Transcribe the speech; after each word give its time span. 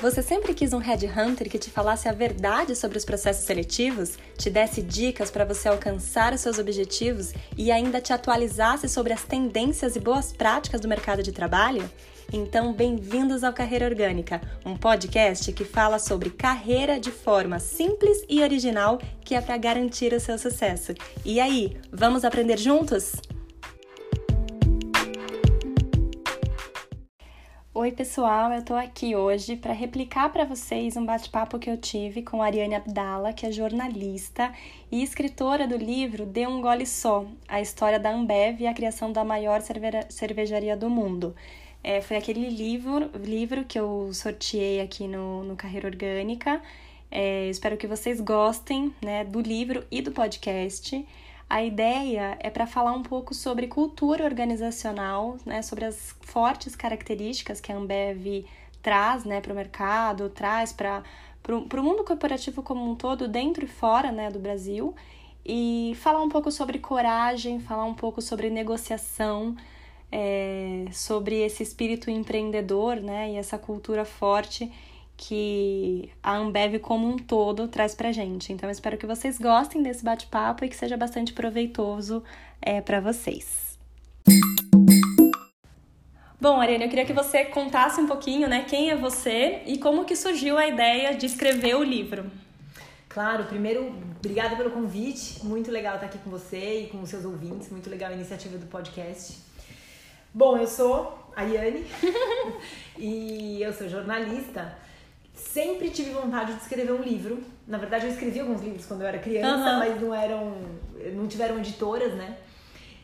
Você 0.00 0.22
sempre 0.22 0.54
quis 0.54 0.72
um 0.72 0.78
headhunter 0.78 1.50
que 1.50 1.58
te 1.58 1.70
falasse 1.70 2.08
a 2.08 2.12
verdade 2.12 2.74
sobre 2.74 2.96
os 2.96 3.04
processos 3.04 3.44
seletivos, 3.44 4.16
te 4.38 4.48
desse 4.48 4.80
dicas 4.80 5.30
para 5.30 5.44
você 5.44 5.68
alcançar 5.68 6.32
os 6.32 6.40
seus 6.40 6.58
objetivos 6.58 7.34
e 7.54 7.70
ainda 7.70 8.00
te 8.00 8.10
atualizasse 8.10 8.88
sobre 8.88 9.12
as 9.12 9.24
tendências 9.24 9.96
e 9.96 10.00
boas 10.00 10.32
práticas 10.32 10.80
do 10.80 10.88
mercado 10.88 11.22
de 11.22 11.32
trabalho? 11.32 11.86
Então, 12.32 12.72
bem-vindos 12.72 13.44
ao 13.44 13.52
Carreira 13.52 13.84
Orgânica, 13.84 14.40
um 14.64 14.74
podcast 14.74 15.52
que 15.52 15.66
fala 15.66 15.98
sobre 15.98 16.30
carreira 16.30 16.98
de 16.98 17.10
forma 17.10 17.58
simples 17.58 18.24
e 18.26 18.42
original 18.42 18.98
que 19.22 19.34
é 19.34 19.40
para 19.42 19.58
garantir 19.58 20.14
o 20.14 20.20
seu 20.20 20.38
sucesso. 20.38 20.94
E 21.26 21.38
aí, 21.38 21.76
vamos 21.92 22.24
aprender 22.24 22.58
juntos? 22.58 23.16
Oi, 27.80 27.92
pessoal, 27.92 28.52
eu 28.52 28.62
tô 28.62 28.74
aqui 28.74 29.16
hoje 29.16 29.56
para 29.56 29.72
replicar 29.72 30.30
para 30.30 30.44
vocês 30.44 30.98
um 30.98 31.06
bate-papo 31.06 31.58
que 31.58 31.70
eu 31.70 31.78
tive 31.78 32.20
com 32.20 32.42
a 32.42 32.44
Ariane 32.44 32.74
Abdala, 32.74 33.32
que 33.32 33.46
é 33.46 33.50
jornalista 33.50 34.52
e 34.92 35.02
escritora 35.02 35.66
do 35.66 35.78
livro 35.78 36.26
Dê 36.26 36.46
um 36.46 36.60
Gole 36.60 36.84
Só: 36.84 37.24
A 37.48 37.58
História 37.58 37.98
da 37.98 38.12
Ambev 38.12 38.60
e 38.60 38.66
a 38.66 38.74
Criação 38.74 39.10
da 39.10 39.24
Maior 39.24 39.62
Cervejaria 40.10 40.76
do 40.76 40.90
Mundo. 40.90 41.34
É, 41.82 42.02
foi 42.02 42.18
aquele 42.18 42.50
livro, 42.50 43.10
livro 43.14 43.64
que 43.64 43.80
eu 43.80 44.10
sorteei 44.12 44.82
aqui 44.82 45.08
no, 45.08 45.42
no 45.44 45.56
Carreira 45.56 45.88
Orgânica. 45.88 46.60
É, 47.10 47.48
espero 47.48 47.78
que 47.78 47.86
vocês 47.86 48.20
gostem 48.20 48.94
né, 49.02 49.24
do 49.24 49.40
livro 49.40 49.86
e 49.90 50.02
do 50.02 50.12
podcast. 50.12 51.02
A 51.50 51.64
ideia 51.64 52.38
é 52.38 52.48
para 52.48 52.64
falar 52.64 52.92
um 52.92 53.02
pouco 53.02 53.34
sobre 53.34 53.66
cultura 53.66 54.24
organizacional, 54.24 55.36
né, 55.44 55.62
sobre 55.62 55.84
as 55.84 56.14
fortes 56.20 56.76
características 56.76 57.60
que 57.60 57.72
a 57.72 57.76
Ambev 57.76 58.46
traz 58.80 59.24
né, 59.24 59.40
para 59.40 59.52
o 59.52 59.56
mercado, 59.56 60.28
traz 60.30 60.72
para 60.72 61.02
o 61.52 61.82
mundo 61.82 62.04
corporativo 62.04 62.62
como 62.62 62.88
um 62.88 62.94
todo, 62.94 63.26
dentro 63.26 63.64
e 63.64 63.68
fora 63.68 64.12
né, 64.12 64.30
do 64.30 64.38
Brasil, 64.38 64.94
e 65.44 65.92
falar 65.96 66.22
um 66.22 66.28
pouco 66.28 66.52
sobre 66.52 66.78
coragem, 66.78 67.58
falar 67.58 67.84
um 67.84 67.94
pouco 67.94 68.22
sobre 68.22 68.48
negociação, 68.48 69.56
é, 70.12 70.84
sobre 70.92 71.40
esse 71.40 71.64
espírito 71.64 72.08
empreendedor 72.08 72.94
né, 73.00 73.32
e 73.32 73.34
essa 73.34 73.58
cultura 73.58 74.04
forte 74.04 74.70
que 75.22 76.10
a 76.22 76.34
Ambev 76.34 76.78
como 76.78 77.06
um 77.06 77.18
todo 77.18 77.68
traz 77.68 77.94
pra 77.94 78.10
gente. 78.10 78.54
Então, 78.54 78.66
eu 78.70 78.72
espero 78.72 78.96
que 78.96 79.06
vocês 79.06 79.38
gostem 79.38 79.82
desse 79.82 80.02
bate-papo 80.02 80.64
e 80.64 80.68
que 80.68 80.74
seja 80.74 80.96
bastante 80.96 81.34
proveitoso 81.34 82.24
é, 82.60 82.80
para 82.80 83.00
vocês. 83.00 83.78
Bom, 86.40 86.58
Ariane, 86.58 86.84
eu 86.84 86.88
queria 86.88 87.04
que 87.04 87.12
você 87.12 87.44
contasse 87.44 88.00
um 88.00 88.06
pouquinho, 88.06 88.48
né, 88.48 88.64
quem 88.66 88.88
é 88.88 88.96
você 88.96 89.60
e 89.66 89.76
como 89.76 90.06
que 90.06 90.16
surgiu 90.16 90.56
a 90.56 90.66
ideia 90.66 91.14
de 91.14 91.26
escrever 91.26 91.76
o 91.76 91.82
livro. 91.82 92.24
Claro, 93.06 93.44
primeiro, 93.44 93.94
obrigada 94.16 94.56
pelo 94.56 94.70
convite. 94.70 95.44
Muito 95.44 95.70
legal 95.70 95.96
estar 95.96 96.06
aqui 96.06 96.16
com 96.16 96.30
você 96.30 96.84
e 96.84 96.86
com 96.86 97.02
os 97.02 97.10
seus 97.10 97.26
ouvintes. 97.26 97.68
Muito 97.68 97.90
legal 97.90 98.10
a 98.10 98.14
iniciativa 98.14 98.56
do 98.56 98.64
podcast. 98.66 99.36
Bom, 100.32 100.56
eu 100.56 100.66
sou 100.66 101.18
a 101.36 101.42
Yane 101.42 101.84
e 102.96 103.62
eu 103.62 103.70
sou 103.74 103.86
jornalista 103.86 104.74
sempre 105.40 105.90
tive 105.90 106.10
vontade 106.10 106.54
de 106.54 106.60
escrever 106.60 106.92
um 106.92 107.02
livro. 107.02 107.42
Na 107.66 107.78
verdade, 107.78 108.06
eu 108.06 108.12
escrevi 108.12 108.40
alguns 108.40 108.62
livros 108.62 108.86
quando 108.86 109.02
eu 109.02 109.06
era 109.06 109.18
criança, 109.18 109.72
uhum. 109.72 109.78
mas 109.78 110.00
não 110.00 110.14
eram, 110.14 110.54
não 111.14 111.26
tiveram 111.26 111.58
editoras, 111.58 112.14
né? 112.14 112.36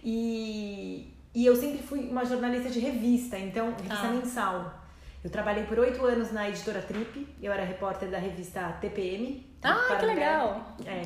E, 0.04 1.12
e 1.34 1.44
eu 1.44 1.56
sempre 1.56 1.82
fui 1.82 2.00
uma 2.00 2.24
jornalista 2.24 2.70
de 2.70 2.78
revista, 2.78 3.38
então 3.38 3.72
revista 3.72 4.06
ah. 4.06 4.10
mensal. 4.10 4.86
Eu 5.24 5.30
trabalhei 5.30 5.64
por 5.64 5.78
oito 5.78 6.04
anos 6.04 6.30
na 6.30 6.48
editora 6.48 6.80
Trip. 6.80 7.26
Eu 7.42 7.52
era 7.52 7.64
repórter 7.64 8.08
da 8.08 8.18
revista 8.18 8.78
TPM. 8.80 9.44
Ah, 9.62 9.96
que 9.98 10.06
legal! 10.06 10.76
É. 10.86 11.02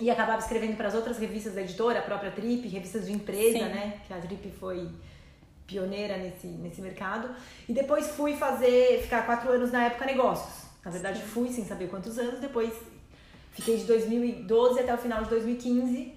E 0.00 0.08
acabava 0.08 0.38
escrevendo 0.38 0.76
para 0.76 0.86
as 0.86 0.94
outras 0.94 1.18
revistas 1.18 1.54
da 1.54 1.62
editora, 1.62 1.98
a 1.98 2.02
própria 2.02 2.30
Trip, 2.30 2.68
revistas 2.68 3.06
de 3.06 3.12
empresa, 3.12 3.58
Sim. 3.58 3.64
né? 3.64 4.00
Que 4.06 4.14
a 4.14 4.18
Trip 4.18 4.50
foi 4.60 4.88
pioneira 5.68 6.16
nesse, 6.16 6.46
nesse 6.48 6.80
mercado. 6.80 7.28
E 7.68 7.72
depois 7.72 8.08
fui 8.08 8.34
fazer, 8.34 9.02
ficar 9.02 9.24
quatro 9.26 9.52
anos 9.52 9.70
na 9.70 9.84
época 9.84 10.06
negócios. 10.06 10.64
Na 10.84 10.90
verdade, 10.90 11.20
Sim. 11.20 11.26
fui 11.26 11.52
sem 11.52 11.64
saber 11.64 11.88
quantos 11.88 12.18
anos. 12.18 12.40
Depois 12.40 12.72
fiquei 13.52 13.76
de 13.76 13.84
2012 13.84 14.80
até 14.80 14.94
o 14.94 14.98
final 14.98 15.22
de 15.22 15.30
2015, 15.30 16.14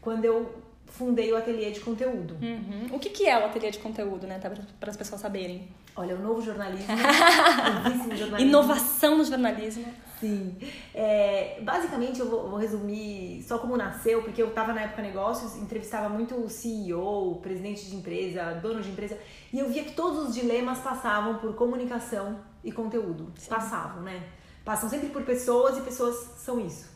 quando 0.00 0.24
eu 0.24 0.61
fundei 0.92 1.32
o 1.32 1.36
ateliê 1.36 1.70
de 1.70 1.80
conteúdo. 1.80 2.36
Uhum. 2.40 2.88
O 2.92 2.98
que, 2.98 3.10
que 3.10 3.26
é 3.26 3.38
o 3.38 3.46
ateliê 3.46 3.70
de 3.70 3.78
conteúdo, 3.78 4.26
né? 4.26 4.38
Para 4.38 4.90
as 4.90 4.96
pessoas 4.96 5.20
saberem. 5.20 5.68
Olha, 5.96 6.14
o 6.14 6.18
novo 6.18 6.40
jornalismo. 6.40 6.86
jornalismo. 8.16 8.38
Inovação 8.38 9.18
no 9.18 9.24
jornalismo. 9.24 9.84
Sim. 10.20 10.56
É, 10.94 11.60
basicamente, 11.62 12.20
eu 12.20 12.28
vou, 12.28 12.48
vou, 12.48 12.58
resumir 12.58 13.42
só 13.42 13.58
como 13.58 13.76
nasceu, 13.76 14.22
porque 14.22 14.40
eu 14.40 14.48
estava 14.48 14.72
na 14.72 14.82
época 14.82 15.02
negócios, 15.02 15.56
entrevistava 15.56 16.08
muito 16.08 16.36
o 16.36 16.48
CEO, 16.48 17.40
presidente 17.42 17.90
de 17.90 17.96
empresa, 17.96 18.54
dono 18.62 18.80
de 18.80 18.90
empresa, 18.90 19.18
e 19.52 19.58
eu 19.58 19.68
via 19.68 19.82
que 19.82 19.92
todos 19.94 20.28
os 20.28 20.34
dilemas 20.34 20.78
passavam 20.78 21.38
por 21.38 21.54
comunicação 21.54 22.38
e 22.62 22.70
conteúdo. 22.70 23.32
Sim. 23.36 23.50
Passavam, 23.50 24.02
né? 24.02 24.22
Passam 24.64 24.88
sempre 24.88 25.08
por 25.08 25.24
pessoas 25.24 25.76
e 25.76 25.80
pessoas 25.80 26.14
são 26.36 26.64
isso. 26.64 26.91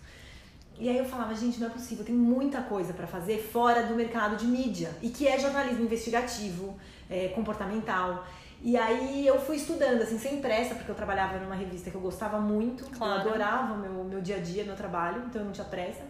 E 0.79 0.89
aí 0.89 0.99
eu 0.99 1.05
falava, 1.05 1.35
gente, 1.35 1.59
não 1.59 1.69
é 1.69 1.71
possível, 1.71 2.05
tem 2.05 2.15
muita 2.15 2.61
coisa 2.63 2.93
para 2.93 3.07
fazer 3.07 3.39
fora 3.39 3.83
do 3.85 3.95
mercado 3.95 4.37
de 4.37 4.47
mídia, 4.47 4.91
e 5.01 5.09
que 5.09 5.27
é 5.27 5.39
jornalismo 5.39 5.85
investigativo, 5.85 6.77
é, 7.09 7.29
comportamental. 7.29 8.27
E 8.63 8.77
aí 8.77 9.27
eu 9.27 9.41
fui 9.41 9.57
estudando, 9.57 10.03
assim, 10.03 10.19
sem 10.19 10.41
pressa, 10.41 10.75
porque 10.75 10.91
eu 10.91 10.95
trabalhava 10.95 11.39
numa 11.39 11.55
revista 11.55 11.91
que 11.91 11.97
eu 11.97 12.01
gostava 12.01 12.39
muito, 12.39 12.85
claro. 12.91 13.23
eu 13.23 13.29
adorava 13.29 13.75
o 13.75 13.79
meu, 13.79 14.05
meu 14.05 14.21
dia 14.21 14.37
a 14.37 14.41
dia, 14.41 14.65
meu 14.65 14.77
trabalho, 14.77 15.25
então 15.27 15.41
eu 15.41 15.47
não 15.47 15.53
tinha 15.53 15.67
pressa. 15.67 16.03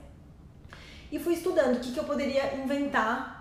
E 1.11 1.19
fui 1.19 1.35
estudando 1.35 1.77
o 1.77 1.81
que, 1.81 1.93
que 1.93 1.99
eu 1.99 2.05
poderia 2.05 2.57
inventar 2.57 3.36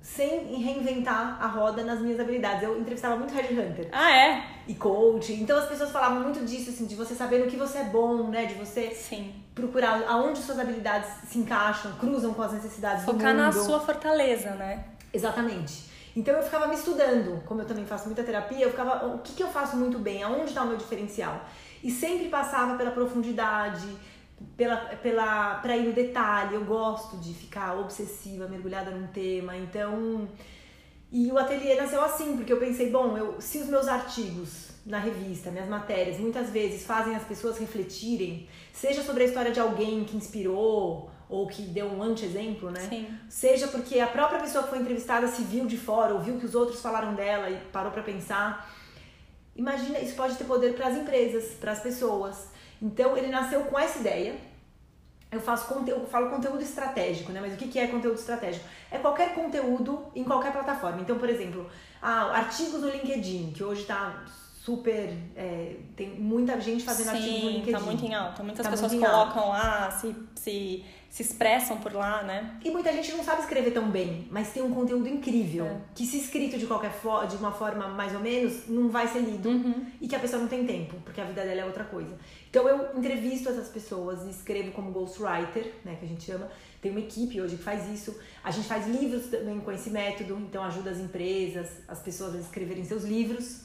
sem 0.00 0.54
reinventar 0.56 1.38
a 1.40 1.46
roda 1.46 1.84
nas 1.84 2.00
minhas 2.00 2.18
habilidades. 2.18 2.62
Eu 2.62 2.78
entrevistava 2.80 3.16
muito 3.16 3.34
headhunter. 3.34 3.88
Ah, 3.92 4.10
é? 4.10 4.44
E 4.66 4.74
coach. 4.74 5.32
Então 5.32 5.58
as 5.58 5.66
pessoas 5.66 5.90
falavam 5.90 6.20
muito 6.20 6.44
disso, 6.44 6.70
assim, 6.70 6.86
de 6.86 6.94
você 6.94 7.14
saber 7.14 7.38
no 7.38 7.50
que 7.50 7.56
você 7.56 7.78
é 7.78 7.84
bom, 7.84 8.28
né? 8.28 8.46
De 8.46 8.54
você 8.54 8.90
Sim. 8.90 9.34
procurar 9.54 10.02
aonde 10.08 10.40
suas 10.40 10.58
habilidades 10.58 11.10
se 11.28 11.38
encaixam, 11.38 11.92
cruzam 11.92 12.32
com 12.32 12.42
as 12.42 12.52
necessidades 12.52 13.04
Focar 13.04 13.34
do 13.34 13.38
mundo. 13.40 13.52
Focar 13.52 13.62
na 13.62 13.66
sua 13.66 13.80
fortaleza, 13.80 14.50
né? 14.52 14.84
Exatamente. 15.12 15.90
Então 16.16 16.34
eu 16.34 16.42
ficava 16.42 16.66
me 16.66 16.74
estudando, 16.74 17.42
como 17.44 17.60
eu 17.60 17.66
também 17.66 17.84
faço 17.84 18.06
muita 18.06 18.22
terapia, 18.24 18.64
eu 18.64 18.70
ficava, 18.70 19.06
o 19.06 19.18
que, 19.18 19.34
que 19.34 19.42
eu 19.42 19.48
faço 19.48 19.76
muito 19.76 19.98
bem, 19.98 20.22
aonde 20.22 20.46
está 20.46 20.62
o 20.62 20.66
meu 20.66 20.76
diferencial? 20.76 21.44
E 21.82 21.90
sempre 21.90 22.28
passava 22.28 22.76
pela 22.76 22.90
profundidade, 22.90 23.86
pela, 24.56 24.76
pela, 24.76 25.54
pra 25.56 25.76
ir 25.76 25.86
no 25.86 25.92
detalhe, 25.92 26.54
eu 26.54 26.64
gosto 26.64 27.16
de 27.18 27.32
ficar 27.34 27.78
obsessiva, 27.78 28.48
mergulhada 28.48 28.90
num 28.90 29.06
tema, 29.08 29.56
então... 29.56 30.28
E 31.12 31.32
o 31.32 31.38
ateliê 31.38 31.74
nasceu 31.74 32.04
assim, 32.04 32.36
porque 32.36 32.52
eu 32.52 32.58
pensei, 32.58 32.88
bom, 32.88 33.18
eu, 33.18 33.40
se 33.40 33.58
os 33.58 33.66
meus 33.66 33.88
artigos 33.88 34.68
na 34.86 34.98
revista, 34.98 35.50
minhas 35.50 35.68
matérias, 35.68 36.18
muitas 36.18 36.50
vezes 36.50 36.84
fazem 36.84 37.16
as 37.16 37.24
pessoas 37.24 37.58
refletirem, 37.58 38.48
seja 38.72 39.02
sobre 39.02 39.24
a 39.24 39.26
história 39.26 39.50
de 39.50 39.58
alguém 39.58 40.04
que 40.04 40.16
inspirou 40.16 41.10
ou 41.28 41.46
que 41.46 41.62
deu 41.62 41.86
um 41.86 42.02
anti-exemplo, 42.02 42.70
né? 42.70 42.80
Sim. 42.88 43.08
Seja 43.28 43.68
porque 43.68 44.00
a 44.00 44.06
própria 44.06 44.40
pessoa 44.40 44.64
que 44.64 44.70
foi 44.70 44.78
entrevistada 44.78 45.28
se 45.28 45.42
viu 45.42 45.66
de 45.66 45.76
fora, 45.76 46.14
ouviu 46.14 46.38
que 46.38 46.46
os 46.46 46.54
outros 46.54 46.80
falaram 46.80 47.14
dela 47.14 47.50
e 47.50 47.56
parou 47.72 47.92
para 47.92 48.02
pensar. 48.02 48.68
Imagina, 49.54 49.98
isso 50.00 50.14
pode 50.14 50.36
ter 50.36 50.44
poder 50.44 50.74
para 50.74 50.88
as 50.88 50.96
empresas, 50.96 51.54
para 51.54 51.72
as 51.72 51.80
pessoas. 51.80 52.48
Então 52.80 53.16
ele 53.16 53.28
nasceu 53.28 53.64
com 53.64 53.78
essa 53.78 53.98
ideia. 53.98 54.34
Eu 55.30 55.40
faço 55.40 55.72
conteúdo, 55.72 56.06
falo 56.08 56.28
conteúdo 56.28 56.60
estratégico, 56.60 57.30
né? 57.30 57.40
Mas 57.40 57.54
o 57.54 57.56
que 57.56 57.78
é 57.78 57.86
conteúdo 57.86 58.18
estratégico? 58.18 58.64
É 58.90 58.98
qualquer 58.98 59.32
conteúdo 59.32 60.06
em 60.14 60.24
qualquer 60.24 60.52
plataforma. 60.52 61.00
Então, 61.00 61.18
por 61.18 61.28
exemplo, 61.28 61.70
ah, 62.02 62.32
artigos 62.32 62.80
no 62.80 62.90
LinkedIn, 62.90 63.52
que 63.52 63.62
hoje 63.62 63.82
está 63.82 64.24
super. 64.60 65.16
É, 65.36 65.76
tem 65.96 66.10
muita 66.18 66.60
gente 66.60 66.84
fazendo 66.84 67.10
Sim, 67.10 67.16
artigos 67.16 67.36
no 67.36 67.42
tá 67.42 67.50
LinkedIn. 67.50 67.72
Tá 67.72 67.80
muito 67.80 68.04
em 68.04 68.14
alta. 68.14 68.42
Muitas 68.42 68.64
tá 68.64 68.70
pessoas 68.70 68.92
colocam 68.92 69.14
alta. 69.16 69.40
lá, 69.40 69.90
se, 69.92 70.16
se 70.34 70.84
se 71.10 71.22
expressam 71.22 71.76
por 71.78 71.92
lá, 71.92 72.22
né? 72.22 72.56
E 72.64 72.70
muita 72.70 72.92
gente 72.92 73.10
não 73.12 73.24
sabe 73.24 73.42
escrever 73.42 73.72
tão 73.72 73.90
bem, 73.90 74.28
mas 74.30 74.52
tem 74.52 74.62
um 74.62 74.72
conteúdo 74.72 75.08
incrível. 75.08 75.66
É. 75.66 75.80
Que 75.92 76.06
se 76.06 76.16
escrito 76.16 76.56
de 76.56 76.68
qualquer 76.68 76.92
forma, 76.92 77.26
de 77.26 77.36
uma 77.36 77.50
forma 77.50 77.88
mais 77.88 78.14
ou 78.14 78.20
menos, 78.20 78.68
não 78.68 78.88
vai 78.88 79.08
ser 79.08 79.18
lido. 79.18 79.48
Uhum. 79.48 79.86
E 80.00 80.06
que 80.06 80.14
a 80.14 80.20
pessoa 80.20 80.40
não 80.40 80.48
tem 80.48 80.64
tempo, 80.64 80.94
porque 81.04 81.20
a 81.20 81.24
vida 81.24 81.42
dela 81.42 81.62
é 81.62 81.64
outra 81.64 81.82
coisa. 81.82 82.16
Então 82.48 82.68
eu 82.68 82.96
entrevisto 82.96 83.48
essas 83.48 83.68
pessoas 83.68 84.24
e 84.24 84.30
escrevo 84.30 84.70
como 84.70 84.92
ghostwriter, 84.92 85.72
né, 85.84 85.96
que 85.98 86.04
a 86.04 86.08
gente 86.08 86.22
chama. 86.22 86.48
Tem 86.80 86.92
uma 86.92 87.00
equipe 87.00 87.40
hoje 87.40 87.56
que 87.56 87.62
faz 87.62 87.88
isso. 87.88 88.16
A 88.44 88.52
gente 88.52 88.68
faz 88.68 88.86
livros 88.86 89.26
também 89.26 89.58
com 89.58 89.72
esse 89.72 89.90
método, 89.90 90.38
então 90.38 90.62
ajuda 90.62 90.90
as 90.90 90.98
empresas, 90.98 91.70
as 91.88 91.98
pessoas 91.98 92.36
a 92.36 92.38
escreverem 92.38 92.84
seus 92.84 93.02
livros. 93.02 93.62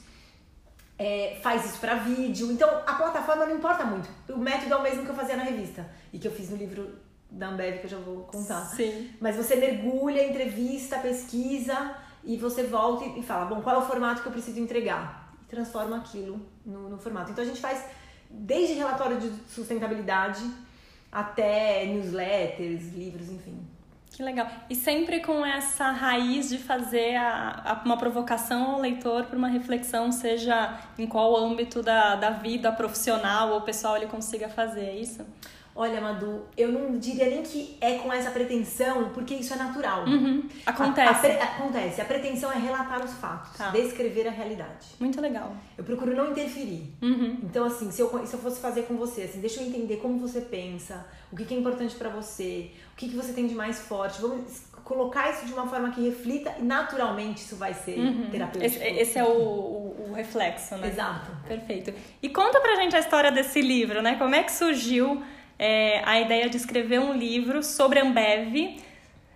É, 0.97 1.37
faz 1.43 1.63
isso 1.63 1.77
para 1.79 1.93
vídeo. 1.95 2.51
Então 2.51 2.67
a 2.87 2.93
plataforma 2.95 3.45
não 3.45 3.55
importa 3.55 3.85
muito. 3.85 4.09
O 4.29 4.37
método 4.39 4.73
é 4.73 4.77
o 4.77 4.81
mesmo 4.81 5.03
que 5.03 5.11
eu 5.11 5.15
fazia 5.15 5.37
na 5.37 5.43
revista 5.43 5.87
e 6.11 6.17
que 6.17 6.27
eu 6.27 6.31
fiz 6.31 6.49
no 6.49 6.57
livro 6.57 7.05
da 7.29 7.47
Ambev 7.47 7.79
que 7.79 7.85
eu 7.85 7.89
já 7.89 7.97
vou 7.97 8.23
contar. 8.23 8.61
Sim. 8.65 9.11
Mas 9.19 9.35
você 9.35 9.55
mergulha, 9.55 10.25
entrevista, 10.27 10.99
pesquisa 10.99 11.95
e 12.23 12.37
você 12.37 12.63
volta 12.63 13.05
e 13.19 13.23
fala, 13.23 13.45
bom, 13.45 13.61
qual 13.61 13.75
é 13.75 13.79
o 13.79 13.85
formato 13.85 14.21
que 14.21 14.27
eu 14.27 14.31
preciso 14.31 14.59
entregar? 14.59 15.25
e 15.45 15.49
transforma 15.49 15.97
aquilo 15.97 16.41
no, 16.65 16.89
no 16.89 16.97
formato. 16.97 17.31
Então 17.31 17.43
a 17.43 17.47
gente 17.47 17.61
faz 17.61 17.85
desde 18.29 18.73
relatório 18.73 19.19
de 19.19 19.31
sustentabilidade 19.47 20.43
até 21.11 21.85
newsletters, 21.85 22.93
livros, 22.93 23.29
enfim. 23.29 23.65
Que 24.11 24.23
legal. 24.23 24.47
E 24.69 24.75
sempre 24.75 25.19
com 25.19 25.45
essa 25.45 25.91
raiz 25.91 26.49
de 26.49 26.57
fazer 26.57 27.15
a, 27.15 27.61
a, 27.65 27.81
uma 27.85 27.97
provocação 27.97 28.71
ao 28.71 28.79
leitor 28.79 29.25
para 29.25 29.37
uma 29.37 29.49
reflexão, 29.49 30.11
seja 30.11 30.79
em 30.97 31.05
qual 31.05 31.35
âmbito 31.35 31.81
da, 31.83 32.15
da 32.15 32.29
vida 32.29 32.71
profissional 32.71 33.51
ou 33.51 33.61
pessoal 33.61 33.97
ele 33.97 34.07
consiga 34.07 34.47
fazer, 34.47 34.85
é 34.85 34.95
isso? 34.95 35.25
Olha, 35.77 35.99
Madu, 35.99 36.45
eu 36.55 36.71
não 36.71 36.97
diria 36.97 37.25
nem 37.25 37.43
que 37.43 37.77
é 37.81 37.97
com 37.97 38.11
essa 38.11 38.31
pretensão, 38.31 39.09
porque 39.09 39.33
isso 39.33 39.53
é 39.53 39.57
natural. 39.57 40.05
Uhum. 40.05 40.47
Acontece. 40.65 41.27
A, 41.27 41.43
a, 41.43 41.43
acontece. 41.43 42.01
A 42.01 42.05
pretensão 42.05 42.49
é 42.49 42.57
relatar 42.57 43.03
os 43.03 43.11
fatos, 43.15 43.57
tá. 43.57 43.71
descrever 43.71 44.25
a 44.25 44.31
realidade. 44.31 44.87
Muito 45.01 45.19
legal. 45.19 45.53
Eu 45.77 45.83
procuro 45.83 46.15
não 46.15 46.31
interferir. 46.31 46.93
Uhum. 47.01 47.39
Então, 47.43 47.65
assim, 47.65 47.91
se 47.91 48.01
eu, 48.01 48.25
se 48.25 48.33
eu 48.33 48.39
fosse 48.39 48.61
fazer 48.61 48.83
com 48.83 48.95
você, 48.95 49.23
assim, 49.23 49.41
deixa 49.41 49.59
eu 49.59 49.67
entender 49.67 49.97
como 49.97 50.17
você 50.17 50.39
pensa, 50.39 51.05
o 51.29 51.35
que, 51.35 51.43
que 51.43 51.53
é 51.53 51.57
importante 51.57 51.93
para 51.95 52.07
você, 52.07 52.71
o 52.93 52.95
que, 52.95 53.09
que 53.09 53.15
você 53.15 53.33
tem 53.33 53.45
de 53.45 53.53
mais 53.53 53.77
forte. 53.79 54.21
Vamos 54.21 54.63
colocar 54.85 55.29
isso 55.31 55.45
de 55.45 55.51
uma 55.51 55.67
forma 55.67 55.91
que 55.91 56.07
reflita 56.07 56.55
e 56.57 56.61
naturalmente 56.61 57.39
isso 57.39 57.57
vai 57.57 57.73
ser 57.73 57.99
uhum. 57.99 58.29
terapêutico. 58.29 58.63
Esse, 58.63 58.81
esse 58.81 59.19
é 59.19 59.23
o, 59.25 59.27
o, 59.27 60.05
o, 60.09 60.13
reflexo, 60.13 60.77
né? 60.77 60.87
Exato. 60.87 61.31
Perfeito. 61.45 61.93
E 62.21 62.29
conta 62.29 62.61
pra 62.61 62.75
gente 62.75 62.95
a 62.95 62.99
história 62.99 63.29
desse 63.29 63.61
livro, 63.61 64.01
né? 64.01 64.15
Como 64.15 64.33
é 64.33 64.41
que 64.41 64.53
surgiu 64.53 65.21
é, 65.57 66.01
a 66.03 66.19
ideia 66.19 66.49
de 66.49 66.57
escrever 66.57 66.99
um 66.99 67.13
livro 67.13 67.63
sobre 67.63 67.99
Ambev, 67.99 68.81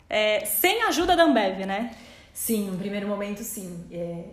é, 0.10 0.46
sem 0.46 0.84
a 0.84 0.88
ajuda 0.88 1.16
da 1.16 1.24
Ambev, 1.24 1.66
né? 1.66 1.96
Sim, 2.34 2.72
no 2.72 2.78
primeiro 2.78 3.08
momento, 3.08 3.44
sim. 3.44 3.86
É, 3.92 4.24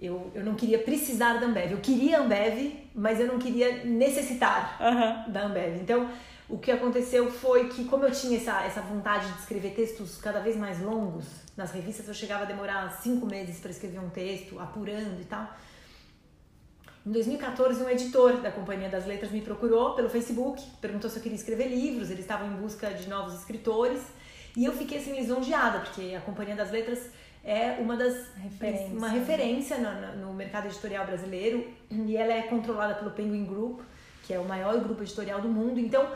eu, 0.00 0.30
eu 0.34 0.44
não 0.44 0.54
queria 0.54 0.78
precisar 0.78 1.38
da 1.38 1.46
Ambev. 1.46 1.72
Eu 1.72 1.80
queria 1.80 2.20
Ambev, 2.20 2.74
mas 2.94 3.18
eu 3.20 3.26
não 3.26 3.38
queria 3.38 3.84
necessitar 3.84 4.76
uhum. 4.80 5.32
da 5.32 5.46
Ambev. 5.46 5.80
Então, 5.80 6.08
o 6.48 6.58
que 6.58 6.70
aconteceu 6.70 7.30
foi 7.30 7.68
que, 7.68 7.84
como 7.84 8.04
eu 8.04 8.10
tinha 8.10 8.38
essa, 8.38 8.64
essa 8.64 8.80
vontade 8.80 9.30
de 9.32 9.40
escrever 9.40 9.74
textos 9.74 10.16
cada 10.18 10.40
vez 10.40 10.56
mais 10.56 10.80
longos, 10.80 11.26
nas 11.56 11.72
revistas 11.72 12.08
eu 12.08 12.14
chegava 12.14 12.44
a 12.44 12.46
demorar 12.46 12.90
cinco 13.02 13.26
meses 13.26 13.58
para 13.58 13.70
escrever 13.70 13.98
um 13.98 14.08
texto, 14.08 14.58
apurando 14.58 15.20
e 15.20 15.24
tal. 15.24 15.52
Em 17.08 17.10
2014, 17.10 17.82
um 17.82 17.88
editor 17.88 18.42
da 18.42 18.52
Companhia 18.52 18.90
das 18.90 19.06
Letras 19.06 19.32
me 19.32 19.40
procurou 19.40 19.94
pelo 19.94 20.10
Facebook, 20.10 20.62
perguntou 20.78 21.08
se 21.08 21.16
eu 21.16 21.22
queria 21.22 21.36
escrever 21.36 21.68
livros, 21.68 22.10
eles 22.10 22.20
estavam 22.20 22.46
em 22.46 22.56
busca 22.56 22.90
de 22.90 23.08
novos 23.08 23.32
escritores, 23.32 24.02
e 24.54 24.66
eu 24.66 24.74
fiquei 24.74 24.98
assim 24.98 25.14
lisonjeada, 25.14 25.80
porque 25.80 26.14
a 26.14 26.20
Companhia 26.20 26.54
das 26.54 26.70
Letras 26.70 27.08
é 27.42 27.78
uma 27.80 27.96
das 27.96 28.26
referência. 28.36 28.88
uma 28.88 29.08
referência 29.08 29.78
no, 29.78 30.26
no, 30.26 30.34
mercado 30.34 30.66
editorial 30.66 31.06
brasileiro 31.06 31.66
e 31.90 32.14
ela 32.14 32.34
é 32.34 32.42
controlada 32.42 32.94
pelo 32.96 33.12
Penguin 33.12 33.46
Group, 33.46 33.80
que 34.24 34.34
é 34.34 34.38
o 34.38 34.44
maior 34.44 34.78
grupo 34.78 35.02
editorial 35.02 35.40
do 35.40 35.48
mundo. 35.48 35.80
Então, 35.80 36.12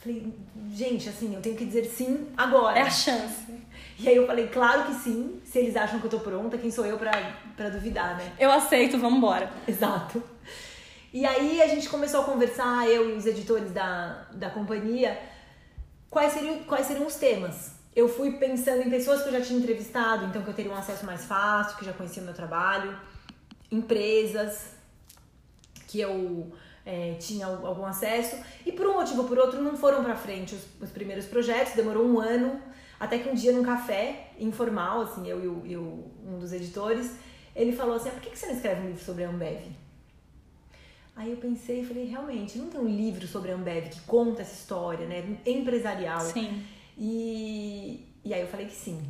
falei, 0.00 0.34
gente, 0.72 1.08
assim, 1.08 1.34
eu 1.34 1.42
tenho 1.42 1.56
que 1.56 1.64
dizer 1.64 1.84
sim 1.84 2.28
agora. 2.36 2.78
É 2.78 2.82
a 2.82 2.90
chance. 2.90 3.60
E 3.98 4.08
aí 4.08 4.16
eu 4.16 4.26
falei, 4.26 4.48
claro 4.48 4.84
que 4.86 4.94
sim, 4.94 5.40
se 5.44 5.58
eles 5.58 5.76
acham 5.76 6.00
que 6.00 6.06
eu 6.06 6.10
tô 6.10 6.20
pronta, 6.20 6.56
quem 6.56 6.70
sou 6.70 6.86
eu 6.86 6.98
pra, 6.98 7.12
pra 7.54 7.68
duvidar, 7.68 8.16
né? 8.16 8.32
Eu 8.38 8.50
aceito, 8.50 8.98
vamos 8.98 9.18
embora. 9.18 9.50
Exato. 9.68 10.22
E 11.12 11.26
aí 11.26 11.60
a 11.60 11.66
gente 11.66 11.88
começou 11.88 12.22
a 12.22 12.24
conversar, 12.24 12.88
eu 12.88 13.10
e 13.10 13.12
os 13.12 13.26
editores 13.26 13.72
da, 13.72 14.26
da 14.32 14.48
companhia, 14.48 15.20
quais 16.08 16.32
seriam, 16.32 16.62
quais 16.64 16.86
seriam 16.86 17.06
os 17.06 17.16
temas. 17.16 17.72
Eu 17.94 18.08
fui 18.08 18.32
pensando 18.38 18.82
em 18.82 18.88
pessoas 18.88 19.22
que 19.22 19.28
eu 19.28 19.32
já 19.32 19.40
tinha 19.42 19.58
entrevistado, 19.58 20.24
então 20.24 20.42
que 20.42 20.48
eu 20.48 20.54
teria 20.54 20.72
um 20.72 20.76
acesso 20.76 21.04
mais 21.04 21.26
fácil, 21.26 21.76
que 21.76 21.84
já 21.84 21.92
conheciam 21.92 22.22
o 22.22 22.26
meu 22.26 22.34
trabalho, 22.34 22.96
empresas 23.70 24.72
que 25.88 26.00
eu 26.00 26.52
é, 26.84 27.14
tinha 27.14 27.46
algum 27.46 27.84
acesso, 27.84 28.36
e 28.64 28.72
por 28.72 28.86
um 28.86 28.94
motivo 28.94 29.22
ou 29.22 29.28
por 29.28 29.38
outro 29.38 29.60
não 29.62 29.76
foram 29.76 30.02
para 30.02 30.16
frente 30.16 30.54
os, 30.54 30.66
os 30.80 30.90
primeiros 30.90 31.26
projetos, 31.26 31.74
demorou 31.74 32.04
um 32.04 32.18
ano 32.18 32.60
até 32.98 33.18
que 33.18 33.28
um 33.30 33.34
dia 33.34 33.52
num 33.52 33.62
café 33.62 34.32
informal, 34.38 35.00
assim, 35.00 35.26
eu 35.26 35.64
e 35.64 35.76
o, 35.76 36.04
um 36.26 36.38
dos 36.38 36.52
editores, 36.52 37.14
ele 37.56 37.72
falou 37.72 37.96
assim: 37.96 38.10
ah, 38.10 38.12
por 38.12 38.20
que 38.20 38.36
você 38.36 38.46
não 38.46 38.54
escreve 38.54 38.82
um 38.82 38.86
livro 38.88 39.02
sobre 39.02 39.24
a 39.24 39.30
Ambev? 39.30 39.62
Aí 41.16 41.30
eu 41.30 41.36
pensei 41.38 41.80
e 41.80 41.84
falei, 41.84 42.04
realmente, 42.06 42.56
não 42.56 42.68
tem 42.68 42.80
um 42.80 42.88
livro 42.88 43.26
sobre 43.26 43.50
a 43.50 43.54
Ambev 43.54 43.88
que 43.88 44.00
conta 44.02 44.42
essa 44.42 44.54
história, 44.54 45.06
né? 45.06 45.36
Empresarial. 45.44 46.20
Sim. 46.20 46.64
E, 46.96 48.06
e 48.24 48.32
aí 48.32 48.40
eu 48.40 48.48
falei 48.48 48.66
que 48.66 48.74
sim. 48.74 49.02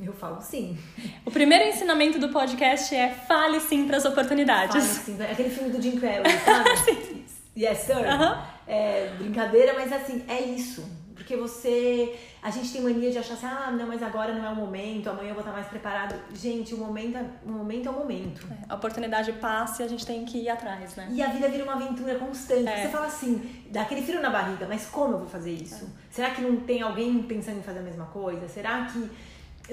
Eu 0.00 0.12
falo 0.12 0.40
sim. 0.40 0.78
O 1.24 1.30
primeiro 1.30 1.68
ensinamento 1.68 2.18
do 2.18 2.30
podcast 2.30 2.94
é 2.94 3.10
fale 3.10 3.60
sim 3.60 3.86
para 3.86 3.96
as 3.96 4.04
oportunidades. 4.04 4.74
Fale 4.74 5.18
sim. 5.18 5.22
Aquele 5.22 5.50
filme 5.50 5.70
do 5.70 5.82
Jim 5.82 5.98
Carrey, 5.98 6.22
sabe? 6.44 6.76
sim. 6.84 7.24
Yes, 7.56 7.78
sir. 7.80 7.96
Uh 7.96 8.18
-huh. 8.18 8.42
É 8.66 9.12
brincadeira, 9.18 9.74
mas 9.74 9.92
assim, 9.92 10.24
é 10.26 10.40
isso. 10.40 10.82
Porque 11.14 11.36
você. 11.36 12.18
A 12.42 12.50
gente 12.50 12.72
tem 12.72 12.82
mania 12.82 13.10
de 13.10 13.18
achar 13.18 13.34
assim, 13.34 13.46
ah, 13.46 13.70
não, 13.70 13.86
mas 13.86 14.02
agora 14.02 14.34
não 14.34 14.44
é 14.44 14.48
o 14.48 14.56
momento, 14.56 15.08
amanhã 15.08 15.28
eu 15.28 15.34
vou 15.34 15.42
estar 15.42 15.52
mais 15.52 15.68
preparado. 15.68 16.16
Gente, 16.34 16.74
o 16.74 16.78
momento 16.78 17.16
é 17.16 17.24
o 17.46 17.50
momento. 17.50 17.86
É 17.86 17.90
o 17.90 17.94
momento. 17.94 18.48
É, 18.50 18.64
a 18.68 18.74
oportunidade 18.74 19.32
passa 19.34 19.82
e 19.82 19.86
a 19.86 19.88
gente 19.88 20.04
tem 20.04 20.24
que 20.24 20.38
ir 20.38 20.48
atrás, 20.48 20.96
né? 20.96 21.08
E 21.12 21.22
a 21.22 21.28
vida 21.28 21.48
vira 21.48 21.62
uma 21.62 21.74
aventura 21.74 22.16
constante. 22.16 22.68
É. 22.68 22.82
Você 22.82 22.88
fala 22.88 23.06
assim, 23.06 23.62
dá 23.70 23.82
aquele 23.82 24.02
frio 24.02 24.20
na 24.20 24.30
barriga, 24.30 24.66
mas 24.66 24.86
como 24.86 25.14
eu 25.14 25.18
vou 25.20 25.28
fazer 25.28 25.52
isso? 25.52 25.84
É. 25.84 25.88
Será 26.10 26.30
que 26.30 26.42
não 26.42 26.56
tem 26.56 26.82
alguém 26.82 27.22
pensando 27.22 27.60
em 27.60 27.62
fazer 27.62 27.78
a 27.78 27.82
mesma 27.82 28.06
coisa? 28.06 28.48
Será 28.48 28.86
que 28.86 29.08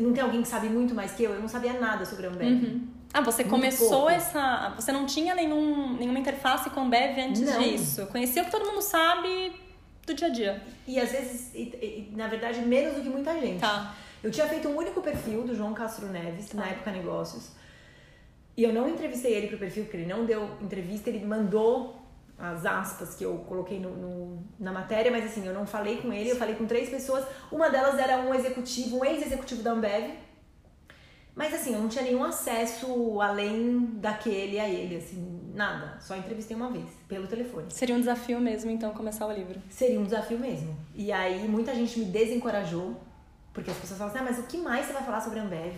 não 0.01 0.13
tem 0.13 0.23
alguém 0.23 0.41
que 0.41 0.47
sabe 0.47 0.69
muito 0.69 0.93
mais 0.93 1.11
que 1.11 1.23
eu? 1.23 1.31
Eu 1.31 1.41
não 1.41 1.47
sabia 1.47 1.73
nada 1.73 2.05
sobre 2.05 2.27
a 2.27 2.29
Ambev. 2.29 2.63
Uhum. 2.63 2.87
Ah, 3.13 3.21
você 3.21 3.43
muito 3.43 3.55
começou 3.55 3.89
pouco. 3.89 4.09
essa. 4.09 4.73
Você 4.75 4.91
não 4.91 5.05
tinha 5.05 5.33
nenhum, 5.33 5.95
nenhuma 5.97 6.19
interface 6.19 6.69
com 6.69 6.79
a 6.79 6.83
Ambev 6.83 7.19
antes 7.19 7.41
não. 7.41 7.61
disso. 7.61 8.05
Conhecia 8.07 8.41
o 8.41 8.45
que 8.45 8.51
todo 8.51 8.65
mundo 8.65 8.81
sabe 8.81 9.53
do 10.05 10.13
dia 10.13 10.27
a 10.27 10.31
dia. 10.31 10.63
E 10.87 10.99
às 10.99 11.11
vezes, 11.11 11.53
e, 11.53 11.59
e, 11.59 12.13
na 12.15 12.27
verdade, 12.27 12.59
menos 12.61 12.95
do 12.95 13.01
que 13.01 13.09
muita 13.09 13.39
gente. 13.39 13.59
Tá. 13.59 13.95
Eu 14.23 14.31
tinha 14.31 14.47
feito 14.47 14.67
um 14.67 14.75
único 14.75 15.01
perfil 15.01 15.43
do 15.43 15.55
João 15.55 15.73
Castro 15.73 16.07
Neves, 16.07 16.49
tá. 16.49 16.57
na 16.57 16.67
época 16.67 16.91
Negócios. 16.91 17.51
E 18.57 18.63
eu 18.63 18.73
não 18.73 18.89
entrevistei 18.89 19.33
ele 19.33 19.47
pro 19.47 19.57
perfil, 19.57 19.83
porque 19.83 19.97
ele 19.97 20.05
não 20.05 20.25
deu 20.25 20.49
entrevista, 20.61 21.09
ele 21.09 21.25
mandou 21.25 21.98
as 22.39 22.65
aspas 22.65 23.15
que 23.15 23.23
eu 23.23 23.37
coloquei 23.39 23.79
no, 23.79 23.89
no, 23.89 24.43
na 24.57 24.71
matéria, 24.71 25.11
mas 25.11 25.25
assim, 25.25 25.45
eu 25.45 25.53
não 25.53 25.65
falei 25.65 25.97
com 25.97 26.11
ele, 26.13 26.29
eu 26.29 26.37
falei 26.37 26.55
com 26.55 26.65
três 26.65 26.89
pessoas. 26.89 27.25
Uma 27.51 27.69
delas 27.69 27.99
era 27.99 28.17
um 28.17 28.33
executivo, 28.33 28.99
um 28.99 29.05
ex-executivo 29.05 29.61
da 29.61 29.71
Ambev. 29.71 30.13
Mas 31.35 31.53
assim, 31.53 31.73
eu 31.73 31.79
não 31.79 31.89
tinha 31.89 32.03
nenhum 32.03 32.23
acesso 32.23 33.21
além 33.21 33.79
daquele 33.95 34.59
a 34.59 34.67
ele, 34.67 34.97
assim, 34.97 35.51
nada. 35.53 35.97
Só 35.99 36.15
entrevistei 36.15 36.55
uma 36.55 36.69
vez, 36.69 36.89
pelo 37.07 37.27
telefone. 37.27 37.67
Seria 37.69 37.95
um 37.95 37.99
desafio 37.99 38.39
mesmo, 38.39 38.71
então, 38.71 38.93
começar 38.93 39.25
o 39.25 39.31
livro? 39.31 39.61
Seria 39.69 39.99
um 39.99 40.03
desafio 40.03 40.39
mesmo. 40.39 40.75
E 40.95 41.11
aí, 41.11 41.47
muita 41.47 41.73
gente 41.75 41.99
me 41.99 42.05
desencorajou, 42.05 42.99
porque 43.53 43.71
as 43.71 43.77
pessoas 43.77 43.99
falam 43.99 44.13
assim, 44.13 44.23
ah, 44.23 44.27
mas 44.31 44.39
o 44.39 44.47
que 44.47 44.57
mais 44.57 44.85
você 44.85 44.93
vai 44.93 45.03
falar 45.03 45.21
sobre 45.21 45.39
a 45.39 45.43
Ambev? 45.43 45.75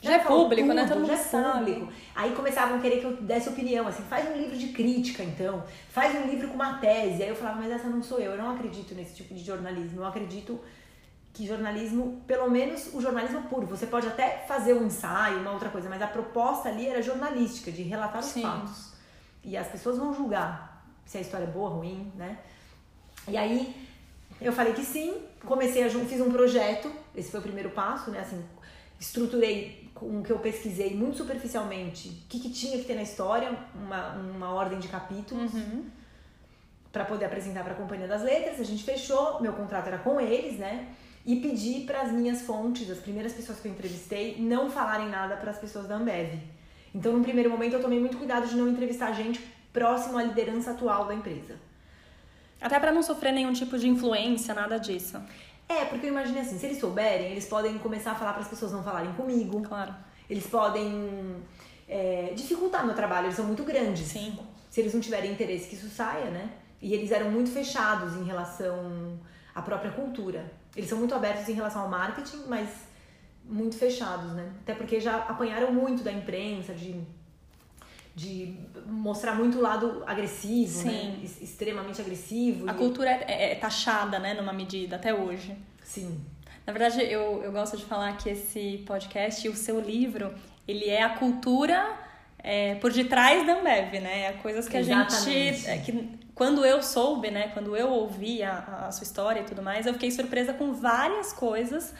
Já, 0.00 0.12
já 0.12 0.16
é 0.16 0.18
público, 0.20 0.68
tudo, 0.68 0.74
né? 0.74 0.86
Todo 0.86 1.00
mundo 1.00 1.08
já 1.08 1.38
é 1.38 1.52
público. 1.58 1.92
Aí 2.14 2.32
começavam 2.32 2.78
a 2.78 2.80
querer 2.80 3.00
que 3.00 3.04
eu 3.04 3.16
desse 3.16 3.48
opinião, 3.48 3.86
assim, 3.86 4.02
faz 4.04 4.28
um 4.30 4.36
livro 4.36 4.56
de 4.56 4.68
crítica, 4.68 5.22
então. 5.22 5.62
Faz 5.90 6.14
um 6.14 6.26
livro 6.26 6.48
com 6.48 6.54
uma 6.54 6.78
tese. 6.78 7.22
Aí 7.22 7.28
eu 7.28 7.36
falava, 7.36 7.60
mas 7.60 7.70
essa 7.70 7.88
não 7.88 8.02
sou 8.02 8.18
eu. 8.18 8.32
Eu 8.32 8.38
não 8.38 8.50
acredito 8.54 8.94
nesse 8.94 9.14
tipo 9.14 9.34
de 9.34 9.44
jornalismo. 9.44 10.00
Eu 10.00 10.06
acredito 10.06 10.58
que 11.32 11.46
jornalismo, 11.46 12.22
pelo 12.26 12.50
menos 12.50 12.92
o 12.92 13.00
jornalismo 13.00 13.42
puro, 13.42 13.66
você 13.66 13.86
pode 13.86 14.06
até 14.06 14.44
fazer 14.48 14.74
um 14.74 14.86
ensaio, 14.86 15.38
uma 15.38 15.52
outra 15.52 15.68
coisa, 15.68 15.88
mas 15.88 16.02
a 16.02 16.06
proposta 16.06 16.68
ali 16.68 16.88
era 16.88 17.00
jornalística, 17.00 17.70
de 17.70 17.82
relatar 17.82 18.20
os 18.20 18.26
Sim. 18.26 18.42
fatos. 18.42 18.92
E 19.44 19.56
as 19.56 19.68
pessoas 19.68 19.96
vão 19.96 20.12
julgar 20.12 20.84
se 21.06 21.18
a 21.18 21.20
história 21.20 21.44
é 21.44 21.46
boa 21.46 21.70
ou 21.70 21.76
ruim, 21.78 22.12
né? 22.16 22.38
E 23.28 23.36
aí 23.36 23.74
eu 24.40 24.52
falei 24.52 24.72
que 24.72 24.84
sim, 24.84 25.22
comecei 25.44 25.84
a 25.84 25.90
fiz 25.90 26.20
um 26.20 26.30
projeto, 26.30 26.90
esse 27.14 27.30
foi 27.30 27.40
o 27.40 27.42
primeiro 27.42 27.70
passo, 27.70 28.10
né? 28.10 28.20
Assim, 28.20 28.42
estruturei 28.98 29.79
com 30.00 30.20
o 30.20 30.22
que 30.22 30.32
eu 30.32 30.38
pesquisei 30.38 30.96
muito 30.96 31.18
superficialmente 31.18 32.08
o 32.08 32.28
que, 32.28 32.40
que 32.40 32.50
tinha 32.50 32.78
que 32.78 32.84
ter 32.84 32.94
na 32.94 33.02
história, 33.02 33.56
uma, 33.74 34.14
uma 34.14 34.52
ordem 34.52 34.78
de 34.78 34.88
capítulos. 34.88 35.52
Uhum. 35.52 35.84
Para 36.90 37.04
poder 37.04 37.26
apresentar 37.26 37.62
para 37.62 37.74
a 37.74 37.76
Companhia 37.76 38.08
das 38.08 38.22
Letras, 38.22 38.58
a 38.58 38.64
gente 38.64 38.82
fechou, 38.82 39.40
meu 39.40 39.52
contrato 39.52 39.86
era 39.86 39.98
com 39.98 40.20
eles, 40.20 40.58
né? 40.58 40.88
e 41.24 41.36
pedi 41.36 41.80
para 41.80 42.00
as 42.02 42.12
minhas 42.12 42.42
fontes, 42.42 42.90
as 42.90 42.98
primeiras 42.98 43.32
pessoas 43.32 43.60
que 43.60 43.68
eu 43.68 43.72
entrevistei, 43.72 44.36
não 44.38 44.70
falarem 44.70 45.08
nada 45.08 45.36
para 45.36 45.50
as 45.50 45.58
pessoas 45.58 45.86
da 45.86 45.96
Ambev. 45.96 46.38
Então, 46.94 47.12
no 47.12 47.22
primeiro 47.22 47.50
momento, 47.50 47.74
eu 47.74 47.82
tomei 47.82 48.00
muito 48.00 48.16
cuidado 48.16 48.48
de 48.48 48.56
não 48.56 48.68
entrevistar 48.68 49.12
gente 49.12 49.40
próximo 49.72 50.18
à 50.18 50.22
liderança 50.22 50.72
atual 50.72 51.06
da 51.06 51.14
empresa. 51.14 51.56
Até 52.60 52.78
para 52.80 52.92
não 52.92 53.02
sofrer 53.02 53.32
nenhum 53.32 53.52
tipo 53.52 53.78
de 53.78 53.88
influência, 53.88 54.52
nada 54.54 54.78
disso. 54.78 55.20
É, 55.70 55.84
porque 55.84 56.06
eu 56.06 56.10
imaginei 56.10 56.42
assim, 56.42 56.58
se 56.58 56.66
eles 56.66 56.78
souberem, 56.78 57.30
eles 57.30 57.46
podem 57.46 57.78
começar 57.78 58.10
a 58.10 58.14
falar 58.16 58.32
para 58.32 58.42
as 58.42 58.48
pessoas 58.48 58.72
não 58.72 58.82
falarem 58.82 59.12
comigo. 59.12 59.62
Claro. 59.62 59.94
Eles 60.28 60.44
podem 60.44 61.36
é, 61.88 62.32
dificultar 62.34 62.84
meu 62.84 62.94
trabalho, 62.94 63.26
eles 63.26 63.36
são 63.36 63.46
muito 63.46 63.62
grandes. 63.62 64.08
Sim. 64.08 64.36
Se 64.68 64.80
eles 64.80 64.92
não 64.92 65.00
tiverem 65.00 65.30
interesse 65.30 65.68
que 65.68 65.76
isso 65.76 65.88
saia, 65.88 66.28
né? 66.28 66.50
E 66.82 66.92
eles 66.92 67.12
eram 67.12 67.30
muito 67.30 67.50
fechados 67.50 68.16
em 68.16 68.24
relação 68.24 69.16
à 69.54 69.62
própria 69.62 69.92
cultura. 69.92 70.52
Eles 70.74 70.88
são 70.88 70.98
muito 70.98 71.14
abertos 71.14 71.48
em 71.48 71.52
relação 71.52 71.82
ao 71.82 71.88
marketing, 71.88 72.44
mas 72.48 72.68
muito 73.44 73.76
fechados, 73.76 74.32
né? 74.32 74.52
Até 74.62 74.74
porque 74.74 74.98
já 74.98 75.18
apanharam 75.18 75.72
muito 75.72 76.02
da 76.02 76.10
imprensa, 76.10 76.74
de 76.74 77.00
de 78.14 78.54
mostrar 78.86 79.34
muito 79.34 79.58
o 79.58 79.60
lado 79.62 80.02
agressivo, 80.06 80.84
né? 80.84 80.92
Sim. 80.92 81.20
Es- 81.24 81.40
Extremamente 81.42 82.00
agressivo. 82.00 82.68
A 82.68 82.72
e- 82.72 82.76
cultura 82.76 83.10
é, 83.10 83.24
é- 83.28 83.52
é 83.52 83.54
taxada, 83.54 84.18
né, 84.18 84.34
numa 84.34 84.52
medida, 84.52 84.96
até 84.96 85.14
hoje. 85.14 85.56
Sim. 85.84 86.20
Na 86.66 86.72
verdade, 86.72 87.02
eu, 87.02 87.42
eu 87.42 87.50
gosto 87.52 87.76
de 87.76 87.84
falar 87.84 88.16
que 88.16 88.28
esse 88.30 88.82
podcast 88.86 89.46
e 89.46 89.50
o 89.50 89.56
seu 89.56 89.80
livro, 89.80 90.32
ele 90.68 90.88
é 90.88 91.02
a 91.02 91.10
cultura 91.10 91.96
é, 92.42 92.74
por 92.76 92.92
detrás 92.92 93.46
da 93.46 93.54
Ambev, 93.58 93.94
né? 94.00 94.26
É 94.26 94.32
coisas 94.32 94.68
que 94.68 94.76
a 94.76 94.80
Exatamente. 94.80 95.24
gente... 95.30 95.66
é, 95.68 95.78
que, 95.78 96.20
quando 96.34 96.64
eu 96.64 96.82
soube, 96.82 97.30
né? 97.30 97.48
Quando 97.54 97.76
eu 97.76 97.88
ouvi 97.90 98.42
a, 98.42 98.86
a 98.86 98.92
sua 98.92 99.04
história 99.04 99.40
e 99.40 99.44
tudo 99.44 99.62
mais, 99.62 99.84
eu 99.86 99.92
fiquei 99.94 100.10
surpresa 100.10 100.52
com 100.54 100.72
várias 100.72 101.32
coisas 101.32 101.92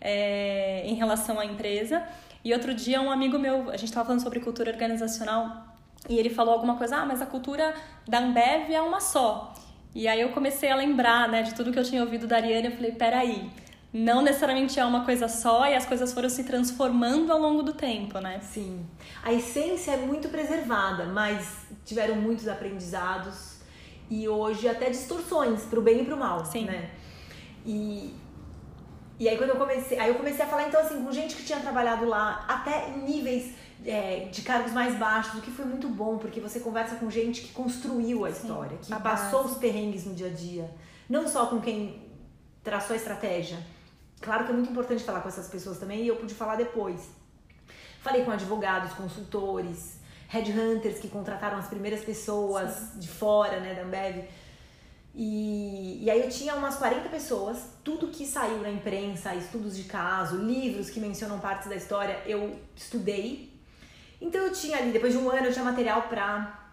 é, 0.00 0.82
em 0.86 0.94
relação 0.94 1.38
à 1.40 1.44
empresa. 1.44 2.02
E 2.44 2.52
outro 2.52 2.72
dia, 2.74 3.00
um 3.00 3.10
amigo 3.10 3.38
meu, 3.38 3.70
a 3.70 3.76
gente 3.76 3.88
estava 3.88 4.06
falando 4.06 4.22
sobre 4.22 4.40
cultura 4.40 4.70
organizacional, 4.70 5.68
e 6.08 6.18
ele 6.18 6.30
falou 6.30 6.54
alguma 6.54 6.76
coisa, 6.76 6.98
ah, 6.98 7.06
mas 7.06 7.20
a 7.20 7.26
cultura 7.26 7.74
da 8.06 8.18
Ambev 8.18 8.70
é 8.70 8.80
uma 8.80 9.00
só. 9.00 9.54
E 9.94 10.06
aí 10.06 10.20
eu 10.20 10.30
comecei 10.30 10.70
a 10.70 10.76
lembrar, 10.76 11.28
né, 11.28 11.42
de 11.42 11.54
tudo 11.54 11.72
que 11.72 11.78
eu 11.78 11.84
tinha 11.84 12.02
ouvido 12.02 12.26
da 12.26 12.36
Ariane, 12.36 12.68
eu 12.68 12.72
falei, 12.72 12.92
peraí, 12.92 13.50
não 13.92 14.22
necessariamente 14.22 14.78
é 14.78 14.84
uma 14.84 15.04
coisa 15.04 15.28
só 15.28 15.66
e 15.66 15.74
as 15.74 15.86
coisas 15.86 16.12
foram 16.12 16.28
se 16.28 16.44
transformando 16.44 17.32
ao 17.32 17.38
longo 17.40 17.62
do 17.62 17.72
tempo, 17.72 18.18
né? 18.20 18.38
Sim. 18.40 18.86
A 19.22 19.32
essência 19.32 19.92
é 19.92 19.96
muito 19.96 20.28
preservada, 20.28 21.06
mas 21.06 21.66
tiveram 21.84 22.16
muitos 22.16 22.46
aprendizados 22.46 23.58
e 24.10 24.28
hoje 24.28 24.68
até 24.68 24.90
distorções 24.90 25.62
pro 25.62 25.80
bem 25.80 26.02
e 26.02 26.04
pro 26.04 26.16
mal, 26.16 26.44
Sim. 26.44 26.66
né? 26.66 26.90
E 27.66 28.14
e 29.18 29.28
aí 29.28 29.36
quando 29.36 29.50
eu 29.50 29.56
comecei, 29.56 29.98
aí 29.98 30.08
eu 30.08 30.14
comecei 30.14 30.44
a 30.44 30.48
falar 30.48 30.68
então 30.68 30.80
assim 30.80 31.02
com 31.02 31.10
gente 31.12 31.34
que 31.34 31.42
tinha 31.42 31.60
trabalhado 31.60 32.06
lá 32.06 32.44
até 32.48 32.88
em 32.90 32.98
níveis 32.98 33.52
é, 33.84 34.28
de 34.30 34.42
cargos 34.42 34.72
mais 34.72 34.96
baixos, 34.96 35.38
o 35.38 35.42
que 35.42 35.50
foi 35.50 35.64
muito 35.64 35.88
bom, 35.88 36.18
porque 36.18 36.40
você 36.40 36.60
conversa 36.60 36.96
com 36.96 37.10
gente 37.10 37.42
que 37.42 37.52
construiu 37.52 38.24
a 38.24 38.30
história, 38.30 38.76
que 38.78 38.90
passou 39.00 39.42
base. 39.42 39.54
os 39.54 39.58
perrengues 39.58 40.04
no 40.04 40.14
dia 40.14 40.28
a 40.28 40.30
dia, 40.30 40.70
não 41.08 41.28
só 41.28 41.46
com 41.46 41.60
quem 41.60 42.02
traçou 42.62 42.94
a 42.94 42.96
estratégia. 42.96 43.58
Claro 44.20 44.44
que 44.44 44.50
é 44.50 44.54
muito 44.54 44.70
importante 44.70 45.04
falar 45.04 45.20
com 45.20 45.28
essas 45.28 45.48
pessoas 45.48 45.78
também 45.78 46.02
e 46.02 46.08
eu 46.08 46.16
pude 46.16 46.34
falar 46.34 46.56
depois. 46.56 47.08
Falei 48.00 48.24
com 48.24 48.30
advogados, 48.30 48.92
consultores, 48.94 49.98
headhunters 50.28 50.98
que 50.98 51.08
contrataram 51.08 51.56
as 51.56 51.68
primeiras 51.68 52.04
pessoas 52.04 52.92
de 52.96 53.08
fora, 53.08 53.60
né, 53.60 53.74
da 53.74 53.82
Ambev. 53.82 54.24
E, 55.14 55.24
e 56.08 56.10
aí 56.10 56.22
eu 56.22 56.30
tinha 56.30 56.54
umas 56.54 56.76
40 56.76 57.06
pessoas, 57.10 57.58
tudo 57.84 58.06
que 58.06 58.24
saiu 58.24 58.62
na 58.62 58.70
imprensa, 58.70 59.34
estudos 59.34 59.76
de 59.76 59.84
caso, 59.84 60.38
livros 60.38 60.88
que 60.88 60.98
mencionam 60.98 61.38
partes 61.38 61.68
da 61.68 61.76
história, 61.76 62.22
eu 62.24 62.58
estudei. 62.74 63.52
Então 64.18 64.40
eu 64.40 64.50
tinha 64.50 64.78
ali, 64.78 64.90
depois 64.90 65.12
de 65.12 65.18
um 65.18 65.28
ano, 65.28 65.48
eu 65.48 65.52
tinha 65.52 65.62
material 65.62 66.08
pra 66.08 66.72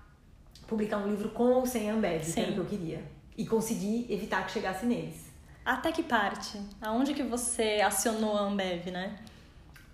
publicar 0.66 1.00
um 1.00 1.10
livro 1.10 1.28
com 1.32 1.52
ou 1.52 1.66
sem 1.66 1.90
Ambev, 1.90 2.24
que 2.34 2.40
era 2.40 2.52
o 2.52 2.54
que 2.54 2.60
eu 2.62 2.66
queria. 2.66 3.04
E 3.38 3.46
consegui 3.46 4.06
evitar 4.10 4.46
que 4.46 4.54
chegasse 4.54 4.86
neles. 4.86 5.26
Até 5.66 5.92
que 5.92 6.02
parte? 6.02 6.58
Aonde 6.82 7.14
que 7.14 7.24
você 7.24 7.82
acionou 7.86 8.38
a 8.38 8.44
Ambev, 8.44 8.90
né? 8.90 9.20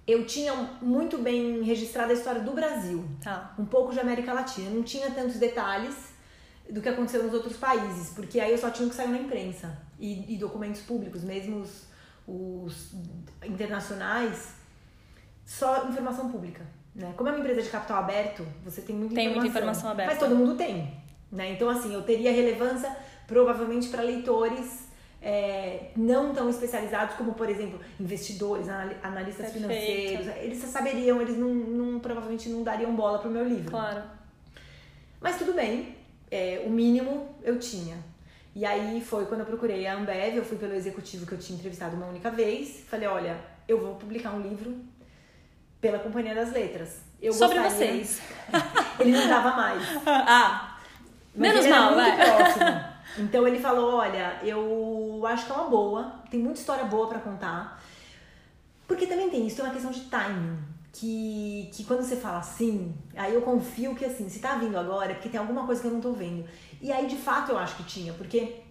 Eu 0.05 0.23
tinha 0.27 0.53
muito 0.83 1.17
bem 1.17 1.63
registrada 1.63 2.11
a 2.11 2.15
história 2.15 2.41
do 2.41 2.51
Brasil. 2.51 3.03
Tá. 3.23 3.55
um 3.57 3.65
pouco 3.65 3.91
de 3.91 3.99
América 3.99 4.33
Latina. 4.33 4.69
Não 4.69 4.83
tinha 4.83 5.09
tantos 5.09 5.37
detalhes 5.37 6.10
do 6.71 6.81
que 6.81 6.89
aconteceu 6.89 7.23
nos 7.23 7.33
outros 7.33 7.57
países, 7.57 8.09
porque 8.15 8.39
aí 8.39 8.51
eu 8.51 8.57
só 8.57 8.69
tinha 8.69 8.87
o 8.87 8.89
que 8.89 8.95
saiu 8.95 9.09
na 9.09 9.17
imprensa 9.17 9.77
e, 9.99 10.33
e 10.33 10.37
documentos 10.37 10.81
públicos, 10.81 11.23
mesmo 11.23 11.57
os, 11.61 11.83
os 12.27 12.93
internacionais, 13.43 14.53
só 15.45 15.87
informação 15.87 16.31
pública. 16.31 16.65
Né? 16.95 17.13
Como 17.15 17.29
é 17.29 17.33
uma 17.33 17.39
empresa 17.39 17.61
de 17.61 17.69
capital 17.69 17.99
aberto, 17.99 18.45
você 18.63 18.81
tem 18.81 18.95
muita 18.95 19.15
Tem 19.15 19.25
informação. 19.25 19.41
muita 19.43 19.59
informação 19.59 19.91
aberta. 19.91 20.11
Mas 20.11 20.19
todo 20.19 20.35
mundo 20.35 20.55
tem. 20.55 20.93
Né? 21.31 21.51
Então, 21.53 21.69
assim, 21.69 21.93
eu 21.93 22.01
teria 22.03 22.31
relevância 22.31 22.95
provavelmente 23.27 23.87
para 23.89 24.01
leitores 24.01 24.89
é, 25.21 25.91
não 25.95 26.33
tão 26.33 26.49
especializados 26.49 27.15
como, 27.15 27.33
por 27.33 27.49
exemplo, 27.49 27.79
investidores, 27.99 28.67
anali- 28.67 28.97
analistas 29.03 29.51
Perfeito. 29.51 29.67
financeiros. 29.67 30.27
Eles 30.37 30.57
saberiam, 30.63 31.21
eles 31.21 31.37
não, 31.37 31.53
não- 31.53 31.99
provavelmente 31.99 32.49
não 32.49 32.63
dariam 32.63 32.93
bola 32.95 33.19
pro 33.19 33.29
meu 33.29 33.45
livro. 33.47 33.69
Claro. 33.71 34.01
Mas 35.21 35.37
tudo 35.37 35.53
bem, 35.53 35.95
é, 36.31 36.63
o 36.65 36.69
mínimo 36.69 37.35
eu 37.43 37.59
tinha. 37.59 37.97
E 38.55 38.65
aí 38.65 39.01
foi 39.01 39.25
quando 39.25 39.41
eu 39.41 39.45
procurei 39.45 39.85
a 39.85 39.93
Ambev, 39.95 40.35
eu 40.37 40.43
fui 40.45 40.57
pelo 40.57 40.73
executivo 40.73 41.25
que 41.25 41.33
eu 41.33 41.37
tinha 41.37 41.57
entrevistado 41.57 41.95
uma 41.95 42.07
única 42.07 42.31
vez. 42.31 42.83
Falei, 42.89 43.07
olha, 43.07 43.37
eu 43.67 43.79
vou 43.79 43.95
publicar 43.95 44.31
um 44.31 44.41
livro 44.41 44.75
pela 45.79 45.99
Companhia 45.99 46.35
das 46.35 46.51
Letras. 46.51 47.01
Eu 47.21 47.31
Sobre 47.33 47.59
gostaria- 47.59 47.93
vocês. 48.03 48.21
Ele 48.99 49.11
não 49.11 49.27
dava 49.27 49.51
mais. 49.55 49.83
ah, 50.05 50.77
Mas 51.35 51.53
Menos 51.53 51.67
mal, 51.67 51.95
vai. 51.95 52.15
próximo. 52.17 52.91
Então 53.19 53.45
ele 53.47 53.59
falou, 53.59 53.95
olha, 53.95 54.39
eu 54.43 55.21
acho 55.27 55.45
que 55.45 55.51
é 55.51 55.55
uma 55.55 55.69
boa, 55.69 56.15
tem 56.29 56.39
muita 56.39 56.59
história 56.59 56.85
boa 56.85 57.07
pra 57.07 57.19
contar. 57.19 57.81
Porque 58.87 59.05
também 59.05 59.29
tem 59.29 59.45
isso, 59.47 59.57
tem 59.57 59.65
uma 59.65 59.73
questão 59.73 59.91
de 59.91 60.01
timing. 60.01 60.57
Que, 60.93 61.69
que 61.73 61.85
quando 61.85 62.03
você 62.03 62.17
fala 62.17 62.39
assim, 62.39 62.93
aí 63.15 63.33
eu 63.33 63.41
confio 63.41 63.95
que 63.95 64.03
assim, 64.03 64.27
se 64.27 64.39
tá 64.39 64.55
vindo 64.55 64.77
agora 64.77 65.11
é 65.11 65.13
porque 65.13 65.29
tem 65.29 65.39
alguma 65.39 65.65
coisa 65.65 65.79
que 65.81 65.87
eu 65.87 65.91
não 65.91 66.01
tô 66.01 66.11
vendo. 66.11 66.45
E 66.81 66.91
aí 66.91 67.07
de 67.07 67.15
fato 67.15 67.51
eu 67.51 67.57
acho 67.57 67.77
que 67.77 67.83
tinha, 67.83 68.11
porque 68.13 68.61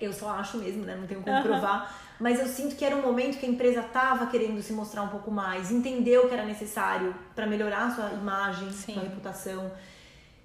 eu 0.00 0.12
só 0.12 0.30
acho 0.30 0.58
mesmo, 0.58 0.84
né? 0.84 0.96
Não 0.96 1.06
tenho 1.06 1.20
como 1.20 1.42
provar. 1.42 1.92
Mas 2.20 2.38
eu 2.38 2.46
sinto 2.46 2.76
que 2.76 2.84
era 2.84 2.94
um 2.94 3.02
momento 3.02 3.38
que 3.38 3.46
a 3.46 3.48
empresa 3.48 3.82
tava 3.82 4.26
querendo 4.26 4.62
se 4.62 4.72
mostrar 4.72 5.02
um 5.02 5.08
pouco 5.08 5.30
mais, 5.30 5.70
entendeu 5.70 6.28
que 6.28 6.34
era 6.34 6.44
necessário 6.44 7.14
pra 7.34 7.46
melhorar 7.46 7.86
a 7.86 7.90
sua 7.90 8.10
imagem, 8.12 8.70
Sim. 8.70 8.94
sua 8.94 9.02
reputação. 9.02 9.72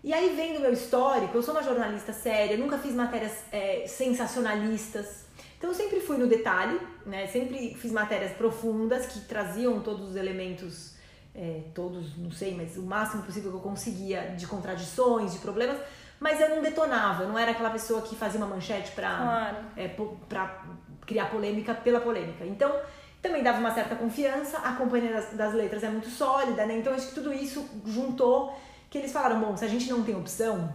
E 0.03 0.13
aí, 0.13 0.33
vendo 0.35 0.61
meu 0.61 0.71
histórico, 0.71 1.37
eu 1.37 1.43
sou 1.43 1.53
uma 1.53 1.61
jornalista 1.61 2.13
séria, 2.13 2.57
nunca 2.57 2.77
fiz 2.77 2.93
matérias 2.95 3.43
é, 3.51 3.85
sensacionalistas. 3.85 5.25
Então, 5.57 5.71
eu 5.71 5.75
sempre 5.75 5.99
fui 5.99 6.17
no 6.17 6.25
detalhe, 6.25 6.79
né? 7.05 7.27
Sempre 7.27 7.75
fiz 7.75 7.91
matérias 7.91 8.31
profundas 8.31 9.07
que 9.07 9.19
traziam 9.21 9.81
todos 9.81 10.09
os 10.09 10.15
elementos, 10.15 10.95
é, 11.33 11.61
todos, 11.73 12.17
não 12.17 12.31
sei, 12.31 12.55
mas 12.55 12.75
o 12.77 12.83
máximo 12.83 13.23
possível 13.23 13.51
que 13.51 13.57
eu 13.57 13.61
conseguia 13.61 14.33
de 14.37 14.45
contradições, 14.47 15.33
de 15.33 15.39
problemas. 15.39 15.77
Mas 16.19 16.41
eu 16.41 16.49
não 16.49 16.61
detonava, 16.61 17.23
eu 17.23 17.29
não 17.29 17.39
era 17.39 17.51
aquela 17.51 17.69
pessoa 17.69 18.01
que 18.01 18.15
fazia 18.15 18.37
uma 18.39 18.47
manchete 18.47 18.91
pra, 18.91 19.15
Claro. 19.15 19.57
é, 19.77 19.87
pra 20.27 20.63
criar 21.05 21.27
polêmica 21.27 21.73
pela 21.73 22.01
polêmica. 22.01 22.45
Então, 22.45 22.75
também 23.21 23.41
dava 23.41 23.59
uma 23.59 23.73
certa 23.73 23.95
confiança, 23.95 24.57
a 24.57 24.73
companhia 24.73 25.13
das, 25.13 25.33
das 25.33 25.53
letras 25.53 25.81
é 25.83 25.89
muito 25.89 26.09
sólida, 26.09 26.65
né? 26.65 26.77
Então, 26.77 26.93
acho 26.93 27.07
que 27.07 27.15
tudo 27.15 27.33
isso 27.33 27.65
juntou 27.85 28.53
que 28.89 28.97
eles 28.97 29.11
falaram, 29.13 29.39
bom, 29.39 29.55
se 29.55 29.63
a 29.63 29.67
gente 29.67 29.89
não 29.89 30.03
tem 30.03 30.15
opção, 30.15 30.71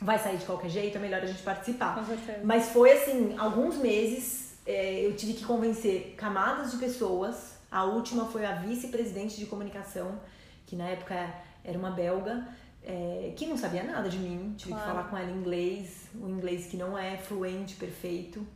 vai 0.00 0.18
sair 0.18 0.38
de 0.38 0.46
qualquer 0.46 0.70
jeito, 0.70 0.96
é 0.96 1.00
melhor 1.00 1.20
a 1.22 1.26
gente 1.26 1.42
participar. 1.42 1.96
Com 1.96 2.04
certeza. 2.06 2.40
Mas 2.42 2.70
foi 2.70 2.92
assim, 2.92 3.34
alguns 3.38 3.76
meses 3.76 4.54
é, 4.66 5.04
eu 5.06 5.14
tive 5.14 5.34
que 5.34 5.44
convencer 5.44 6.14
camadas 6.16 6.70
de 6.72 6.78
pessoas. 6.78 7.49
A 7.70 7.84
última 7.84 8.24
foi 8.26 8.44
a 8.44 8.52
vice-presidente 8.54 9.36
de 9.36 9.46
comunicação, 9.46 10.20
que 10.66 10.74
na 10.74 10.88
época 10.88 11.32
era 11.62 11.78
uma 11.78 11.90
belga, 11.90 12.46
é, 12.82 13.32
que 13.36 13.46
não 13.46 13.56
sabia 13.56 13.82
nada 13.84 14.08
de 14.08 14.18
mim. 14.18 14.54
Tive 14.56 14.72
Claro. 14.72 14.84
que 14.84 14.90
falar 14.90 15.08
com 15.08 15.16
ela 15.16 15.30
em 15.30 15.36
inglês, 15.36 16.08
o 16.14 16.28
inglês 16.28 16.66
que 16.66 16.76
não 16.76 16.98
é 16.98 17.16
fluente, 17.16 17.76
perfeito. 17.76 18.46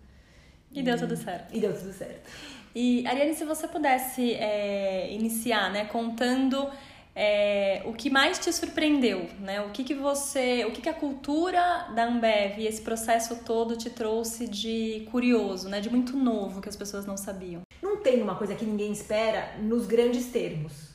E 0.72 0.82
deu 0.82 0.98
tudo 0.98 1.16
certo. 1.16 1.54
E 1.54 1.60
deu 1.60 1.72
tudo 1.72 1.92
certo. 1.92 2.28
E, 2.74 3.06
Ariane, 3.06 3.34
se 3.34 3.44
você 3.44 3.68
pudesse 3.68 4.34
é, 4.34 5.12
iniciar, 5.12 5.70
né, 5.70 5.84
contando 5.84 6.68
é, 7.14 7.82
o 7.84 7.92
que 7.92 8.10
mais 8.10 8.38
te 8.38 8.52
surpreendeu, 8.52 9.28
né? 9.38 9.60
O 9.62 9.70
que, 9.70 9.84
que 9.84 9.94
você, 9.94 10.64
o 10.64 10.72
que, 10.72 10.82
que 10.82 10.88
a 10.88 10.94
cultura 10.94 11.88
da 11.94 12.06
Ambev 12.06 12.58
e 12.58 12.66
esse 12.66 12.82
processo 12.82 13.36
todo 13.44 13.76
te 13.76 13.88
trouxe 13.88 14.48
de 14.48 15.06
curioso, 15.10 15.68
né? 15.68 15.80
De 15.80 15.88
muito 15.88 16.16
novo 16.16 16.60
que 16.60 16.68
as 16.68 16.74
pessoas 16.74 17.06
não 17.06 17.16
sabiam. 17.16 17.62
Não 17.80 17.98
tem 17.98 18.20
uma 18.20 18.34
coisa 18.34 18.54
que 18.54 18.64
ninguém 18.64 18.90
espera 18.90 19.56
nos 19.58 19.86
grandes 19.86 20.26
termos. 20.26 20.94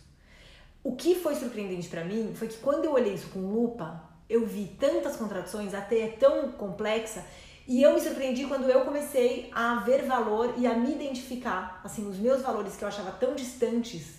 O 0.83 0.95
que 0.95 1.15
foi 1.15 1.35
surpreendente 1.35 1.87
pra 1.87 2.03
mim 2.03 2.33
foi 2.35 2.47
que 2.47 2.57
quando 2.57 2.85
eu 2.85 2.93
olhei 2.93 3.13
isso 3.13 3.29
com 3.29 3.39
lupa, 3.39 4.03
eu 4.29 4.45
vi 4.45 4.75
tantas 4.79 5.15
contradições, 5.15 5.73
até 5.73 6.01
é 6.01 6.07
tão 6.07 6.51
complexa, 6.51 7.25
e 7.67 7.81
eu 7.81 7.93
me 7.93 8.01
surpreendi 8.01 8.45
quando 8.45 8.69
eu 8.69 8.81
comecei 8.81 9.49
a 9.53 9.75
ver 9.75 10.03
valor 10.03 10.55
e 10.57 10.65
a 10.65 10.73
me 10.73 10.91
identificar, 10.91 11.79
assim, 11.83 12.07
os 12.07 12.17
meus 12.17 12.41
valores 12.41 12.75
que 12.75 12.83
eu 12.83 12.87
achava 12.87 13.11
tão 13.11 13.35
distantes. 13.35 14.18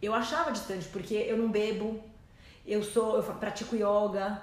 Eu 0.00 0.14
achava 0.14 0.52
distante 0.52 0.86
porque 0.88 1.14
eu 1.14 1.36
não 1.36 1.50
bebo, 1.50 2.00
eu 2.66 2.82
sou, 2.82 3.16
eu 3.16 3.22
pratico 3.22 3.74
yoga, 3.74 4.40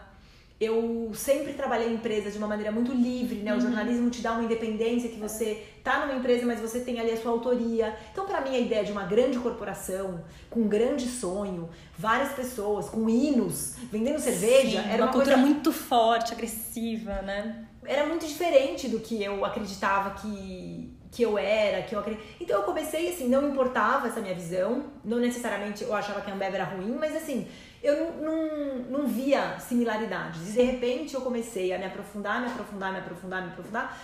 eu 0.60 1.12
sempre 1.14 1.54
trabalhei 1.54 1.90
em 1.90 1.96
empresas 1.96 2.32
de 2.32 2.38
uma 2.38 2.48
maneira 2.48 2.72
muito 2.72 2.94
livre, 2.94 3.40
né? 3.40 3.54
O 3.56 3.60
jornalismo 3.60 4.10
te 4.10 4.22
dá 4.22 4.32
uma 4.32 4.44
independência 4.44 5.10
que 5.10 5.20
você 5.20 5.66
tá 5.84 6.06
numa 6.06 6.18
empresa, 6.18 6.46
mas 6.46 6.62
você 6.62 6.80
tem 6.80 7.00
ali 7.00 7.12
a 7.12 7.18
sua 7.18 7.32
autoria. 7.32 7.98
Então, 8.12 8.26
pra 8.26 8.40
mim, 8.40 8.56
a 8.56 8.60
ideia 8.60 8.84
de 8.84 8.92
uma 8.92 9.04
grande 9.04 9.38
corporação, 9.38 10.24
com 10.50 10.62
um 10.62 10.68
grande 10.68 11.08
sonho, 11.08 11.70
várias 11.98 12.32
pessoas, 12.34 12.90
com 12.90 13.10
hinos, 13.10 13.76
vendendo 13.92 14.20
cerveja, 14.20 14.82
Sim, 14.82 14.90
era 14.90 15.04
uma, 15.04 15.12
cultura 15.12 15.36
coisa, 15.36 15.50
muito 15.50 15.74
forte, 15.74 16.34
agressiva, 16.34 17.22
né? 17.22 17.66
era 17.86 18.06
muito 18.06 18.26
diferente 18.26 18.88
do 18.88 19.00
que 19.00 19.24
eu 19.24 19.46
acreditava 19.46 20.12
que, 20.22 20.92
que 21.16 21.24
eu 21.24 21.38
era, 21.38 21.82
que 21.82 21.96
eu 21.96 22.00
acredito. 22.00 22.26
Então 22.42 22.60
eu 22.60 22.64
comecei 22.64 23.10
assim, 23.10 23.30
não 23.30 23.50
importava 23.50 24.08
essa 24.08 24.20
minha 24.20 24.36
visão, 24.36 24.92
não 25.02 25.18
necessariamente 25.18 25.82
eu 25.82 25.96
achava 25.96 26.20
que 26.20 26.30
a 26.30 26.34
Ambev 26.34 26.54
era 26.54 26.66
ruim, 26.66 26.98
mas 27.00 27.16
assim, 27.16 27.48
eu 27.82 28.12
não, 28.12 28.12
não, 28.22 28.76
não 29.00 29.08
via 29.08 29.58
similaridades. 29.58 30.50
E 30.50 30.52
de 30.52 30.62
repente 30.62 31.14
eu 31.14 31.22
comecei 31.22 31.72
a 31.72 31.80
me 31.80 31.86
aprofundar, 31.86 32.42
me 32.42 32.48
aprofundar, 32.48 32.92
me 32.92 33.00
aprofundar, 33.00 33.42
me 33.44 33.52
aprofundar. 33.52 33.98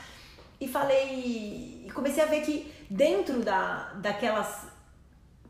E 0.62 0.70
falei. 0.70 1.84
E 1.86 1.92
comecei 1.94 2.24
a 2.24 2.28
ver 2.28 2.44
que 2.44 2.74
dentro 2.90 3.42
da, 3.42 3.92
daquelas 3.96 4.68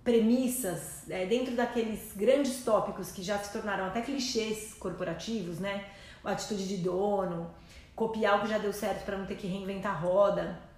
premissas, 0.03 1.08
é, 1.12 1.27
dentro 1.27 1.56
daqueles 1.56 2.13
grandes 2.15 2.63
tópicos 2.63 3.12
que 3.12 3.22
já 3.22 3.38
se 3.38 3.53
tornaram 3.53 3.86
até 3.86 4.01
clichês 4.01 4.74
corporativos, 4.74 5.60
né? 5.60 5.86
A 6.24 6.32
atitude 6.32 6.68
de 6.68 6.77
dono, 6.77 7.53
copiar 7.96 8.39
o 8.39 8.41
que 8.41 8.48
já 8.48 8.58
deu 8.58 8.74
certo 8.74 9.06
para 9.06 9.15
não 9.15 9.27
ter 9.27 9.36
que 9.36 9.46
reinventar 9.46 9.91
a 9.91 10.00
roda, 10.00 10.70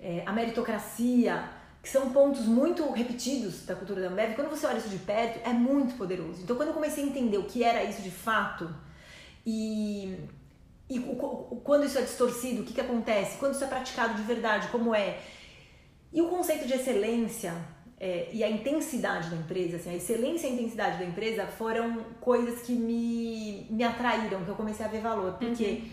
é, 0.00 0.22
a 0.24 0.32
meritocracia, 0.32 1.48
que 1.82 1.88
são 1.88 2.10
pontos 2.10 2.46
muito 2.46 2.90
repetidos 2.92 3.64
da 3.64 3.74
cultura 3.74 4.02
da 4.02 4.08
Ambev. 4.08 4.34
Quando 4.34 4.50
você 4.50 4.66
olha 4.66 4.78
isso 4.78 4.88
de 4.88 4.98
perto, 4.98 5.40
é 5.48 5.52
muito 5.52 5.96
poderoso. 5.96 6.42
Então, 6.42 6.56
quando 6.56 6.68
eu 6.68 6.74
comecei 6.74 7.04
a 7.04 7.06
entender 7.06 7.38
o 7.38 7.44
que 7.44 7.64
era 7.64 7.82
isso 7.84 8.02
de 8.02 8.10
fato 8.10 8.68
e, 9.46 10.18
e 10.88 10.98
quando 11.64 11.84
isso 11.84 11.98
é 11.98 12.02
distorcido, 12.02 12.62
o 12.62 12.64
que, 12.64 12.74
que 12.74 12.80
acontece, 12.80 13.38
quando 13.38 13.54
isso 13.54 13.64
é 13.64 13.66
praticado 13.66 14.14
de 14.14 14.22
verdade, 14.22 14.68
como 14.68 14.94
é, 14.94 15.18
e 16.12 16.20
o 16.22 16.28
conceito 16.28 16.66
de 16.66 16.72
excelência 16.72 17.54
é, 18.00 18.28
e 18.32 18.44
a 18.44 18.50
intensidade 18.50 19.28
da 19.28 19.36
empresa, 19.36 19.76
assim, 19.76 19.90
a 19.90 19.96
excelência 19.96 20.46
e 20.46 20.50
a 20.50 20.54
intensidade 20.54 20.98
da 20.98 21.04
empresa 21.04 21.46
foram 21.46 22.04
coisas 22.20 22.62
que 22.62 22.72
me, 22.72 23.66
me 23.70 23.82
atraíram, 23.82 24.44
que 24.44 24.48
eu 24.48 24.54
comecei 24.54 24.86
a 24.86 24.88
ver 24.88 25.00
valor. 25.00 25.32
Porque 25.34 25.64
uhum. 25.64 25.88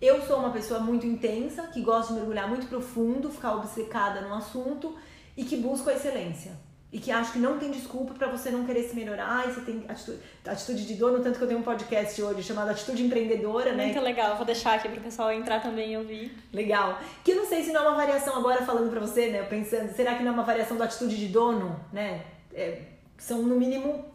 Eu 0.00 0.22
sou 0.22 0.38
uma 0.38 0.50
pessoa 0.50 0.80
muito 0.80 1.06
intensa, 1.06 1.64
que 1.68 1.82
gosta 1.82 2.12
de 2.12 2.18
mergulhar 2.18 2.48
muito 2.48 2.66
profundo, 2.66 3.30
ficar 3.30 3.54
obcecada 3.56 4.22
num 4.22 4.34
assunto 4.34 4.96
e 5.36 5.44
que 5.44 5.56
busco 5.56 5.90
a 5.90 5.94
excelência. 5.94 6.52
E 6.92 6.98
que 6.98 7.12
acho 7.12 7.32
que 7.32 7.38
não 7.38 7.56
tem 7.56 7.70
desculpa 7.70 8.14
para 8.14 8.26
você 8.26 8.50
não 8.50 8.64
querer 8.64 8.82
se 8.82 8.96
melhorar 8.96 9.48
e 9.48 9.52
você 9.52 9.60
tem 9.60 9.84
atitude, 9.88 10.18
atitude 10.44 10.86
de 10.86 10.94
dono, 10.94 11.22
tanto 11.22 11.38
que 11.38 11.44
eu 11.44 11.46
tenho 11.46 11.60
um 11.60 11.62
podcast 11.62 12.20
hoje 12.20 12.42
chamado 12.42 12.70
Atitude 12.70 13.04
Empreendedora, 13.04 13.72
né? 13.72 13.84
Muito 13.84 14.00
legal, 14.00 14.36
vou 14.36 14.44
deixar 14.44 14.74
aqui 14.74 14.88
pro 14.88 15.00
pessoal 15.00 15.32
entrar 15.32 15.62
também 15.62 15.92
e 15.92 15.96
ouvir. 15.96 16.36
Legal. 16.52 16.98
Que 17.22 17.30
eu 17.30 17.36
não 17.36 17.46
sei 17.46 17.62
se 17.62 17.70
não 17.70 17.84
é 17.84 17.88
uma 17.88 17.96
variação 17.96 18.36
agora 18.36 18.66
falando 18.66 18.90
para 18.90 18.98
você, 18.98 19.28
né? 19.28 19.44
Pensando, 19.44 19.94
será 19.94 20.16
que 20.16 20.24
não 20.24 20.32
é 20.32 20.34
uma 20.34 20.42
variação 20.42 20.76
da 20.76 20.86
atitude 20.86 21.16
de 21.16 21.28
dono, 21.28 21.78
né? 21.92 22.24
É, 22.52 22.82
são 23.16 23.42
no 23.42 23.54
mínimo 23.54 24.06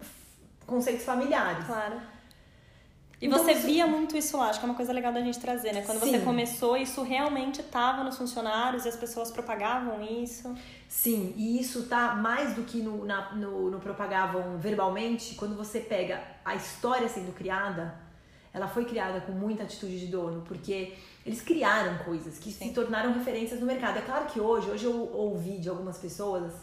conceitos 0.67 1.05
familiares. 1.05 1.65
Claro. 1.65 1.95
E 3.21 3.27
então, 3.27 3.39
você 3.39 3.53
isso... 3.53 3.65
via 3.65 3.87
muito 3.87 4.17
isso 4.17 4.37
lá, 4.37 4.49
acho 4.49 4.59
que 4.59 4.65
é 4.65 4.69
uma 4.69 4.75
coisa 4.75 4.91
legal 4.91 5.13
da 5.13 5.21
gente 5.21 5.39
trazer, 5.39 5.73
né? 5.73 5.81
Quando 5.83 5.99
Sim. 5.99 6.11
você 6.11 6.19
começou, 6.19 6.75
isso 6.75 7.01
realmente 7.01 7.61
estava 7.61 8.03
nos 8.03 8.17
funcionários 8.17 8.85
e 8.85 8.89
as 8.89 8.95
pessoas 8.95 9.31
propagavam 9.31 10.01
isso. 10.03 10.53
Sim, 10.89 11.33
e 11.37 11.59
isso 11.59 11.83
tá 11.83 12.15
mais 12.15 12.55
do 12.55 12.63
que 12.63 12.81
no, 12.81 13.05
na, 13.05 13.33
no, 13.33 13.71
no 13.71 13.79
propagavam 13.79 14.57
verbalmente, 14.57 15.35
quando 15.35 15.55
você 15.55 15.79
pega 15.79 16.21
a 16.43 16.55
história 16.55 17.07
sendo 17.07 17.33
criada, 17.33 17.95
ela 18.53 18.67
foi 18.67 18.85
criada 18.85 19.21
com 19.21 19.31
muita 19.31 19.63
atitude 19.63 19.99
de 19.99 20.07
dono, 20.07 20.41
porque 20.47 20.93
eles 21.25 21.41
criaram 21.41 21.97
coisas 21.99 22.37
que 22.37 22.51
Sim. 22.51 22.67
se 22.67 22.73
tornaram 22.73 23.13
referências 23.13 23.59
no 23.59 23.65
mercado. 23.65 23.97
É 23.97 24.01
claro 24.01 24.25
que 24.25 24.39
hoje, 24.39 24.69
hoje 24.69 24.85
eu 24.85 25.11
ouvi 25.13 25.57
de 25.57 25.69
algumas 25.69 25.97
pessoas 25.97 26.53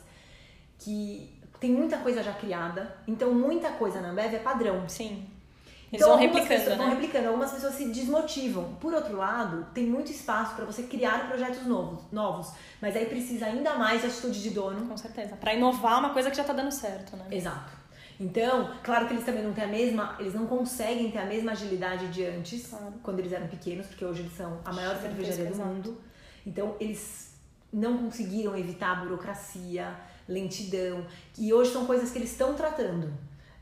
que 0.79 1.33
tem 1.59 1.71
muita 1.71 1.99
coisa 1.99 2.23
já 2.23 2.33
criada, 2.33 2.97
então 3.07 3.33
muita 3.33 3.71
coisa 3.71 4.01
na 4.01 4.11
Ambev 4.11 4.35
é 4.35 4.39
padrão. 4.39 4.89
Sim. 4.89 5.32
Eles 5.93 6.07
então, 6.07 6.17
vão 6.17 6.19
replicando, 6.19 6.49
pessoas, 6.49 6.69
né? 6.71 6.77
vão 6.77 6.89
replicando, 6.89 7.29
algumas 7.29 7.53
pessoas 7.53 7.75
se 7.75 7.85
desmotivam. 7.91 8.77
Por 8.81 8.95
outro 8.95 9.15
lado, 9.15 9.67
tem 9.75 9.85
muito 9.85 10.11
espaço 10.11 10.57
para 10.57 10.65
você 10.65 10.85
criar 10.85 11.29
projetos 11.29 11.67
novos, 11.67 12.05
novos, 12.11 12.51
mas 12.81 12.97
aí 12.97 13.05
precisa 13.05 13.45
ainda 13.45 13.75
mais 13.75 14.03
atitude 14.03 14.43
de 14.43 14.51
dono. 14.51 14.89
Com 14.89 14.97
certeza. 14.97 15.37
Para 15.37 15.53
inovar 15.53 15.99
uma 15.99 16.11
coisa 16.15 16.31
que 16.31 16.37
já 16.37 16.45
tá 16.45 16.55
dando 16.55 16.73
certo, 16.73 17.15
né? 17.15 17.27
Exato. 17.31 17.83
Então, 18.19 18.71
claro 18.83 19.07
que 19.07 19.13
eles 19.13 19.25
também 19.25 19.43
não 19.43 19.53
têm 19.53 19.65
a 19.65 19.69
mesma, 19.69 20.17
eles 20.19 20.33
não 20.33 20.47
conseguem 20.47 21.11
ter 21.11 21.19
a 21.19 21.27
mesma 21.27 21.53
agilidade 21.53 22.09
de 22.09 22.25
antes, 22.25 22.69
claro. 22.69 22.95
quando 23.03 23.19
eles 23.19 23.33
eram 23.33 23.49
pequenos, 23.49 23.87
porque 23.87 24.05
hoje 24.05 24.21
eles 24.21 24.33
são 24.33 24.61
a 24.65 24.73
maior 24.73 24.97
cervejaria 24.97 25.51
do 25.51 25.57
mundo. 25.57 26.01
Então, 26.47 26.75
eles 26.81 27.35
não 27.71 27.99
conseguiram 27.99 28.57
evitar 28.57 28.93
a 28.93 28.95
burocracia, 28.95 29.95
lentidão, 30.27 31.07
e 31.37 31.53
hoje 31.53 31.71
são 31.71 31.85
coisas 31.85 32.11
que 32.11 32.19
eles 32.19 32.31
estão 32.31 32.55
tratando 32.55 33.13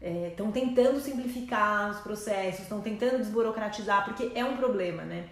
estão 0.00 0.48
é, 0.48 0.52
tentando 0.52 0.98
simplificar 0.98 1.90
os 1.90 1.98
processos, 1.98 2.62
estão 2.62 2.80
tentando 2.80 3.18
desburocratizar, 3.18 4.04
porque 4.04 4.32
é 4.34 4.44
um 4.44 4.56
problema, 4.56 5.02
né? 5.02 5.28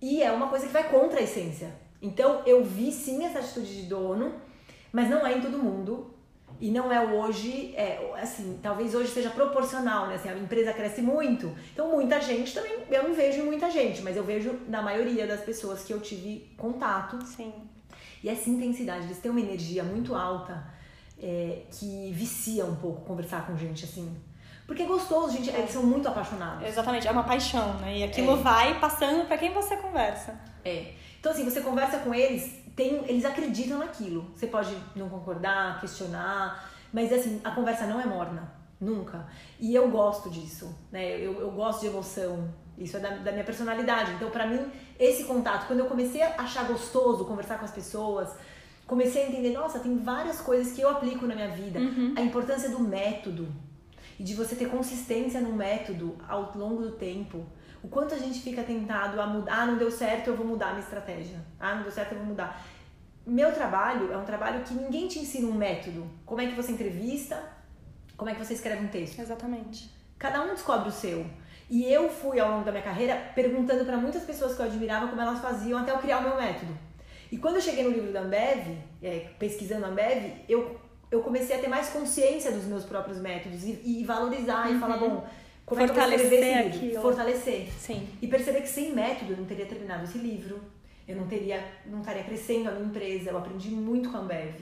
E 0.00 0.22
é 0.22 0.30
uma 0.30 0.48
coisa 0.48 0.66
que 0.66 0.72
vai 0.72 0.88
contra 0.88 1.20
a 1.20 1.22
essência. 1.22 1.74
Então 2.00 2.42
eu 2.44 2.64
vi 2.64 2.92
sim 2.92 3.24
essa 3.24 3.38
atitude 3.38 3.82
de 3.82 3.88
dono, 3.88 4.34
mas 4.92 5.08
não 5.08 5.26
é 5.26 5.36
em 5.36 5.40
todo 5.40 5.58
mundo. 5.58 6.12
E 6.60 6.70
não 6.70 6.92
é 6.92 7.00
hoje, 7.00 7.74
é, 7.74 8.12
assim, 8.20 8.60
talvez 8.62 8.94
hoje 8.94 9.10
seja 9.10 9.30
proporcional, 9.30 10.06
né? 10.06 10.14
Assim, 10.14 10.28
a 10.28 10.36
empresa 10.36 10.72
cresce 10.72 11.02
muito. 11.02 11.52
Então, 11.72 11.90
muita 11.90 12.20
gente 12.20 12.54
também, 12.54 12.84
eu 12.88 13.02
não 13.02 13.14
vejo 13.14 13.42
muita 13.42 13.68
gente, 13.68 14.00
mas 14.00 14.16
eu 14.16 14.22
vejo 14.22 14.60
na 14.68 14.80
maioria 14.80 15.26
das 15.26 15.40
pessoas 15.40 15.82
que 15.82 15.92
eu 15.92 15.98
tive 15.98 16.54
contato. 16.56 17.20
Sim. 17.26 17.52
E 18.22 18.28
essa 18.28 18.48
intensidade, 18.48 19.06
eles 19.06 19.18
têm 19.18 19.30
uma 19.30 19.40
energia 19.40 19.82
muito 19.82 20.14
alta 20.14 20.64
é, 21.22 21.62
que 21.70 22.10
vicia 22.12 22.64
um 22.64 22.74
pouco 22.74 23.02
conversar 23.02 23.46
com 23.46 23.56
gente 23.56 23.84
assim. 23.84 24.14
Porque 24.66 24.82
é 24.82 24.86
gostoso, 24.86 25.36
gente, 25.36 25.50
eles 25.50 25.70
são 25.70 25.82
muito 25.82 26.08
apaixonados. 26.08 26.66
Exatamente, 26.66 27.06
é 27.06 27.10
uma 27.10 27.24
paixão, 27.24 27.74
né? 27.74 27.98
E 27.98 28.04
aquilo 28.04 28.32
é. 28.32 28.36
vai 28.36 28.80
passando 28.80 29.26
para 29.26 29.38
quem 29.38 29.52
você 29.52 29.76
conversa. 29.76 30.34
É. 30.64 30.92
Então, 31.20 31.30
assim, 31.30 31.44
você 31.44 31.60
conversa 31.60 31.98
com 31.98 32.14
eles, 32.14 32.62
tem, 32.74 33.04
eles 33.08 33.24
acreditam 33.24 33.78
naquilo. 33.78 34.30
Você 34.34 34.46
pode 34.46 34.76
não 34.96 35.08
concordar, 35.08 35.80
questionar, 35.80 36.68
mas 36.92 37.12
assim, 37.12 37.40
a 37.44 37.50
conversa 37.50 37.86
não 37.86 38.00
é 38.00 38.06
morna. 38.06 38.52
Nunca. 38.80 39.26
E 39.60 39.74
eu 39.74 39.88
gosto 39.90 40.28
disso, 40.28 40.76
né? 40.90 41.16
Eu, 41.16 41.40
eu 41.40 41.52
gosto 41.52 41.82
de 41.82 41.86
emoção. 41.86 42.52
Isso 42.76 42.96
é 42.96 43.00
da, 43.00 43.10
da 43.10 43.30
minha 43.30 43.44
personalidade. 43.44 44.12
Então, 44.12 44.30
para 44.30 44.46
mim, 44.46 44.72
esse 44.98 45.24
contato, 45.24 45.68
quando 45.68 45.80
eu 45.80 45.86
comecei 45.86 46.20
a 46.20 46.34
achar 46.38 46.64
gostoso 46.64 47.24
conversar 47.24 47.58
com 47.58 47.64
as 47.64 47.70
pessoas, 47.70 48.34
comecei 48.92 49.24
a 49.24 49.28
entender, 49.28 49.54
nossa, 49.54 49.78
tem 49.78 49.96
várias 49.96 50.42
coisas 50.42 50.74
que 50.74 50.82
eu 50.82 50.90
aplico 50.90 51.26
na 51.26 51.34
minha 51.34 51.48
vida. 51.48 51.78
Uhum. 51.78 52.12
A 52.14 52.20
importância 52.20 52.68
do 52.68 52.78
método 52.78 53.48
e 54.20 54.22
de 54.22 54.34
você 54.34 54.54
ter 54.54 54.68
consistência 54.68 55.40
no 55.40 55.54
método 55.54 56.18
ao 56.28 56.52
longo 56.54 56.82
do 56.82 56.92
tempo. 56.92 57.46
O 57.82 57.88
quanto 57.88 58.14
a 58.14 58.18
gente 58.18 58.40
fica 58.40 58.62
tentado 58.62 59.18
a 59.18 59.26
mudar, 59.26 59.62
ah, 59.62 59.66
não 59.66 59.78
deu 59.78 59.90
certo, 59.90 60.28
eu 60.28 60.36
vou 60.36 60.46
mudar 60.46 60.66
a 60.66 60.70
minha 60.72 60.82
estratégia. 60.82 61.38
Ah, 61.58 61.76
não 61.76 61.84
deu 61.84 61.90
certo, 61.90 62.12
eu 62.12 62.18
vou 62.18 62.26
mudar. 62.26 62.62
Meu 63.26 63.50
trabalho 63.54 64.12
é 64.12 64.16
um 64.18 64.26
trabalho 64.26 64.62
que 64.62 64.74
ninguém 64.74 65.08
te 65.08 65.20
ensina 65.20 65.48
um 65.48 65.54
método. 65.54 66.06
Como 66.26 66.42
é 66.42 66.46
que 66.46 66.54
você 66.54 66.70
entrevista, 66.70 67.42
como 68.14 68.28
é 68.28 68.34
que 68.34 68.44
você 68.44 68.52
escreve 68.52 68.84
um 68.84 68.88
texto. 68.88 69.20
Exatamente. 69.20 69.90
Cada 70.18 70.42
um 70.42 70.48
descobre 70.48 70.90
o 70.90 70.92
seu. 70.92 71.24
E 71.70 71.90
eu 71.90 72.10
fui 72.10 72.38
ao 72.38 72.50
longo 72.50 72.64
da 72.66 72.70
minha 72.70 72.84
carreira 72.84 73.32
perguntando 73.34 73.86
para 73.86 73.96
muitas 73.96 74.22
pessoas 74.24 74.54
que 74.54 74.60
eu 74.60 74.66
admirava 74.66 75.08
como 75.08 75.18
elas 75.18 75.40
faziam 75.40 75.78
até 75.80 75.92
eu 75.92 75.98
criar 75.98 76.18
o 76.18 76.22
meu 76.24 76.36
método. 76.36 76.91
E 77.32 77.38
quando 77.38 77.54
eu 77.54 77.62
cheguei 77.62 77.82
no 77.82 77.90
livro 77.90 78.12
da 78.12 78.20
Ambev, 78.20 78.76
é, 79.02 79.30
pesquisando 79.38 79.86
a 79.86 79.88
Ambev, 79.88 80.34
eu, 80.46 80.78
eu 81.10 81.22
comecei 81.22 81.56
a 81.56 81.58
ter 81.58 81.66
mais 81.66 81.88
consciência 81.88 82.52
dos 82.52 82.64
meus 82.64 82.84
próprios 82.84 83.18
métodos 83.18 83.64
e, 83.64 83.80
e 83.82 84.04
valorizar 84.04 84.68
uhum. 84.68 84.76
e 84.76 84.78
falar, 84.78 84.98
bom, 84.98 85.26
como 85.64 85.80
Fortalecer 85.80 86.26
é 86.26 86.28
que 86.28 86.34
eu 86.34 86.68
esse 86.68 86.78
livro? 86.78 87.00
Fortalecer. 87.00 87.72
Sim. 87.78 88.06
E 88.20 88.28
perceber 88.28 88.60
que 88.60 88.68
sem 88.68 88.94
método 88.94 89.32
eu 89.32 89.38
não 89.38 89.46
teria 89.46 89.64
terminado 89.64 90.04
esse 90.04 90.18
livro, 90.18 90.60
eu 91.08 91.16
não 91.16 91.26
teria, 91.26 91.66
não 91.86 92.00
estaria 92.00 92.22
crescendo 92.22 92.68
a 92.68 92.72
minha 92.72 92.84
empresa. 92.84 93.30
Eu 93.30 93.38
aprendi 93.38 93.70
muito 93.70 94.10
com 94.10 94.18
a 94.18 94.20
Ambev, 94.20 94.60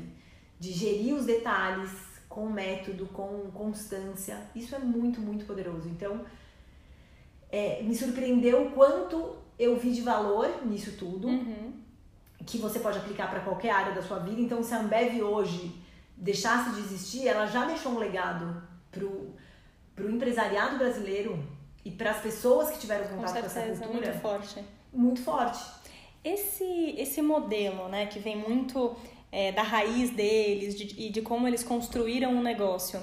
de 0.60 0.70
gerir 0.70 1.12
os 1.16 1.26
detalhes 1.26 1.90
com 2.28 2.48
método, 2.48 3.06
com 3.06 3.50
constância. 3.52 4.38
Isso 4.54 4.76
é 4.76 4.78
muito, 4.78 5.20
muito 5.20 5.44
poderoso. 5.44 5.88
Então, 5.88 6.24
é, 7.50 7.82
me 7.82 7.96
surpreendeu 7.96 8.68
o 8.68 8.70
quanto 8.70 9.34
eu 9.58 9.76
vi 9.76 9.90
de 9.90 10.02
valor 10.02 10.64
nisso 10.64 10.92
tudo. 10.96 11.26
Uhum 11.26 11.79
que 12.46 12.58
você 12.58 12.78
pode 12.78 12.98
aplicar 12.98 13.28
para 13.30 13.40
qualquer 13.40 13.70
área 13.70 13.92
da 13.92 14.02
sua 14.02 14.18
vida. 14.18 14.40
Então, 14.40 14.62
se 14.62 14.74
a 14.74 14.80
Ambev 14.80 15.22
hoje 15.22 15.74
deixasse 16.16 16.74
de 16.74 16.80
existir, 16.80 17.26
ela 17.26 17.46
já 17.46 17.64
deixou 17.64 17.92
um 17.92 17.98
legado 17.98 18.62
pro, 18.90 19.34
pro 19.94 20.10
empresariado 20.10 20.78
brasileiro 20.78 21.42
e 21.84 21.90
para 21.90 22.10
as 22.10 22.20
pessoas 22.20 22.70
que 22.70 22.78
tiveram 22.78 23.08
contato 23.08 23.42
com, 23.42 23.48
certeza, 23.48 23.64
com 23.64 23.72
essa 23.72 23.84
cultura. 23.84 24.06
Muito 24.06 24.20
forte. 24.20 24.64
Muito 24.92 25.22
forte. 25.22 25.64
Esse, 26.22 26.94
esse 26.98 27.22
modelo, 27.22 27.88
né, 27.88 28.06
que 28.06 28.18
vem 28.18 28.36
muito 28.36 28.94
é, 29.32 29.52
da 29.52 29.62
raiz 29.62 30.10
deles 30.10 30.76
de, 30.76 31.06
e 31.06 31.10
de 31.10 31.22
como 31.22 31.46
eles 31.46 31.62
construíram 31.62 32.32
um 32.32 32.42
negócio, 32.42 33.00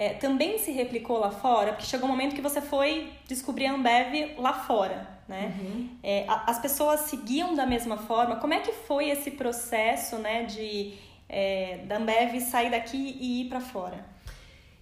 é, 0.00 0.14
também 0.14 0.58
se 0.58 0.70
replicou 0.70 1.18
lá 1.18 1.30
fora? 1.30 1.72
Porque 1.72 1.86
chegou 1.86 2.08
um 2.08 2.12
momento 2.12 2.34
que 2.34 2.42
você 2.42 2.60
foi 2.60 3.12
descobrir 3.28 3.66
a 3.66 3.74
Ambev 3.74 4.34
lá 4.38 4.52
fora 4.52 5.20
né? 5.30 5.56
Uhum. 5.60 5.88
É, 6.02 6.26
as 6.28 6.58
pessoas 6.58 7.02
seguiam 7.02 7.54
da 7.54 7.64
mesma 7.64 7.96
forma. 7.96 8.36
Como 8.36 8.52
é 8.52 8.58
que 8.58 8.72
foi 8.72 9.10
esse 9.10 9.30
processo, 9.30 10.16
né, 10.16 10.42
de 10.42 10.94
é, 11.28 11.84
da 11.86 11.98
Ambev 11.98 12.40
sair 12.40 12.68
daqui 12.68 13.16
e 13.20 13.42
ir 13.42 13.48
para 13.48 13.60
fora? 13.60 14.04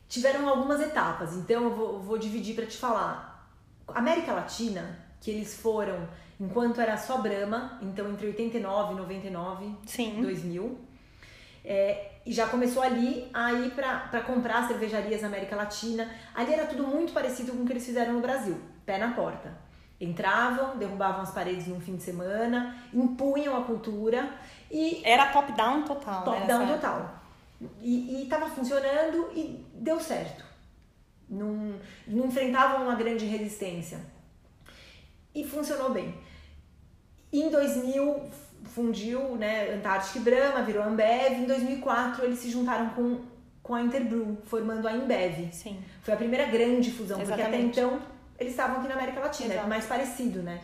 Tiveram 0.08 0.48
algumas 0.48 0.80
etapas, 0.80 1.36
então 1.36 1.64
eu 1.64 1.76
vou, 1.76 2.00
vou 2.00 2.16
dividir 2.16 2.54
para 2.54 2.64
te 2.64 2.78
falar. 2.78 3.52
América 3.88 4.32
Latina, 4.32 4.98
que 5.20 5.30
eles 5.30 5.54
foram 5.60 6.08
enquanto 6.40 6.80
era 6.80 6.96
só 6.96 7.18
Brahma, 7.18 7.78
então 7.82 8.10
entre 8.10 8.28
89 8.28 8.94
e 8.94 8.96
99, 8.96 9.76
Sim. 9.84 10.22
2000. 10.22 10.78
É, 11.62 12.12
e 12.28 12.32
já 12.34 12.46
começou 12.46 12.82
ali 12.82 13.26
a 13.32 13.54
ir 13.54 13.70
para 13.70 14.20
comprar 14.20 14.68
cervejarias 14.68 15.22
na 15.22 15.28
América 15.28 15.56
Latina. 15.56 16.14
Ali 16.34 16.52
era 16.52 16.66
tudo 16.66 16.86
muito 16.86 17.10
parecido 17.10 17.52
com 17.52 17.62
o 17.62 17.64
que 17.64 17.72
eles 17.72 17.86
fizeram 17.86 18.12
no 18.12 18.20
Brasil, 18.20 18.60
pé 18.84 18.98
na 18.98 19.14
porta. 19.14 19.56
Entravam, 19.98 20.76
derrubavam 20.76 21.22
as 21.22 21.30
paredes 21.30 21.66
num 21.66 21.80
fim 21.80 21.96
de 21.96 22.02
semana, 22.02 22.76
impunham 22.92 23.56
a 23.56 23.64
cultura 23.64 24.30
e. 24.70 25.00
Era 25.06 25.32
top-down 25.32 25.84
total. 25.84 26.22
Top-down 26.22 26.66
né, 26.66 26.74
total. 26.74 27.14
E 27.80 28.24
estava 28.24 28.46
funcionando 28.50 29.30
e 29.34 29.64
deu 29.72 29.98
certo. 29.98 30.44
Não, 31.30 31.80
não 32.06 32.26
enfrentavam 32.26 32.84
uma 32.84 32.94
grande 32.94 33.24
resistência. 33.24 34.00
E 35.34 35.44
funcionou 35.44 35.94
bem. 35.94 36.14
Em 37.32 37.48
2000 37.48 38.30
fundiu, 38.64 39.36
né, 39.36 39.74
Antártica 39.74 40.18
e 40.18 40.22
Brahma, 40.22 40.62
virou 40.62 40.82
Ambev. 40.82 41.34
Em 41.34 41.46
2004 41.46 42.24
eles 42.24 42.38
se 42.38 42.50
juntaram 42.50 42.90
com, 42.90 43.20
com 43.62 43.74
a 43.74 43.82
Interbrew, 43.82 44.38
formando 44.44 44.86
a 44.86 44.92
Embev. 44.92 45.52
Sim. 45.52 45.82
Foi 46.02 46.14
a 46.14 46.16
primeira 46.16 46.46
grande 46.46 46.90
fusão, 46.90 47.20
Exatamente. 47.20 47.50
porque 47.50 47.56
até 47.56 47.60
então 47.60 48.00
eles 48.38 48.52
estavam 48.52 48.78
aqui 48.78 48.88
na 48.88 48.94
América 48.94 49.20
Latina, 49.20 49.54
Exato. 49.54 49.66
é 49.66 49.68
mais 49.68 49.86
parecido, 49.86 50.42
né? 50.42 50.60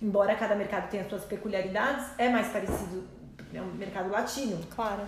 Embora 0.00 0.34
cada 0.36 0.54
mercado 0.54 0.88
tenha 0.88 1.08
suas 1.08 1.24
peculiaridades, 1.24 2.06
é 2.16 2.28
mais 2.28 2.48
parecido, 2.48 3.04
é 3.52 3.60
um 3.60 3.72
mercado 3.72 4.10
latino. 4.10 4.60
Claro. 4.74 5.02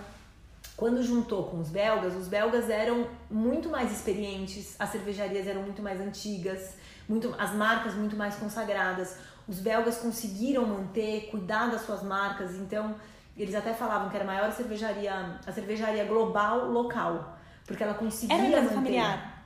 Quando 0.75 1.01
juntou 1.03 1.45
com 1.45 1.59
os 1.59 1.69
belgas, 1.69 2.15
os 2.15 2.27
belgas 2.27 2.69
eram 2.69 3.07
muito 3.29 3.69
mais 3.69 3.91
experientes, 3.91 4.75
as 4.79 4.89
cervejarias 4.89 5.47
eram 5.47 5.61
muito 5.61 5.81
mais 5.81 6.01
antigas, 6.01 6.75
muito, 7.07 7.33
as 7.37 7.53
marcas 7.53 7.93
muito 7.93 8.15
mais 8.15 8.35
consagradas. 8.35 9.15
Os 9.47 9.59
belgas 9.59 9.97
conseguiram 9.97 10.65
manter, 10.65 11.27
cuidar 11.31 11.69
das 11.71 11.81
suas 11.81 12.03
marcas, 12.03 12.55
então 12.55 12.95
eles 13.35 13.55
até 13.55 13.73
falavam 13.73 14.09
que 14.09 14.15
era 14.15 14.23
a 14.23 14.27
maior 14.27 14.51
cervejaria, 14.51 15.39
a 15.45 15.51
cervejaria 15.51 16.05
global 16.05 16.69
local, 16.69 17.37
porque 17.65 17.83
ela 17.83 17.93
conseguia 17.93 18.35
Era 18.37 18.61
manter. 18.61 18.73
familiar. 18.75 19.43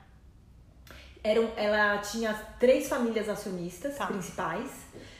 Era, 1.24 1.40
ela 1.56 1.98
tinha 1.98 2.32
três 2.60 2.88
famílias 2.88 3.28
acionistas 3.28 3.96
Tá. 3.96 4.06
principais, 4.06 4.70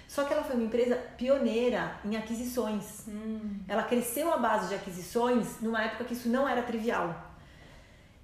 só 0.07 0.23
que 0.25 0.33
ela 0.33 0.45
foi 0.45 0.55
uma 0.55 0.65
empresa 0.65 0.95
pioneira 1.17 1.97
em 2.05 2.17
aquisições. 2.17 3.05
Hum. 3.09 3.59
Ela 3.67 3.83
cresceu 3.83 4.33
à 4.33 4.37
base 4.37 4.69
de 4.69 4.75
aquisições 4.77 5.61
numa 5.61 5.83
época 5.83 6.05
que 6.05 6.12
isso 6.15 6.29
não 6.29 6.49
era 6.49 6.62
trivial. 6.62 7.12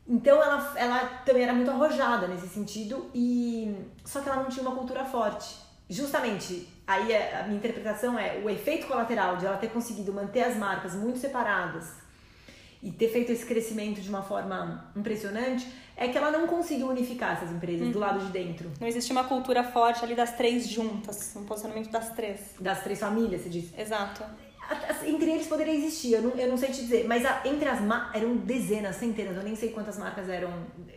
Então 0.07 0.41
ela, 0.43 0.73
ela 0.77 0.99
também 1.25 1.43
era 1.45 1.53
muito 1.53 1.71
arrojada 1.71 2.27
nesse 2.29 2.49
sentido 2.49 3.11
e 3.15 3.75
só 4.05 4.21
que 4.21 4.29
ela 4.29 4.43
não 4.43 4.49
tinha 4.51 4.67
uma 4.67 4.77
cultura 4.77 5.05
forte. 5.05 5.57
Justamente, 5.92 6.66
aí 6.87 7.12
é- 7.12 7.40
a 7.40 7.42
minha 7.44 7.59
interpretação 7.59 8.18
é 8.18 8.40
o 8.42 8.48
efeito 8.48 8.87
colateral 8.87 9.37
de 9.37 9.44
ela 9.44 9.59
ter 9.59 9.68
conseguido 9.68 10.12
manter 10.12 10.42
as 10.42 10.57
marcas 10.57 10.94
muito 10.94 11.18
separadas 11.18 11.92
e 12.83 12.90
ter 12.90 13.09
feito 13.09 13.31
esse 13.31 13.44
crescimento 13.44 14.00
de 14.00 14.09
uma 14.09 14.22
forma 14.22 14.90
impressionante 14.96 15.70
é 15.96 16.09
que 16.09 16.16
ela 16.16 16.31
não 16.31 16.46
conseguiu 16.46 16.88
unificar 16.88 17.33
essas 17.37 17.50
empresas 17.50 17.88
do 17.90 17.98
lado 17.98 18.18
de 18.24 18.33
dentro 18.33 18.72
Não 18.81 18.88
existia 18.88 19.14
uma 19.14 19.24
cultura 19.24 19.62
forte 19.62 20.02
ali 20.02 20.14
das 20.14 20.33
três 20.35 20.66
juntas, 20.66 21.35
um 21.37 21.44
posicionamento 21.44 21.90
das 21.90 22.09
três. 22.11 22.40
das 22.59 22.83
três 22.83 22.98
famílias, 22.98 23.42
se 23.42 23.50
diz. 23.50 23.78
Exato. 23.78 24.24
Entre 25.05 25.31
eles 25.31 25.46
poderia 25.48 25.75
existir, 25.75 26.12
eu 26.14 26.22
não, 26.22 26.31
eu 26.31 26.48
não 26.48 26.57
sei 26.57 26.70
te 26.70 26.81
dizer, 26.81 27.07
mas 27.07 27.25
a- 27.27 27.42
entre 27.44 27.68
as 27.68 27.81
marcas 27.81 28.22
eram 28.22 28.37
dezenas, 28.37 28.96
centenas, 28.96 29.37
eu 29.37 29.42
nem 29.42 29.55
sei 29.57 29.70
quantas 29.70 29.98
marcas 29.98 30.29
eram 30.29 30.51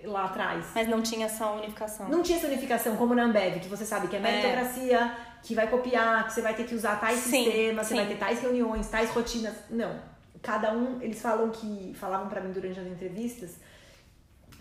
lá 0.03 0.25
atrás. 0.25 0.65
Mas 0.75 0.87
não 0.87 1.01
tinha 1.01 1.25
essa 1.25 1.49
unificação. 1.51 2.07
Não 2.07 2.21
tinha 2.21 2.37
essa 2.37 2.47
unificação 2.47 2.95
como 2.95 3.15
na 3.15 3.23
Ambev, 3.23 3.59
que 3.59 3.67
você 3.67 3.83
sabe 3.85 4.07
que 4.07 4.15
é 4.15 4.19
meritocracia, 4.19 5.11
que 5.43 5.55
vai 5.55 5.67
copiar, 5.69 6.25
que 6.27 6.33
você 6.33 6.41
vai 6.41 6.53
ter 6.53 6.65
que 6.65 6.75
usar 6.75 6.99
tais 6.99 7.19
Sim, 7.19 7.43
sistemas, 7.45 7.87
você 7.87 7.93
sim. 7.95 7.99
vai 7.99 8.07
ter 8.07 8.17
tais 8.17 8.39
reuniões, 8.41 8.87
tais 8.87 9.09
rotinas. 9.09 9.53
Não. 9.69 9.99
Cada 10.41 10.71
um, 10.73 11.01
eles 11.01 11.19
falam 11.21 11.49
que, 11.49 11.93
falavam 11.95 12.29
pra 12.29 12.39
mim 12.41 12.51
durante 12.51 12.79
as 12.79 12.85
entrevistas, 12.87 13.55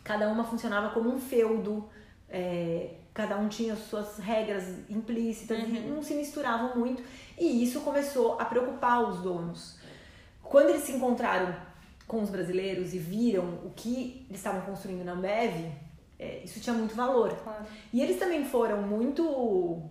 cada 0.03 0.29
uma 0.29 0.45
funcionava 0.45 0.91
como 0.91 1.11
um 1.15 1.19
feudo, 1.21 1.89
é, 2.29 2.91
cada 3.13 3.37
um 3.37 3.49
tinha 3.49 3.77
suas 3.77 4.19
regras 4.19 4.65
implícitas 4.89 5.59
e 5.59 5.63
Uhum. 5.63 5.95
não 5.97 6.03
se 6.03 6.15
misturavam 6.15 6.77
muito. 6.79 7.03
E 7.39 7.63
isso 7.65 7.81
começou 7.81 8.41
a 8.41 8.45
preocupar 8.45 9.03
os 9.09 9.21
donos. 9.21 9.79
Quando 10.43 10.71
eles 10.71 10.83
se 10.83 10.93
encontraram 10.93 11.55
com 12.07 12.23
os 12.23 12.31
brasileiros 12.31 12.93
e 12.95 12.99
viram 12.99 13.45
o 13.65 13.73
que 13.75 14.25
eles 14.29 14.41
estavam 14.41 14.61
construindo 14.63 15.05
na 15.05 15.13
Ambev, 15.13 15.73
é, 16.19 16.43
isso 16.45 16.61
tinha 16.61 16.75
muito 16.75 16.95
valor. 16.95 17.35
Claro. 17.43 17.65
E 17.93 18.01
eles 18.01 18.19
também 18.19 18.45
foram 18.45 18.83
muito 18.83 19.83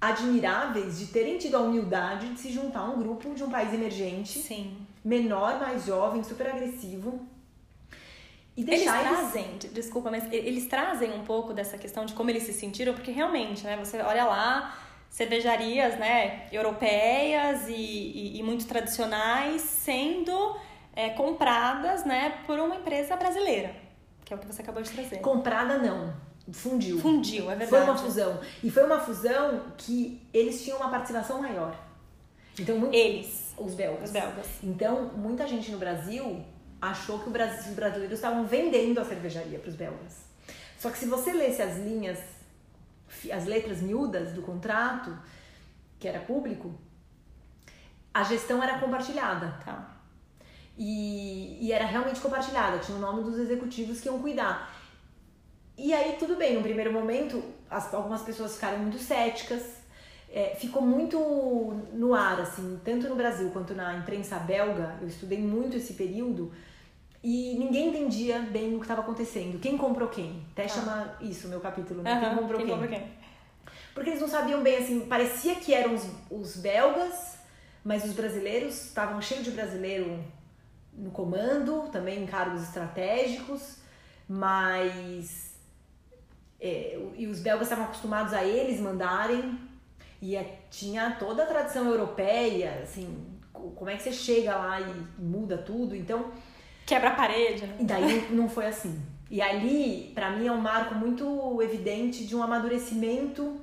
admiráveis 0.00 0.98
de 0.98 1.06
terem 1.06 1.38
tido 1.38 1.56
a 1.56 1.60
humildade 1.60 2.28
de 2.34 2.40
se 2.40 2.50
juntar 2.50 2.80
a 2.80 2.90
um 2.90 2.98
grupo 2.98 3.34
de 3.34 3.44
um 3.44 3.50
país 3.50 3.72
emergente, 3.72 4.38
Sim. 4.40 4.76
menor, 5.04 5.60
mais 5.60 5.84
jovem, 5.86 6.24
super 6.24 6.48
agressivo. 6.48 7.20
E 8.56 8.62
Eles 8.62 8.80
eles... 8.82 8.84
trazem, 8.92 9.58
de- 9.58 9.68
desculpa, 9.68 10.10
mas 10.10 10.30
eles 10.32 10.66
trazem 10.66 11.12
um 11.12 11.24
pouco 11.24 11.54
dessa 11.54 11.78
questão 11.78 12.04
de 12.04 12.12
como 12.14 12.28
eles 12.30 12.42
se 12.42 12.52
sentiram, 12.52 12.92
porque 12.94 13.10
realmente, 13.10 13.64
né, 13.64 13.76
você 13.76 13.98
olha 14.02 14.24
lá, 14.24 14.76
cervejarias, 15.12 15.98
né, 15.98 16.46
europeias 16.50 17.68
e, 17.68 17.72
e- 17.74 18.38
e 18.38 18.42
muito 18.42 18.66
tradicionais 18.66 19.60
sendo 19.60 20.56
é, 20.96 21.10
compradas, 21.10 22.04
né, 22.06 22.38
por 22.46 22.58
uma 22.58 22.76
empresa 22.76 23.14
brasileira, 23.14 23.74
que 24.24 24.32
é 24.32 24.36
o 24.36 24.38
que 24.40 24.46
você 24.46 24.62
acabou 24.62 24.82
de 24.82 24.90
trazer. 24.90 25.18
Comprada 25.18 25.76
não, 25.78 26.14
fundiu. 26.50 26.98
Fundiu, 26.98 27.44
é 27.50 27.56
Foi 27.56 27.66
verdade. 27.66 27.90
uma 27.90 27.96
fusão. 27.98 28.40
E 28.64 28.70
foi 28.70 28.84
uma 28.84 29.00
fusão 29.00 29.62
que 29.76 30.20
eles 30.32 30.64
tinham 30.64 30.78
uma 30.78 30.88
participação 30.90 31.40
maior. 31.42 31.76
Então, 32.58 32.78
muito... 32.78 32.94
Eles, 32.94 33.54
os 33.58 33.74
belgas. 33.74 34.04
os 34.04 34.10
belgas. 34.10 34.46
Então, 34.62 35.10
muita 35.14 35.46
gente 35.46 35.70
no 35.70 35.78
Brasil 35.78 36.42
achou 36.80 37.18
que 37.20 37.26
os 37.28 37.32
brasileiros 37.74 38.12
estavam 38.18 38.44
vendendo 38.46 38.98
a 38.98 39.04
cervejaria 39.04 39.58
para 39.58 39.68
os 39.68 39.76
belgas. 39.76 40.24
Só 40.78 40.90
que 40.90 40.98
se 40.98 41.06
você 41.06 41.32
lesse 41.32 41.60
as 41.62 41.76
linhas, 41.76 42.18
as 43.32 43.46
letras 43.46 43.80
miúdas 43.80 44.32
do 44.32 44.42
contrato, 44.42 45.16
que 45.98 46.08
era 46.08 46.20
público, 46.20 46.74
a 48.12 48.22
gestão 48.24 48.62
era 48.62 48.78
compartilhada. 48.78 49.58
Tá. 49.64 49.96
E, 50.76 51.58
e 51.60 51.72
era 51.72 51.84
realmente 51.84 52.20
compartilhada, 52.20 52.78
tinha 52.78 52.96
o 52.96 53.00
nome 53.00 53.22
dos 53.22 53.38
executivos 53.38 54.00
que 54.00 54.08
iam 54.08 54.18
cuidar. 54.18 54.74
E 55.76 55.92
aí, 55.92 56.16
tudo 56.18 56.36
bem, 56.36 56.54
no 56.54 56.62
primeiro 56.62 56.92
momento, 56.92 57.42
as- 57.70 57.92
algumas 57.92 58.22
pessoas 58.22 58.54
ficaram 58.54 58.78
muito 58.78 58.98
céticas, 58.98 59.62
é, 60.30 60.54
ficou 60.54 60.80
muito 60.82 61.18
no 61.92 62.14
ar, 62.14 62.40
assim, 62.40 62.80
tanto 62.84 63.08
no 63.08 63.16
Brasil 63.16 63.50
quanto 63.50 63.74
na 63.74 63.94
imprensa 63.96 64.38
belga, 64.38 64.96
eu 65.00 65.08
estudei 65.08 65.38
muito 65.38 65.76
esse 65.76 65.94
período, 65.94 66.52
e 67.22 67.54
ninguém 67.58 67.88
entendia 67.88 68.40
bem 68.40 68.74
o 68.74 68.78
que 68.78 68.84
estava 68.84 69.00
acontecendo, 69.02 69.58
quem 69.60 69.76
comprou 69.78 70.08
quem. 70.08 70.44
Até 70.52 70.64
Ah. 70.64 70.68
chama 70.68 71.16
isso 71.20 71.48
meu 71.48 71.60
capítulo, 71.60 72.02
né? 72.02 72.12
Aham, 72.12 72.20
quem 72.30 72.38
comprou 72.38 72.60
quem. 72.60 72.68
comprou 72.70 72.88
quem? 72.88 73.12
Porque 73.94 74.10
eles 74.10 74.20
não 74.20 74.28
sabiam 74.28 74.62
bem, 74.62 74.78
assim, 74.78 75.00
parecia 75.06 75.54
que 75.56 75.72
eram 75.74 75.94
os, 75.94 76.06
os 76.30 76.56
belgas, 76.56 77.36
mas 77.84 78.04
os 78.04 78.12
brasileiros 78.12 78.86
estavam 78.86 79.20
cheios 79.20 79.44
de 79.44 79.50
brasileiro 79.50 80.22
no 80.94 81.10
comando, 81.10 81.88
também 81.90 82.22
em 82.22 82.26
cargos 82.26 82.62
estratégicos, 82.62 83.76
mas. 84.28 85.52
é, 86.60 86.98
e 87.16 87.26
os 87.26 87.40
belgas 87.40 87.66
estavam 87.66 87.84
acostumados 87.86 88.32
a 88.32 88.44
eles 88.44 88.80
mandarem, 88.80 89.58
e 90.20 90.36
é- 90.36 90.60
tinha 90.70 91.16
toda 91.18 91.42
a 91.42 91.46
tradição 91.46 91.88
europeia, 91.88 92.80
assim, 92.82 93.26
co- 93.52 93.70
como 93.72 93.90
é 93.90 93.96
que 93.96 94.02
você 94.04 94.12
chega 94.12 94.54
lá 94.56 94.80
e 94.80 94.94
muda 95.20 95.58
tudo, 95.58 95.94
então. 95.96 96.30
Quebra 96.92 97.08
a 97.10 97.14
parede, 97.14 97.66
né? 97.66 97.76
E 97.80 97.84
daí 97.84 98.26
não 98.30 98.48
foi 98.48 98.66
assim. 98.66 99.00
E 99.30 99.40
ali, 99.40 100.12
pra 100.14 100.30
mim, 100.30 100.46
é 100.46 100.52
um 100.52 100.60
marco 100.60 100.94
muito 100.94 101.58
evidente 101.62 102.24
de 102.26 102.36
um 102.36 102.42
amadurecimento. 102.42 103.58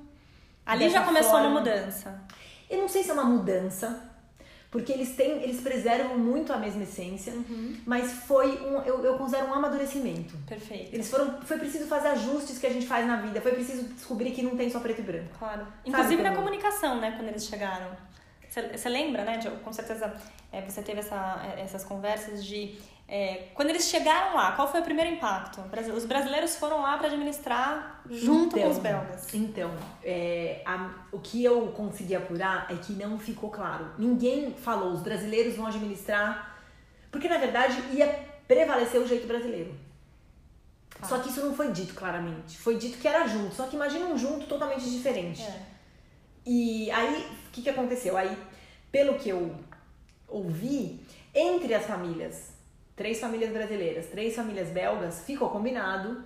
Ali 0.66 0.90
já 0.90 1.04
começou 1.04 1.34
forma. 1.34 1.48
uma 1.48 1.60
mudança. 1.60 2.22
Eu 2.68 2.80
não 2.80 2.88
sei 2.88 3.04
se 3.04 3.12
é 3.12 3.14
uma 3.14 3.24
mudança, 3.24 4.04
porque 4.72 4.92
eles 4.92 5.16
têm, 5.16 5.44
eles 5.44 5.62
preservam 5.62 6.18
muito 6.18 6.52
a 6.54 6.58
mesma 6.58 6.84
essência, 6.84 7.34
mas 7.86 8.12
foi 8.24 8.52
um, 8.68 8.82
eu, 8.84 9.04
eu 9.04 9.18
considero 9.18 9.48
um 9.48 9.54
amadurecimento. 9.54 10.36
Perfeito. 10.48 10.94
Eles 10.94 11.10
foram, 11.10 11.40
foi 11.42 11.58
preciso 11.58 11.86
fazer 11.86 12.08
ajustes 12.10 12.58
que 12.60 12.66
a 12.68 12.72
gente 12.72 12.86
faz 12.88 13.06
na 13.08 13.18
vida, 13.18 13.42
foi 13.42 13.52
preciso 13.54 13.84
descobrir 13.94 14.32
que 14.32 14.42
não 14.42 14.56
tem 14.58 14.70
só 14.72 14.80
preto 14.80 15.00
e 15.02 15.04
branco. 15.04 15.30
Claro. 15.38 15.68
Inclusive 15.86 16.22
na 16.24 16.30
como- 16.32 16.42
comunicação, 16.44 17.00
né, 17.00 17.12
quando 17.16 17.28
eles 17.30 17.46
chegaram. 17.46 17.90
Você 18.50 18.90
lembra, 18.90 19.24
né? 19.24 19.38
de- 19.38 19.50
com 19.50 19.72
certeza 19.72 20.14
é, 20.52 20.62
você 20.62 20.82
teve 20.82 21.00
essa, 21.00 21.42
é, 21.56 21.62
essas 21.62 21.84
conversas 21.84 22.44
de. 22.44 22.78
é, 23.08 23.48
quando 23.54 23.70
eles 23.70 23.88
chegaram 23.88 24.36
lá, 24.36 24.52
qual 24.54 24.70
foi 24.72 24.80
o 24.82 24.84
primeiro 24.84 25.12
impacto? 25.12 25.62
Os 25.96 26.06
brasileiros 26.06 26.56
foram 26.56 26.82
lá 26.82 26.98
para 26.98 27.08
administrar 27.08 28.02
junto 28.10 28.58
Então, 28.58 28.62
com 28.64 28.70
os 28.76 28.78
belgas. 28.80 29.34
Então, 29.34 29.72
é, 30.04 30.62
a- 30.66 30.92
o 31.12 31.20
que 31.20 31.44
eu 31.44 31.68
consegui 31.74 32.16
apurar 32.16 32.68
é 32.72 32.76
que 32.76 32.94
não 32.94 33.20
ficou 33.20 33.50
claro. 33.52 33.92
Ninguém 33.98 34.52
falou, 34.54 34.94
os 34.94 35.02
brasileiros 35.02 35.56
vão 35.56 35.68
administrar. 35.68 36.58
Porque 37.12 37.28
na 37.28 37.38
verdade 37.40 37.76
ia 37.92 38.08
prevalecer 38.48 39.00
o 39.02 39.08
jeito 39.08 39.26
brasileiro. 39.28 39.76
Tá. 41.00 41.08
Só 41.08 41.20
que 41.20 41.30
isso 41.30 41.44
não 41.44 41.56
foi 41.56 41.72
dito 41.72 41.94
claramente. 41.94 42.58
Foi 42.58 42.78
dito 42.78 42.98
que 43.00 43.08
era 43.08 43.26
junto. 43.28 43.54
Só 43.56 43.66
que 43.68 43.76
imagina 43.76 44.06
um 44.06 44.18
junto 44.18 44.46
totalmente 44.48 44.90
diferente. 44.90 45.42
É. 45.42 45.62
E 46.46 46.90
aí, 46.92 47.26
que, 47.60 47.64
que 47.64 47.70
aconteceu? 47.70 48.18
Aí, 48.18 48.36
pelo 48.92 49.16
que 49.16 49.30
eu 49.30 49.56
ouvi, 50.28 51.00
entre 51.34 51.74
as 51.74 51.86
famílias, 51.86 52.54
três 52.96 53.20
famílias 53.20 53.52
brasileiras, 53.52 54.08
três 54.08 54.36
famílias 54.36 54.70
belgas, 54.70 55.24
ficou 55.26 55.50
combinado 55.50 56.24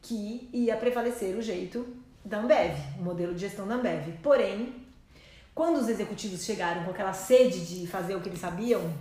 que 0.00 0.48
ia 0.52 0.76
prevalecer 0.76 1.36
o 1.36 1.42
jeito 1.42 1.86
da 2.24 2.38
Ambev, 2.38 2.76
o 2.98 3.02
modelo 3.02 3.34
de 3.34 3.40
gestão 3.40 3.66
da 3.66 3.74
Ambev. 3.74 4.12
Porém, 4.22 4.74
quando 5.54 5.78
os 5.78 5.88
executivos 5.88 6.44
chegaram 6.44 6.84
com 6.84 6.90
aquela 6.90 7.12
sede 7.12 7.66
de 7.66 7.86
fazer 7.86 8.14
o 8.14 8.20
que 8.20 8.28
eles 8.28 8.40
sabiam, 8.40 8.92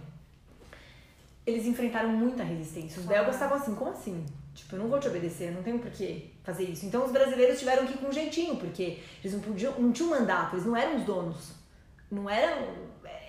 eles 1.46 1.66
enfrentaram 1.66 2.10
muita 2.10 2.44
resistência. 2.44 3.00
Os 3.00 3.06
belgas 3.06 3.36
estavam 3.36 3.58
assim, 3.58 3.76
como 3.76 3.92
assim? 3.92 4.26
Tipo, 4.56 4.76
eu 4.76 4.80
não 4.80 4.88
vou 4.88 5.00
te 5.00 5.08
obedecer, 5.08 5.52
não 5.52 5.62
tenho 5.62 5.80
por 5.80 5.92
que 5.92 6.32
fazer 6.44 6.64
isso. 6.64 6.86
Então 6.86 7.06
os 7.06 7.12
brasileiros 7.12 7.60
tiveram 7.60 7.86
que 7.86 7.94
ir 7.94 7.98
com 7.98 8.08
um 8.08 8.14
jeitinho, 8.14 8.56
porque 8.56 9.00
eles 9.22 9.34
não 9.34 9.42
podiam, 9.42 9.74
não 9.80 9.92
tinham 9.92 10.10
mandato, 10.10 10.56
eles 10.56 10.66
não 10.66 10.76
eram 10.76 10.96
os 10.96 11.04
donos. 11.04 11.65
Não 12.12 12.30
eram. 12.30 12.68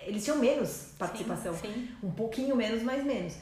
Eles 0.05 0.23
tinham 0.23 0.39
menos 0.39 0.93
participação. 0.97 1.53
Sim, 1.55 1.73
sim. 1.73 1.89
Um 2.01 2.11
pouquinho 2.11 2.55
menos, 2.55 2.81
mais 2.81 3.03
menos. 3.03 3.35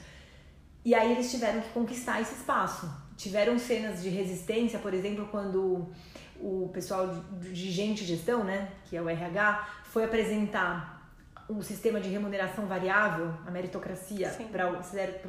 E 0.83 0.93
aí 0.93 1.11
eles 1.11 1.31
tiveram 1.31 1.61
que 1.61 1.69
conquistar 1.69 2.21
esse 2.21 2.33
espaço. 2.35 2.89
Tiveram 3.17 3.57
cenas 3.57 4.03
de 4.03 4.09
resistência, 4.09 4.79
por 4.79 4.93
exemplo, 4.93 5.27
quando 5.31 5.89
o 6.39 6.69
pessoal 6.73 7.07
de, 7.07 7.53
de 7.53 7.71
gente 7.71 8.03
e 8.03 8.05
gestão, 8.05 8.43
né, 8.43 8.69
que 8.85 8.95
é 8.95 9.01
o 9.01 9.09
RH, 9.09 9.67
foi 9.85 10.03
apresentar 10.03 10.95
um 11.49 11.61
sistema 11.61 11.99
de 11.99 12.09
remuneração 12.09 12.65
variável, 12.65 13.33
a 13.45 13.51
meritocracia, 13.51 14.35
para 14.51 14.69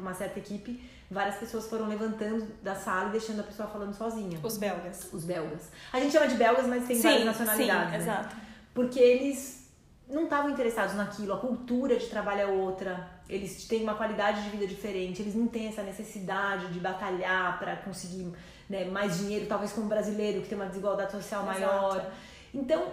uma 0.01 0.15
certa 0.15 0.39
equipe, 0.39 0.83
várias 1.11 1.37
pessoas 1.37 1.67
foram 1.69 1.87
levantando 1.89 2.47
da 2.63 2.75
sala 2.75 3.11
e 3.11 3.13
deixando 3.13 3.41
a 3.41 3.43
pessoa 3.43 3.69
falando 3.69 3.95
sozinha. 3.95 4.39
Os 4.43 4.57
belgas. 4.57 5.09
Os 5.13 5.25
belgas. 5.25 5.71
A 5.93 6.01
gente 6.01 6.13
chama 6.13 6.27
de 6.27 6.35
belgas, 6.35 6.67
mas 6.67 6.87
tem 6.87 6.97
sim, 6.97 7.03
várias 7.03 7.25
nacionalidades. 7.25 7.85
sim, 7.85 7.91
né? 7.93 7.99
exato. 7.99 8.37
Porque 8.75 8.99
eles 8.99 9.66
não 10.09 10.25
estavam 10.25 10.51
interessados 10.51 10.95
naquilo, 10.95 11.33
a 11.35 11.39
cultura 11.39 11.97
de 11.97 12.07
trabalho 12.07 12.41
é 12.41 12.47
outra, 12.47 13.09
eles 13.29 13.67
têm 13.67 13.83
uma 13.83 13.95
qualidade 13.95 14.43
de 14.45 14.51
vida 14.51 14.67
diferente, 14.67 15.21
eles 15.21 15.35
não 15.35 15.49
têm 15.49 15.67
essa 15.69 15.83
necessidade 15.83 16.69
de 16.73 16.79
batalhar 16.79 17.59
para 17.59 17.77
conseguir 17.77 18.33
né, 18.71 18.85
mais 18.85 19.19
dinheiro, 19.19 19.47
talvez 19.47 19.73
como 19.73 19.89
brasileiro, 19.89 20.43
que 20.43 20.49
tem 20.49 20.57
uma 20.57 20.67
desigualdade 20.67 21.11
social 21.13 21.43
Exato. 21.43 21.61
maior. 21.61 22.07
Então, 22.55 22.85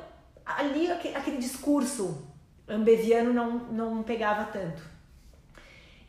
ali 0.46 0.92
aque- 0.92 1.14
aquele 1.16 1.38
discurso 1.38 2.28
ambeviano 2.68 3.32
não, 3.34 3.52
não 3.72 4.04
pegava 4.04 4.46
tanto. 4.46 4.82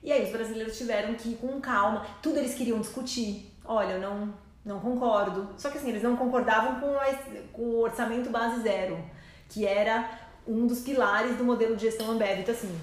E 0.03 0.13
aí 0.13 0.25
os 0.25 0.31
brasileiros 0.31 0.77
tiveram 0.77 1.15
que 1.15 1.31
ir 1.31 1.37
com 1.37 1.61
calma, 1.61 2.07
tudo 2.23 2.39
eles 2.39 2.55
queriam 2.55 2.81
discutir. 2.81 3.51
Olha, 3.65 3.95
eu 3.95 4.01
não, 4.01 4.35
não 4.65 4.81
concordo. 4.81 5.49
Só 5.57 5.71
que 5.71 5.79
assim, 5.79 5.89
eles 5.91 6.03
não 6.03 6.17
concordavam 6.17 6.79
com, 6.81 6.95
a, 6.99 7.07
com 7.53 7.63
o 7.63 7.81
orçamento 7.81 8.29
base 8.31 8.63
zero, 8.63 9.03
que 9.49 9.67
era 9.67 10.07
um 10.47 10.67
dos 10.67 10.81
pilares 10.81 11.37
do 11.37 11.45
modelo 11.45 11.77
de 11.77 11.83
gestão 11.83 12.11
Ambev. 12.11 12.41
Então 12.41 12.55
assim, 12.55 12.79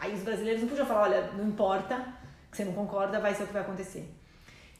aí 0.00 0.14
os 0.14 0.20
brasileiros 0.22 0.62
não 0.62 0.68
podiam 0.68 0.86
falar, 0.86 1.02
olha, 1.02 1.30
não 1.36 1.46
importa, 1.48 2.06
que 2.50 2.56
você 2.56 2.64
não 2.64 2.72
concorda, 2.72 3.20
vai 3.20 3.34
ser 3.34 3.44
o 3.44 3.46
que 3.46 3.52
vai 3.52 3.62
acontecer. 3.62 4.08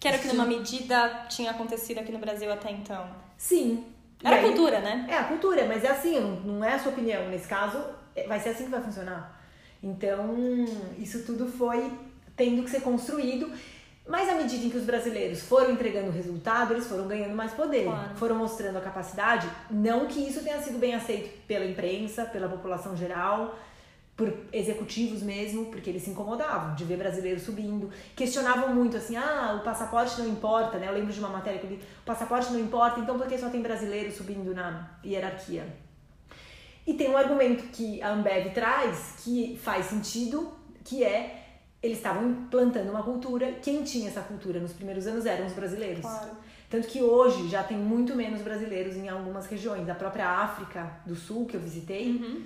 Que 0.00 0.06
era 0.08 0.16
o 0.16 0.20
que 0.20 0.28
numa 0.28 0.46
medida 0.46 1.26
tinha 1.28 1.50
acontecido 1.50 1.98
aqui 1.98 2.12
no 2.12 2.18
Brasil 2.18 2.52
até 2.52 2.70
então. 2.70 3.08
Sim. 3.36 3.84
Era 4.22 4.36
aí- 4.36 4.42
cultura, 4.44 4.80
né? 4.80 5.06
É 5.08 5.16
a 5.16 5.24
cultura, 5.24 5.64
mas 5.66 5.82
é 5.84 5.88
assim, 5.90 6.18
não, 6.20 6.30
não 6.40 6.64
é 6.64 6.74
a 6.74 6.78
sua 6.78 6.92
opinião. 6.92 7.28
Nesse 7.28 7.48
caso, 7.48 7.82
é- 8.14 8.26
vai 8.26 8.38
ser 8.38 8.50
assim 8.50 8.64
que 8.64 8.70
vai 8.70 8.82
funcionar. 8.82 9.40
Então, 9.82 10.34
isso 10.98 11.24
tudo 11.24 11.46
foi 11.46 11.92
tendo 12.36 12.62
que 12.62 12.70
ser 12.70 12.80
construído. 12.80 13.50
Mas 14.08 14.26
à 14.26 14.34
medida 14.34 14.64
em 14.64 14.70
que 14.70 14.76
os 14.78 14.84
brasileiros 14.84 15.42
foram 15.42 15.72
entregando 15.72 16.08
o 16.08 16.12
resultado, 16.12 16.72
eles 16.72 16.86
foram 16.86 17.06
ganhando 17.06 17.34
mais 17.34 17.52
poder. 17.52 17.84
Claro. 17.84 18.16
Foram 18.16 18.36
mostrando 18.36 18.78
a 18.78 18.80
capacidade. 18.80 19.46
Não 19.70 20.06
que 20.06 20.18
isso 20.18 20.42
tenha 20.42 20.60
sido 20.62 20.78
bem 20.78 20.94
aceito 20.94 21.28
pela 21.46 21.66
imprensa, 21.66 22.24
pela 22.24 22.48
população 22.48 22.96
geral, 22.96 23.54
por 24.16 24.34
executivos 24.50 25.22
mesmo, 25.22 25.66
porque 25.66 25.90
eles 25.90 26.02
se 26.02 26.10
incomodavam 26.10 26.74
de 26.74 26.84
ver 26.84 26.96
brasileiros 26.96 27.42
subindo. 27.42 27.90
Questionavam 28.16 28.74
muito 28.74 28.96
assim: 28.96 29.14
ah, 29.14 29.58
o 29.60 29.62
passaporte 29.62 30.18
não 30.18 30.26
importa, 30.26 30.78
né? 30.78 30.88
Eu 30.88 30.94
lembro 30.94 31.12
de 31.12 31.20
uma 31.20 31.28
matéria 31.28 31.60
que 31.60 31.66
eu 31.66 31.70
li: 31.70 31.76
o 31.76 32.04
passaporte 32.06 32.50
não 32.50 32.58
importa, 32.58 33.00
então 33.00 33.18
por 33.18 33.26
que 33.26 33.36
só 33.36 33.50
tem 33.50 33.60
brasileiro 33.60 34.10
subindo 34.10 34.54
na 34.54 34.90
hierarquia? 35.04 35.66
E 36.86 36.94
tem 36.94 37.10
um 37.10 37.16
argumento 37.18 37.64
que 37.64 38.00
a 38.00 38.08
Ambev 38.08 38.54
traz 38.54 39.16
que 39.22 39.60
faz 39.62 39.84
sentido, 39.84 40.50
que 40.82 41.04
é 41.04 41.37
eles 41.82 41.98
estavam 41.98 42.28
implantando 42.30 42.90
uma 42.90 43.02
cultura. 43.02 43.52
Quem 43.62 43.82
tinha 43.84 44.08
essa 44.08 44.20
cultura 44.22 44.58
nos 44.60 44.72
primeiros 44.72 45.06
anos 45.06 45.26
eram 45.26 45.46
os 45.46 45.52
brasileiros. 45.52 46.00
Claro. 46.02 46.30
Tanto 46.70 46.86
que 46.88 47.02
hoje 47.02 47.48
já 47.48 47.62
tem 47.62 47.76
muito 47.78 48.14
menos 48.14 48.42
brasileiros 48.42 48.94
em 48.96 49.08
algumas 49.08 49.46
regiões. 49.46 49.88
A 49.88 49.94
própria 49.94 50.28
África 50.28 50.98
do 51.06 51.14
Sul, 51.14 51.46
que 51.46 51.56
eu 51.56 51.60
visitei, 51.60 52.10
Uhum. 52.16 52.44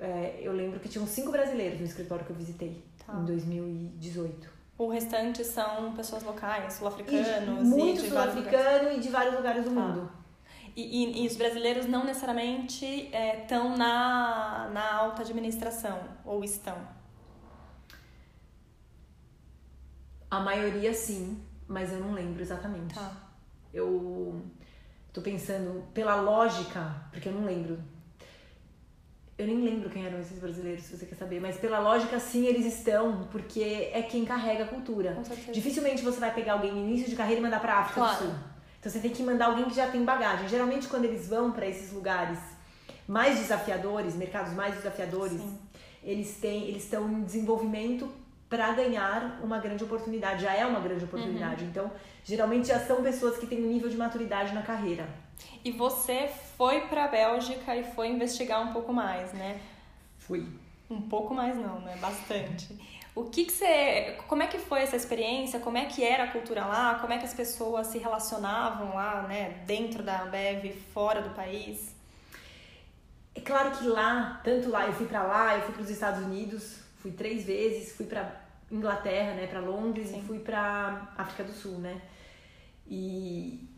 é, 0.00 0.40
eu 0.42 0.52
lembro 0.52 0.78
que 0.80 0.88
tinham 0.88 1.06
cinco 1.06 1.30
brasileiros 1.32 1.78
no 1.80 1.86
escritório 1.86 2.24
que 2.24 2.30
eu 2.30 2.36
visitei 2.36 2.82
Tá. 3.06 3.14
em 3.14 3.24
2018. 3.24 4.48
O 4.76 4.88
restante 4.88 5.42
são 5.44 5.92
pessoas 5.94 6.22
locais, 6.22 6.74
sul-africanos 6.74 7.66
muito 7.66 8.02
de 8.02 8.08
vários 8.10 8.34
lugares. 8.36 8.60
sul-africano 8.60 8.96
e 8.96 9.00
de 9.00 9.08
vários 9.08 9.34
lugares 9.34 9.64
do 9.64 9.70
Tá. 9.74 9.80
mundo. 9.80 10.10
E, 10.76 11.04
e- 11.04 11.24
e 11.24 11.26
os 11.26 11.34
brasileiros 11.36 11.86
não 11.86 12.04
necessariamente 12.04 13.10
estão 13.42 13.76
na, 13.76 14.70
na 14.72 14.94
alta 14.94 15.22
administração, 15.22 15.98
ou 16.24 16.44
estão. 16.44 16.76
A 20.30 20.40
maioria 20.40 20.92
sim, 20.92 21.40
mas 21.66 21.92
eu 21.92 22.00
não 22.00 22.12
lembro 22.12 22.42
exatamente. 22.42 22.94
Tá. 22.94 23.12
Eu 23.72 24.42
tô 25.12 25.20
pensando 25.22 25.84
pela 25.94 26.16
lógica, 26.16 26.94
porque 27.12 27.28
eu 27.28 27.32
não 27.32 27.44
lembro. 27.44 27.78
Eu 29.36 29.46
nem 29.46 29.62
lembro 29.62 29.88
quem 29.88 30.04
eram 30.04 30.18
esses 30.18 30.38
brasileiros, 30.38 30.82
se 30.84 30.96
você 30.96 31.06
quer 31.06 31.14
saber, 31.14 31.40
mas 31.40 31.56
pela 31.58 31.78
lógica 31.78 32.18
sim 32.18 32.44
eles 32.46 32.66
estão, 32.66 33.28
porque 33.30 33.90
é 33.92 34.02
quem 34.02 34.24
carrega 34.24 34.64
a 34.64 34.66
cultura. 34.66 35.16
Dificilmente 35.52 36.02
você 36.02 36.18
vai 36.18 36.34
pegar 36.34 36.54
alguém 36.54 36.72
no 36.72 36.78
início 36.78 37.08
de 37.08 37.14
carreira 37.14 37.40
e 37.40 37.42
mandar 37.42 37.60
pra 37.60 37.76
África 37.78 38.00
Claro. 38.00 38.16
do 38.16 38.24
Sul. 38.24 38.34
Então 38.80 38.90
você 38.92 38.98
tem 38.98 39.12
que 39.12 39.22
mandar 39.22 39.46
alguém 39.46 39.66
que 39.66 39.74
já 39.76 39.88
tem 39.88 40.04
bagagem. 40.04 40.48
Geralmente 40.48 40.88
quando 40.88 41.04
eles 41.04 41.28
vão 41.28 41.52
para 41.52 41.66
esses 41.66 41.92
lugares 41.92 42.38
mais 43.06 43.38
desafiadores, 43.38 44.16
mercados 44.16 44.52
mais 44.54 44.74
desafiadores, 44.74 45.40
Sim. 45.40 45.58
eles 46.02 46.36
têm, 46.38 46.64
eles 46.64 46.82
estão 46.82 47.08
em 47.08 47.22
desenvolvimento 47.22 48.08
para 48.48 48.72
ganhar 48.72 49.40
uma 49.42 49.58
grande 49.58 49.84
oportunidade. 49.84 50.42
Já 50.42 50.54
é 50.54 50.64
uma 50.64 50.80
grande 50.80 51.04
oportunidade. 51.04 51.64
Uhum. 51.64 51.70
Então, 51.70 51.92
geralmente 52.24 52.68
já 52.68 52.78
são 52.80 53.02
pessoas 53.02 53.36
que 53.38 53.46
têm 53.46 53.62
um 53.62 53.68
nível 53.68 53.88
de 53.88 53.96
maturidade 53.96 54.54
na 54.54 54.62
carreira. 54.62 55.08
E 55.64 55.70
você 55.70 56.30
foi 56.56 56.82
para 56.82 57.04
a 57.04 57.08
Bélgica 57.08 57.76
e 57.76 57.84
foi 57.84 58.08
investigar 58.08 58.62
um 58.62 58.72
pouco 58.72 58.92
mais, 58.92 59.32
né? 59.32 59.60
Fui. 60.18 60.46
Um 60.90 61.02
pouco 61.02 61.34
mais 61.34 61.56
não, 61.56 61.80
né? 61.80 61.96
Bastante. 62.00 62.68
O 63.14 63.24
que 63.24 63.44
que 63.44 63.52
você, 63.52 64.16
como 64.28 64.42
é 64.42 64.46
que 64.46 64.58
foi 64.58 64.80
essa 64.80 64.96
experiência? 64.96 65.58
Como 65.58 65.76
é 65.76 65.86
que 65.86 66.04
era 66.04 66.24
a 66.24 66.28
cultura 66.28 66.64
lá? 66.64 66.94
Como 67.00 67.12
é 67.12 67.18
que 67.18 67.24
as 67.24 67.34
pessoas 67.34 67.88
se 67.88 67.98
relacionavam 67.98 68.94
lá, 68.94 69.22
né? 69.22 69.62
Dentro 69.66 70.02
da 70.02 70.22
Ambev, 70.22 70.72
fora 70.94 71.20
do 71.20 71.30
país? 71.30 71.94
É 73.34 73.40
claro 73.40 73.72
que 73.72 73.86
lá, 73.86 74.40
tanto 74.44 74.70
lá, 74.70 74.86
eu 74.86 74.92
fui 74.92 75.06
para 75.06 75.22
lá, 75.22 75.56
eu 75.56 75.62
fui 75.62 75.74
para 75.74 75.82
os 75.82 75.90
Estados 75.90 76.24
Unidos, 76.24 76.78
fui 77.08 77.12
três 77.12 77.44
vezes, 77.44 77.92
fui 77.96 78.06
para 78.06 78.40
Inglaterra, 78.70 79.34
né, 79.34 79.46
para 79.46 79.60
Londres 79.60 80.08
Sim. 80.08 80.18
e 80.20 80.22
fui 80.22 80.38
para 80.40 81.12
África 81.16 81.44
do 81.44 81.52
Sul, 81.52 81.78
né? 81.78 82.00
E, 82.86 83.68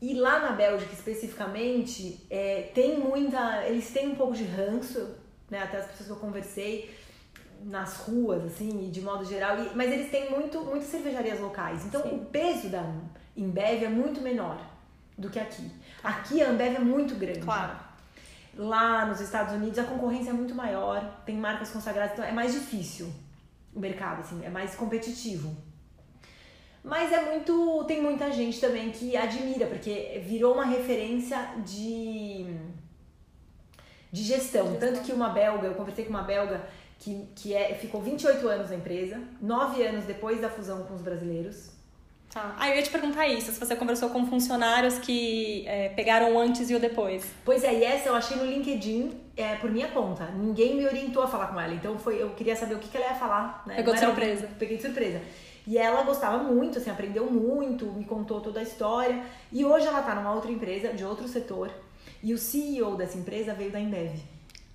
e 0.00 0.14
lá 0.14 0.40
na 0.40 0.52
Bélgica 0.52 0.92
especificamente, 0.92 2.24
é, 2.30 2.70
tem 2.74 2.98
muita, 2.98 3.64
eles 3.66 3.90
têm 3.90 4.08
um 4.08 4.14
pouco 4.14 4.34
de 4.34 4.44
ranço, 4.44 5.14
né? 5.50 5.62
Até 5.62 5.78
as 5.78 5.86
pessoas 5.86 6.06
que 6.08 6.12
eu 6.14 6.20
conversei 6.20 6.94
nas 7.64 7.96
ruas, 7.98 8.44
assim, 8.44 8.86
e 8.86 8.90
de 8.90 9.00
modo 9.00 9.24
geral, 9.24 9.58
e- 9.58 9.70
mas 9.74 9.90
eles 9.90 10.10
têm 10.10 10.30
muito, 10.30 10.60
muitas 10.60 10.88
cervejarias 10.88 11.40
locais. 11.40 11.84
Então 11.86 12.02
Sim. 12.02 12.16
o 12.16 12.24
peso 12.26 12.68
da 12.68 12.84
Embev 13.36 13.82
é 13.84 13.88
muito 13.88 14.20
menor 14.20 14.60
do 15.16 15.30
que 15.30 15.38
aqui. 15.38 15.70
Aqui 16.04 16.42
a 16.42 16.50
Ambev 16.50 16.76
é 16.76 16.80
muito 16.80 17.14
grande. 17.16 17.40
Claro. 17.40 17.85
Lá 18.56 19.04
nos 19.04 19.20
Estados 19.20 19.52
Unidos 19.54 19.78
a 19.78 19.84
concorrência 19.84 20.30
é 20.30 20.32
muito 20.32 20.54
maior, 20.54 21.20
tem 21.26 21.36
marcas 21.36 21.70
consagradas, 21.70 22.12
então 22.12 22.24
é 22.24 22.32
mais 22.32 22.52
difícil 22.52 23.12
o 23.74 23.78
mercado, 23.78 24.20
assim, 24.20 24.42
é 24.44 24.48
mais 24.48 24.74
competitivo. 24.74 25.54
Mas 26.82 27.12
é 27.12 27.20
muito. 27.20 27.84
Tem 27.84 28.00
muita 28.00 28.30
gente 28.30 28.60
também 28.60 28.90
que 28.90 29.16
admira, 29.16 29.66
porque 29.66 30.22
virou 30.24 30.54
uma 30.54 30.64
referência 30.64 31.36
de, 31.64 32.46
de 34.10 34.22
gestão. 34.22 34.68
Gestão. 34.68 34.76
Tanto 34.78 35.04
que 35.04 35.12
uma 35.12 35.30
belga, 35.30 35.66
eu 35.66 35.74
conversei 35.74 36.04
com 36.04 36.10
uma 36.10 36.22
belga 36.22 36.64
que, 36.98 37.28
que 37.34 37.52
é, 37.52 37.74
ficou 37.74 38.00
28 38.00 38.48
anos 38.48 38.70
na 38.70 38.76
empresa, 38.76 39.20
9 39.42 39.82
anos 39.82 40.04
depois 40.04 40.40
da 40.40 40.48
fusão 40.48 40.84
com 40.84 40.94
os 40.94 41.02
brasileiros. 41.02 41.75
Tá. 42.36 42.54
Ah, 42.58 42.68
eu 42.68 42.76
ia 42.76 42.82
te 42.82 42.90
perguntar 42.90 43.26
isso, 43.26 43.50
se 43.50 43.58
você 43.58 43.74
conversou 43.74 44.10
com 44.10 44.26
funcionários 44.26 44.98
que 44.98 45.66
é, 45.66 45.88
pegaram 45.88 46.34
o 46.34 46.38
antes 46.38 46.68
e 46.68 46.74
o 46.74 46.78
depois. 46.78 47.32
Pois 47.42 47.64
é, 47.64 47.72
e 47.72 47.82
essa 47.82 48.10
eu 48.10 48.14
achei 48.14 48.36
no 48.36 48.44
LinkedIn 48.44 49.18
é, 49.34 49.54
por 49.54 49.70
minha 49.70 49.88
conta. 49.88 50.26
Ninguém 50.32 50.76
me 50.76 50.84
orientou 50.84 51.22
a 51.22 51.26
falar 51.26 51.46
com 51.46 51.58
ela. 51.58 51.72
Então 51.72 51.98
foi, 51.98 52.20
eu 52.20 52.28
queria 52.34 52.54
saber 52.54 52.74
o 52.74 52.78
que, 52.78 52.90
que 52.90 52.96
ela 52.98 53.06
ia 53.06 53.14
falar. 53.14 53.62
Né? 53.66 53.76
Pegou 53.76 53.94
de 53.94 54.00
surpresa. 54.00 54.50
Peguei 54.58 54.76
de 54.76 54.82
surpresa. 54.82 55.22
E 55.66 55.78
ela 55.78 56.02
gostava 56.02 56.36
muito, 56.42 56.76
assim, 56.76 56.90
aprendeu 56.90 57.24
muito, 57.30 57.86
me 57.86 58.04
contou 58.04 58.38
toda 58.38 58.60
a 58.60 58.62
história. 58.62 59.18
E 59.50 59.64
hoje 59.64 59.86
ela 59.86 60.02
tá 60.02 60.14
numa 60.14 60.34
outra 60.34 60.50
empresa, 60.50 60.92
de 60.92 61.06
outro 61.06 61.26
setor. 61.26 61.70
E 62.22 62.34
o 62.34 62.38
CEO 62.38 62.96
dessa 62.96 63.16
empresa 63.16 63.54
veio 63.54 63.70
da 63.70 63.80
Embev. 63.80 64.14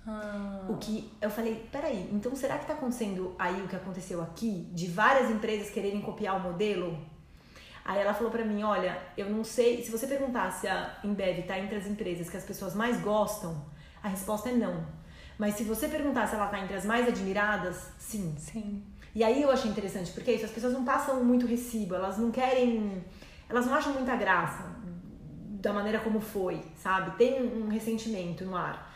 Ah. 0.04 0.66
O 0.68 0.78
que 0.78 1.08
eu 1.20 1.30
falei, 1.30 1.64
peraí, 1.70 2.08
então 2.12 2.34
será 2.34 2.58
que 2.58 2.66
tá 2.66 2.72
acontecendo 2.72 3.36
aí 3.38 3.62
o 3.62 3.68
que 3.68 3.76
aconteceu 3.76 4.20
aqui? 4.20 4.66
De 4.72 4.88
várias 4.88 5.30
empresas 5.30 5.70
quererem 5.70 6.00
copiar 6.00 6.36
o 6.36 6.40
modelo? 6.40 7.11
Aí 7.84 8.00
ela 8.00 8.14
falou 8.14 8.30
pra 8.30 8.44
mim, 8.44 8.62
olha, 8.62 8.96
eu 9.16 9.28
não 9.28 9.42
sei, 9.42 9.82
se 9.82 9.90
você 9.90 10.06
perguntar 10.06 10.50
se 10.52 10.68
a 10.68 10.98
Embev 11.02 11.44
tá 11.46 11.58
entre 11.58 11.76
as 11.76 11.86
empresas 11.86 12.30
que 12.30 12.36
as 12.36 12.44
pessoas 12.44 12.74
mais 12.74 13.00
gostam, 13.00 13.64
a 14.02 14.08
resposta 14.08 14.50
é 14.50 14.52
não. 14.52 14.86
Mas 15.36 15.54
se 15.54 15.64
você 15.64 15.88
perguntar 15.88 16.28
se 16.28 16.34
ela 16.34 16.46
tá 16.46 16.60
entre 16.60 16.76
as 16.76 16.84
mais 16.84 17.08
admiradas, 17.08 17.90
sim. 17.98 18.34
Sim. 18.38 18.84
E 19.14 19.24
aí 19.24 19.42
eu 19.42 19.50
achei 19.50 19.70
interessante, 19.70 20.12
porque 20.12 20.30
é 20.30 20.34
isso, 20.34 20.44
as 20.44 20.50
pessoas 20.52 20.72
não 20.72 20.84
passam 20.84 21.22
muito 21.24 21.46
recibo, 21.46 21.94
elas 21.94 22.16
não 22.18 22.30
querem, 22.30 23.04
elas 23.48 23.66
não 23.66 23.74
acham 23.74 23.92
muita 23.92 24.14
graça 24.16 24.64
da 25.60 25.72
maneira 25.72 26.00
como 26.00 26.20
foi, 26.20 26.60
sabe? 26.76 27.16
Tem 27.16 27.42
um 27.42 27.68
ressentimento 27.68 28.44
no 28.44 28.56
ar. 28.56 28.92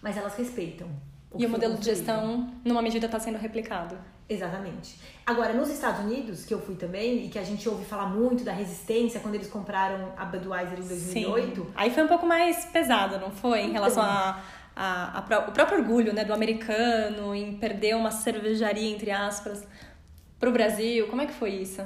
Mas 0.00 0.16
elas 0.16 0.34
respeitam. 0.36 0.88
E 1.34 1.38
que 1.38 1.46
o 1.46 1.50
modelo 1.50 1.76
de 1.76 1.84
gestão, 1.84 2.54
numa 2.64 2.80
medida, 2.80 3.06
está 3.06 3.18
sendo 3.20 3.38
replicado. 3.38 3.98
Exatamente. 4.28 4.96
Agora, 5.24 5.54
nos 5.54 5.70
Estados 5.70 6.04
Unidos, 6.04 6.44
que 6.44 6.52
eu 6.52 6.60
fui 6.60 6.74
também, 6.74 7.24
e 7.24 7.28
que 7.28 7.38
a 7.38 7.44
gente 7.44 7.66
ouve 7.68 7.84
falar 7.84 8.06
muito 8.06 8.44
da 8.44 8.52
resistência 8.52 9.20
quando 9.20 9.36
eles 9.36 9.48
compraram 9.48 10.12
a 10.16 10.24
Budweiser 10.24 10.78
em 10.78 10.86
2008, 10.86 11.60
Sim. 11.62 11.66
Aí 11.74 11.90
foi 11.90 12.02
um 12.02 12.08
pouco 12.08 12.26
mais 12.26 12.66
pesado, 12.66 13.18
não 13.18 13.30
foi? 13.30 13.60
Em 13.60 13.72
relação 13.72 14.02
Então. 14.02 14.14
a, 14.14 14.42
a, 14.76 15.18
a 15.18 15.48
o 15.48 15.52
próprio 15.52 15.78
orgulho 15.78 16.12
né, 16.12 16.24
do 16.24 16.34
americano 16.34 17.34
em 17.34 17.56
perder 17.56 17.96
uma 17.96 18.10
cervejaria, 18.10 18.90
entre 18.90 19.10
aspas, 19.10 19.66
pro 20.38 20.52
Brasil. 20.52 21.06
Como 21.08 21.22
é 21.22 21.26
que 21.26 21.32
foi 21.32 21.50
isso? 21.50 21.82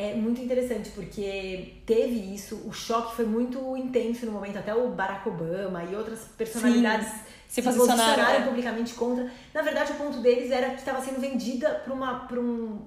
É 0.00 0.14
muito 0.14 0.40
interessante, 0.40 0.90
porque 0.90 1.74
teve 1.84 2.32
isso, 2.32 2.62
o 2.64 2.72
choque 2.72 3.16
foi 3.16 3.26
muito 3.26 3.76
intenso 3.76 4.24
no 4.26 4.30
momento, 4.30 4.56
até 4.56 4.72
o 4.72 4.90
Barack 4.90 5.28
Obama 5.28 5.82
e 5.82 5.96
outras 5.96 6.20
personalidades 6.38 7.08
se 7.48 7.60
posicionaram, 7.62 8.22
é. 8.44 8.46
publicamente 8.46 8.94
contra. 8.94 9.28
Na 9.52 9.60
verdade, 9.60 9.90
o 9.90 9.96
ponto 9.96 10.20
deles 10.20 10.52
era 10.52 10.70
que 10.70 10.76
estava 10.78 11.00
sendo 11.00 11.20
vendida 11.20 11.82
para 11.84 11.92
um, 12.40 12.78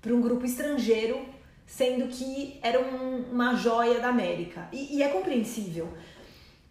pra 0.00 0.14
um 0.14 0.20
grupo 0.22 0.46
estrangeiro, 0.46 1.20
sendo 1.66 2.06
que 2.06 2.58
era 2.62 2.80
um- 2.80 3.24
uma 3.32 3.54
joia 3.54 4.00
da 4.00 4.08
América. 4.08 4.66
E, 4.72 4.96
e 4.96 5.02
é 5.02 5.08
compreensível. 5.08 5.92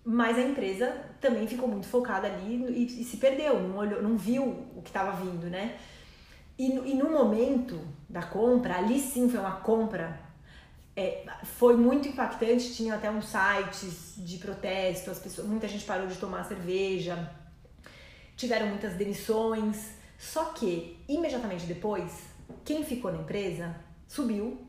Mas 0.03 0.35
a 0.39 0.41
empresa 0.41 0.95
também 1.21 1.45
ficou 1.47 1.67
muito 1.67 1.85
focada 1.87 2.25
ali 2.27 2.55
e, 2.69 3.01
e 3.01 3.03
se 3.03 3.17
perdeu, 3.17 3.59
não, 3.59 3.77
olhou, 3.77 4.01
não 4.01 4.17
viu 4.17 4.43
o 4.75 4.81
que 4.81 4.89
estava 4.89 5.11
vindo, 5.11 5.45
né? 5.47 5.75
E, 6.57 6.69
no- 6.73 6.85
e 6.85 6.93
no 6.93 7.09
momento 7.09 7.79
da 8.09 8.23
compra, 8.23 8.77
ali 8.77 8.99
sim 8.99 9.29
foi 9.29 9.39
uma 9.39 9.57
compra, 9.57 10.19
é, 10.95 11.25
foi 11.43 11.75
muito 11.75 12.07
impactante. 12.07 12.73
Tinha 12.73 12.95
até 12.95 13.09
uns 13.11 13.25
sites 13.27 14.13
de 14.17 14.37
protesto, 14.37 15.11
as 15.11 15.19
pessoas, 15.19 15.47
muita 15.47 15.67
gente 15.67 15.83
parou 15.85 16.07
de 16.07 16.15
tomar 16.15 16.43
cerveja, 16.45 17.29
tiveram 18.37 18.67
muitas 18.67 18.93
demissões. 18.93 19.95
Só 20.17 20.45
que, 20.45 20.97
imediatamente 21.09 21.65
depois, 21.65 22.23
quem 22.63 22.83
ficou 22.85 23.11
na 23.11 23.19
empresa 23.19 23.75
subiu. 24.07 24.61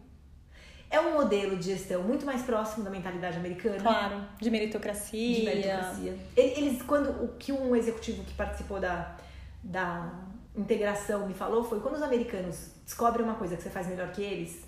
É 0.88 1.00
um 1.00 1.14
modelo 1.14 1.56
de 1.56 1.64
gestão 1.72 2.02
muito 2.04 2.24
mais 2.24 2.42
próximo 2.42 2.84
da 2.84 2.90
mentalidade 2.90 3.36
americana 3.36 3.80
Claro, 3.80 4.22
de 4.40 4.50
meritocracia. 4.50 5.34
de 5.40 5.44
meritocracia. 5.44 6.16
Ele- 6.36 6.52
Eles, 6.60 6.82
quando 6.82 7.10
o 7.24 7.28
que 7.36 7.50
um 7.52 7.74
executivo 7.74 8.22
que 8.22 8.32
participou 8.34 8.78
da, 8.78 9.16
da 9.64 10.12
integração 10.56 11.26
me 11.26 11.34
falou 11.34 11.62
foi 11.64 11.80
quando 11.80 11.94
os 11.96 12.02
americanos 12.02 12.70
descobrem 12.84 13.24
uma 13.24 13.34
coisa 13.34 13.56
que 13.56 13.62
você 13.62 13.70
faz 13.70 13.86
melhor 13.86 14.10
que 14.12 14.22
eles, 14.22 14.64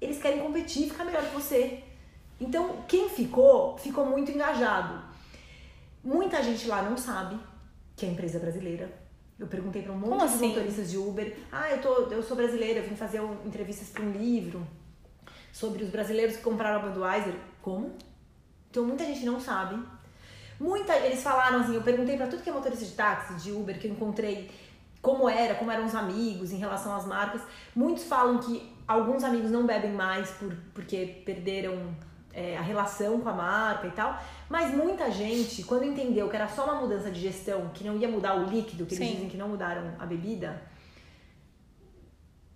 eles 0.00 0.20
querem 0.20 0.40
competir 0.40 0.86
e 0.86 0.90
ficar 0.90 1.04
melhor 1.04 1.22
que 1.24 1.34
você. 1.34 1.82
Então, 2.40 2.82
quem 2.88 3.08
ficou, 3.08 3.78
ficou 3.78 4.04
muito 4.04 4.30
engajado. 4.32 5.00
Muita 6.02 6.42
gente 6.42 6.66
lá 6.66 6.82
não 6.82 6.96
sabe 6.96 7.38
que 7.96 8.04
é 8.04 8.08
empresa 8.08 8.38
brasileira. 8.38 8.92
Eu 9.38 9.46
perguntei 9.46 9.82
para 9.82 9.92
um 9.92 9.96
monte 9.96 10.08
Como 10.10 10.26
de 10.28 10.34
assim? 10.34 10.48
motoristas 10.48 10.90
de 10.90 10.98
Uber. 10.98 11.36
Ah, 11.50 11.70
eu, 11.70 11.80
tô, 11.80 11.94
eu 12.10 12.22
sou 12.22 12.36
brasileira, 12.36 12.80
eu 12.80 12.88
vim 12.88 12.96
fazer 12.96 13.20
um- 13.20 13.44
entrevistas 13.46 13.88
para 13.88 14.02
um 14.02 14.10
livro 14.12 14.66
sobre 15.52 15.84
os 15.84 15.90
brasileiros 15.90 16.36
que 16.36 16.42
compraram 16.42 16.80
a 16.80 16.88
Budweiser. 16.88 17.34
Como? 17.60 17.92
Então 18.70 18.84
muita 18.84 19.04
gente 19.04 19.24
não 19.24 19.40
sabe. 19.40 19.80
Muita, 20.58 20.96
eles 20.96 21.22
falaram 21.22 21.60
assim, 21.60 21.74
eu 21.74 21.82
perguntei 21.82 22.16
pra 22.16 22.26
tudo 22.26 22.42
que 22.42 22.50
é 22.50 22.52
motorista 22.52 22.84
de 22.84 22.92
táxi, 22.92 23.34
de 23.34 23.50
Uber, 23.52 23.78
que 23.80 23.86
eu 23.88 23.92
encontrei 23.92 24.50
como 25.02 25.28
era, 25.28 25.56
como 25.56 25.70
eram 25.70 25.84
os 25.84 25.94
amigos 25.94 26.52
em 26.52 26.56
relação 26.56 26.94
às 26.94 27.04
marcas. 27.04 27.42
Muitos 27.74 28.04
falam 28.04 28.38
que 28.38 28.72
alguns 28.86 29.24
amigos 29.24 29.50
não 29.50 29.66
bebem 29.66 29.92
mais 29.92 30.30
por, 30.30 30.54
porque 30.72 31.22
perderam 31.26 31.94
é, 32.32 32.56
a 32.56 32.60
relação 32.62 33.20
com 33.20 33.28
a 33.28 33.32
marca 33.32 33.88
e 33.88 33.90
tal. 33.90 34.16
Mas 34.48 34.72
muita 34.72 35.10
gente, 35.10 35.64
quando 35.64 35.84
entendeu 35.84 36.28
que 36.28 36.36
era 36.36 36.46
só 36.48 36.64
uma 36.64 36.76
mudança 36.76 37.10
de 37.10 37.20
gestão, 37.20 37.68
que 37.74 37.82
não 37.82 37.96
ia 37.96 38.08
mudar 38.08 38.36
o 38.36 38.44
líquido, 38.44 38.86
que 38.86 38.94
eles 38.94 39.06
Sim. 39.08 39.14
dizem 39.14 39.28
que 39.28 39.36
não 39.36 39.48
mudaram 39.48 39.92
a 39.98 40.06
bebida, 40.06 40.62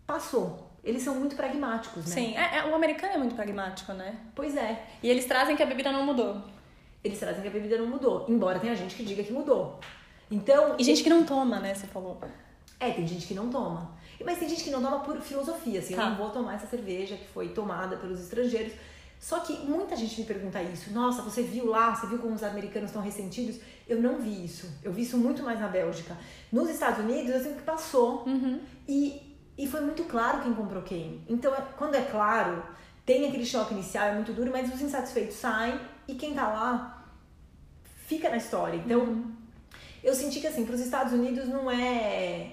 passou. 0.07 0.71
Eles 0.85 1.03
são 1.03 1.17
muito 1.17 1.35
pragmáticos, 1.35 2.07
né? 2.07 2.15
Sim, 2.15 2.37
é- 2.37 2.59
é- 2.59 2.65
o 2.71 2.75
americano 2.77 3.15
é 3.15 3.19
muito 3.19 3.35
pragmático, 3.35 3.93
né? 3.93 4.21
Pois 4.37 4.57
é. 4.57 4.85
E 5.03 5.11
eles 5.11 5.25
trazem 5.25 5.57
que 5.57 5.63
a 5.63 5.67
bebida 5.67 5.91
não 5.91 6.07
mudou. 6.07 6.41
Eles 7.03 7.19
trazem 7.19 7.43
que 7.43 7.49
a 7.49 7.51
bebida 7.51 7.77
não 7.77 7.87
mudou, 7.89 8.25
embora 8.29 8.61
tenha 8.61 8.77
gente 8.77 8.95
que 8.95 9.05
diga 9.05 9.25
que 9.25 9.33
mudou. 9.33 9.81
Então, 10.31 10.77
E 10.79 10.85
gente 10.85 11.03
que 11.03 11.11
não 11.11 11.25
toma, 11.25 11.59
né? 11.61 11.75
Você 11.75 11.87
falou. 11.87 12.21
é, 12.81 12.91
tem 12.91 13.07
gente 13.07 13.27
que 13.27 13.35
não 13.35 13.49
toma. 13.49 13.95
Mas 14.25 14.39
tem 14.39 14.49
gente 14.49 14.65
que 14.65 14.71
não 14.71 14.83
toma 14.83 15.01
por 15.01 15.21
filosofia, 15.21 15.79
assim, 15.81 15.95
Tá. 15.95 16.03
eu 16.05 16.11
não 16.11 16.17
vou 16.17 16.31
tomar 16.31 16.55
essa 16.55 16.67
cerveja 16.67 17.17
que 17.17 17.27
foi 17.29 17.49
tomada 17.51 17.97
pelos 17.97 18.21
estrangeiros. 18.21 18.73
Só 19.19 19.41
que 19.41 19.55
muita 19.65 19.97
gente 19.97 20.21
me 20.21 20.27
pergunta 20.27 20.63
isso. 20.63 20.93
Nossa, 20.93 21.23
você 21.23 21.43
viu 21.43 21.67
lá? 21.71 21.95
Você 21.95 22.07
viu 22.07 22.19
como 22.19 22.35
os 22.35 22.43
americanos 22.43 22.91
estão 22.91 23.01
ressentidos? 23.03 23.59
Eu 23.89 24.01
não 24.03 24.19
vi 24.21 24.45
isso. 24.45 24.69
Eu 24.83 24.93
vi 24.93 25.03
isso 25.03 25.17
muito 25.17 25.43
mais 25.43 25.59
na 25.61 25.69
Bélgica. 25.69 26.17
Nos 26.53 26.69
Estados 26.69 26.99
Unidos, 27.01 27.47
eu 27.47 27.55
que 27.55 27.63
passou. 27.63 28.27
E, 28.87 29.37
e 29.57 29.67
foi 29.67 29.81
muito 29.81 30.05
claro 30.05 30.43
quem 30.43 30.53
comprou 30.53 30.83
quem. 30.83 31.23
Então, 31.29 31.55
é- 31.55 31.65
quando 31.79 31.95
é 31.95 32.03
claro, 32.03 32.63
tem 33.07 33.27
aquele 33.29 33.47
choque 33.47 33.73
inicial, 33.73 34.09
é 34.09 34.15
muito 34.15 34.33
duro, 34.35 34.51
mas 34.53 34.73
os 34.75 34.81
insatisfeitos 34.83 35.37
saem 35.37 35.79
e 36.07 36.15
quem 36.15 36.35
tá 36.35 36.49
lá 36.49 37.05
fica 38.07 38.29
na 38.29 38.37
história. 38.37 38.77
Então, 38.77 39.25
eu 40.07 40.15
senti 40.15 40.39
que, 40.39 40.47
assim, 40.47 40.65
para 40.65 40.77
os 40.77 40.81
Estados 40.81 41.13
Unidos 41.13 41.49
não 41.49 41.69
é. 41.69 42.53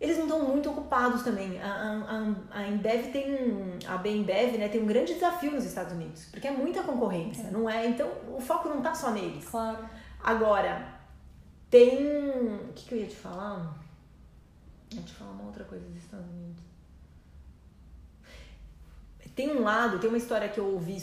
Eles 0.00 0.16
não 0.16 0.24
estão 0.24 0.42
muito 0.42 0.68
ocupados 0.68 1.22
também. 1.22 1.60
A, 1.62 1.72
a, 1.72 2.58
a 2.58 2.62
a 2.62 2.68
Embev 2.68 3.12
tem 3.12 3.32
um. 3.32 3.78
A 3.86 3.96
Bembev, 3.96 4.58
né, 4.58 4.68
tem 4.68 4.82
um 4.82 4.86
grande 4.86 5.14
desafio 5.14 5.52
nos 5.52 5.64
Estados 5.64 5.92
Unidos, 5.92 6.26
porque 6.32 6.48
é 6.48 6.50
muita 6.50 6.82
concorrência, 6.82 7.48
não 7.52 7.70
é? 7.70 7.86
Então, 7.86 8.10
o 8.36 8.40
foco 8.40 8.68
não 8.68 8.82
tá 8.82 8.92
só 8.92 9.12
neles. 9.12 9.44
Claro. 9.48 9.88
Agora, 10.20 10.98
tem. 11.70 11.96
O 12.68 12.72
que, 12.74 12.86
que 12.86 12.94
eu 12.96 12.98
ia 12.98 13.06
te 13.06 13.16
falar? 13.16 13.78
Eu 14.90 14.98
ia 14.98 15.04
te 15.04 15.14
falar 15.14 15.30
uma 15.30 15.44
outra 15.44 15.62
coisa 15.62 15.84
dos 15.86 15.96
Estados 15.96 16.26
Unidos. 16.26 16.64
Tem 19.36 19.56
um 19.56 19.62
lado, 19.62 20.00
tem 20.00 20.08
uma 20.08 20.18
história 20.18 20.48
que 20.48 20.58
eu 20.58 20.66
ouvi 20.66 20.98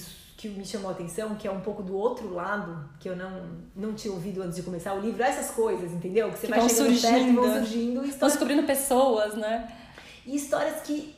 que 0.54 0.60
me 0.60 0.66
chamou 0.66 0.90
a 0.90 0.94
atenção, 0.94 1.36
que 1.36 1.48
é 1.48 1.52
um 1.52 1.62
pouco 1.62 1.82
do 1.84 1.96
outro 1.96 2.34
lado, 2.34 2.90
que 3.00 3.10
eu 3.10 3.16
não, 3.16 3.50
não 3.76 3.94
tinha 3.94 4.14
ouvido 4.14 4.42
antes 4.42 4.56
de 4.56 4.64
começar 4.64 4.94
o 4.94 5.00
livro. 5.00 5.22
Essas 5.24 5.52
coisas, 5.52 5.92
entendeu? 5.92 6.30
Que 6.32 6.40
você 6.40 6.48
Que 6.48 6.52
vai 6.52 6.60
vão 6.60 6.70
chegando 6.70 7.02
perto 7.02 7.02
surgindo. 7.02 7.42
vão 7.42 7.54
surgindo. 7.54 8.06
Histórias, 8.06 8.34
descobrindo 8.34 8.64
pessoas, 8.64 9.36
né? 9.36 9.68
e 10.26 10.36
histórias 10.36 10.82
que 10.82 11.16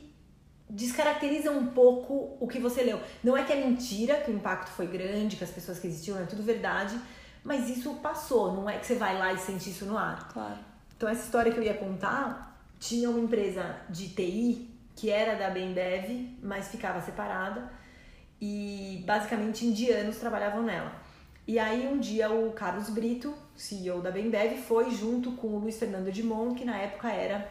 descaracterizam 0.70 1.58
um 1.58 1.68
pouco 1.68 2.38
o 2.40 2.48
que 2.48 2.60
você 2.60 2.84
leu. 2.84 3.00
Não 3.24 3.38
é 3.38 3.44
que 3.44 3.54
é 3.54 3.56
mentira, 3.56 4.16
que 4.18 4.30
o 4.30 4.34
impacto 4.34 4.70
foi 4.72 4.86
grande, 4.86 5.38
que 5.38 5.44
as 5.44 5.50
pessoas 5.50 5.80
que 5.80 5.88
existiam, 5.88 6.20
é 6.20 6.26
tudo 6.26 6.44
verdade, 6.44 7.00
mas 7.44 7.70
isso 7.70 7.94
passou, 7.96 8.54
não 8.54 8.70
é 8.70 8.78
que 8.78 8.86
você 8.86 8.96
vai 8.96 9.18
lá 9.18 9.32
e 9.32 9.38
sente 9.38 9.70
isso 9.70 9.86
no 9.86 9.98
ar. 9.98 10.28
Claro. 10.34 10.60
Então, 10.96 11.08
essa 11.08 11.24
história 11.24 11.52
que 11.52 11.58
eu 11.58 11.63
ia 11.63 11.76
contar 11.76 12.60
tinha 12.80 13.10
uma 13.10 13.20
empresa 13.20 13.78
de 13.90 14.10
TI 14.10 14.70
que 14.96 15.10
era 15.10 15.36
da 15.36 15.50
Bembev, 15.50 16.38
mas 16.42 16.68
ficava 16.70 17.00
separada 17.02 17.72
e 18.41 19.04
basicamente 19.06 19.65
indianos 19.65 20.17
trabalhavam 20.17 20.63
nela. 20.63 20.91
E 21.47 21.58
aí, 21.58 21.88
um 21.88 21.97
dia, 21.97 22.30
o 22.30 22.52
Carlos 22.52 22.89
Brito, 22.89 23.34
CEO 23.56 24.02
da 24.02 24.12
Bembev, 24.12 24.58
foi 24.58 24.92
junto 24.92 25.31
com 25.33 25.48
o 25.48 25.60
Luiz 25.60 25.79
Fernando 25.79 26.08
Edmond, 26.10 26.56
que 26.56 26.65
na 26.65 26.77
época 26.77 27.10
era 27.10 27.50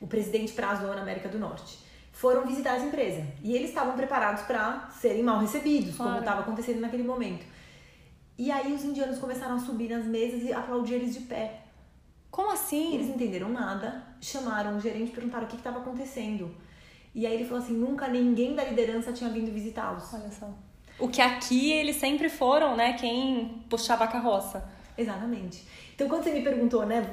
o 0.00 0.06
presidente 0.06 0.52
para 0.52 0.70
a 0.70 0.74
zona 0.74 1.00
América 1.00 1.28
do 1.28 1.38
Norte. 1.38 1.78
Foram 2.10 2.44
visitar 2.46 2.76
essa 2.76 2.84
empresa 2.86 3.24
e 3.42 3.54
eles 3.54 3.68
estavam 3.70 3.94
preparados 3.96 4.42
para 4.42 4.90
serem 4.90 5.22
mal 5.22 5.38
recebidos, 5.38 5.96
como 5.96 6.08
Claro. 6.08 6.24
estava 6.24 6.40
acontecendo 6.42 6.80
naquele 6.80 7.04
momento. 7.04 7.44
E 8.36 8.50
aí 8.50 8.72
os 8.72 8.84
indianos 8.84 9.18
começaram 9.18 9.54
a 9.56 9.60
subir 9.60 9.88
nas 9.90 10.04
mesas 10.04 10.42
e 10.42 10.52
aplaudir 10.52 10.94
eles 10.94 11.14
de 11.14 11.20
pé. 11.20 11.60
Como 12.30 12.50
assim? 12.50 12.94
Eles 12.94 13.06
não 13.06 13.14
entenderam 13.14 13.48
nada, 13.48 14.02
chamaram 14.20 14.76
o 14.76 14.80
gerente 14.80 15.10
e 15.10 15.14
perguntaram 15.14 15.44
o 15.44 15.48
que 15.48 15.56
estava 15.56 15.78
acontecendo. 15.80 16.52
E 17.14 17.26
aí 17.26 17.34
ele 17.34 17.44
falou 17.44 17.62
assim: 17.62 17.74
nunca 17.74 18.08
ninguém 18.08 18.54
da 18.54 18.64
liderança 18.64 19.12
tinha 19.12 19.30
vindo 19.30 19.52
visitá-los. 19.52 20.12
Olha 20.14 20.30
só. 20.30 20.48
O 20.98 21.08
que 21.08 21.20
aqui 21.20 21.72
eles 21.72 21.96
sempre 21.96 22.28
foram, 22.28 22.76
né? 22.76 22.92
Quem 22.94 23.62
puxava 23.68 24.04
a 24.04 24.06
carroça. 24.08 24.64
Exatamente. 24.96 25.66
Então 25.94 26.08
quando 26.08 26.24
você 26.24 26.32
me 26.32 26.42
perguntou, 26.42 26.86
né? 26.86 27.04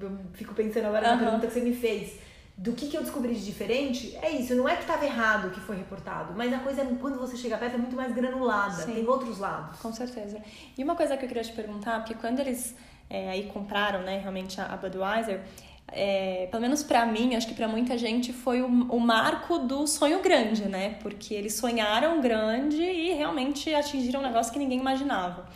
Eu 0.00 0.18
fico 0.34 0.54
pensando 0.54 0.86
agora 0.86 1.02
na 1.08 1.14
Aham. 1.14 1.18
pergunta 1.24 1.46
que 1.46 1.52
você 1.52 1.60
me 1.60 1.74
fez. 1.74 2.18
do 2.56 2.72
que, 2.72 2.86
que 2.88 2.96
eu 2.96 3.02
descobri 3.02 3.34
de 3.34 3.44
diferente, 3.44 4.14
é 4.20 4.30
isso. 4.30 4.54
Não 4.54 4.68
é 4.68 4.74
que 4.76 4.82
estava 4.82 5.04
errado 5.04 5.48
o 5.48 5.50
que 5.50 5.60
foi 5.60 5.76
reportado, 5.76 6.34
mas 6.36 6.52
a 6.52 6.58
coisa, 6.58 6.84
quando 7.00 7.18
você 7.18 7.36
chega 7.36 7.56
perto, 7.56 7.74
é 7.74 7.78
muito 7.78 7.96
mais 7.96 8.12
granulada. 8.14 8.82
Sim. 8.82 8.92
Tem 8.94 9.06
outros 9.08 9.38
lados. 9.38 9.78
Com 9.80 9.92
certeza. 9.92 10.38
E 10.76 10.84
uma 10.84 10.94
coisa 10.94 11.16
que 11.16 11.24
eu 11.24 11.28
queria 11.28 11.42
te 11.42 11.52
perguntar, 11.52 12.00
porque 12.00 12.14
quando 12.14 12.40
eles 12.40 12.76
é, 13.08 13.30
aí 13.30 13.44
compraram, 13.50 14.00
né, 14.02 14.18
realmente 14.18 14.60
a, 14.60 14.66
a 14.66 14.76
Budweiser, 14.76 15.40
é, 15.88 16.48
pelo 16.50 16.62
menos 16.62 16.82
para 16.82 17.04
mim, 17.04 17.34
acho 17.34 17.46
que 17.46 17.54
para 17.54 17.68
muita 17.68 17.98
gente 17.98 18.32
foi 18.32 18.62
o, 18.62 18.66
o, 18.66 19.00
marco 19.00 19.58
do 19.58 19.86
sonho 19.86 20.22
grande, 20.22 20.64
né? 20.66 20.96
Porque 21.02 21.34
eles 21.34 21.54
sonharam 21.54 22.20
grande 22.20 22.82
e 22.82 23.12
realmente 23.12 23.74
atingiram 23.74 24.20
um 24.20 24.22
negócio 24.22 24.52
que 24.52 24.58
ninguém 24.58 24.78
imaginava. 24.78 25.46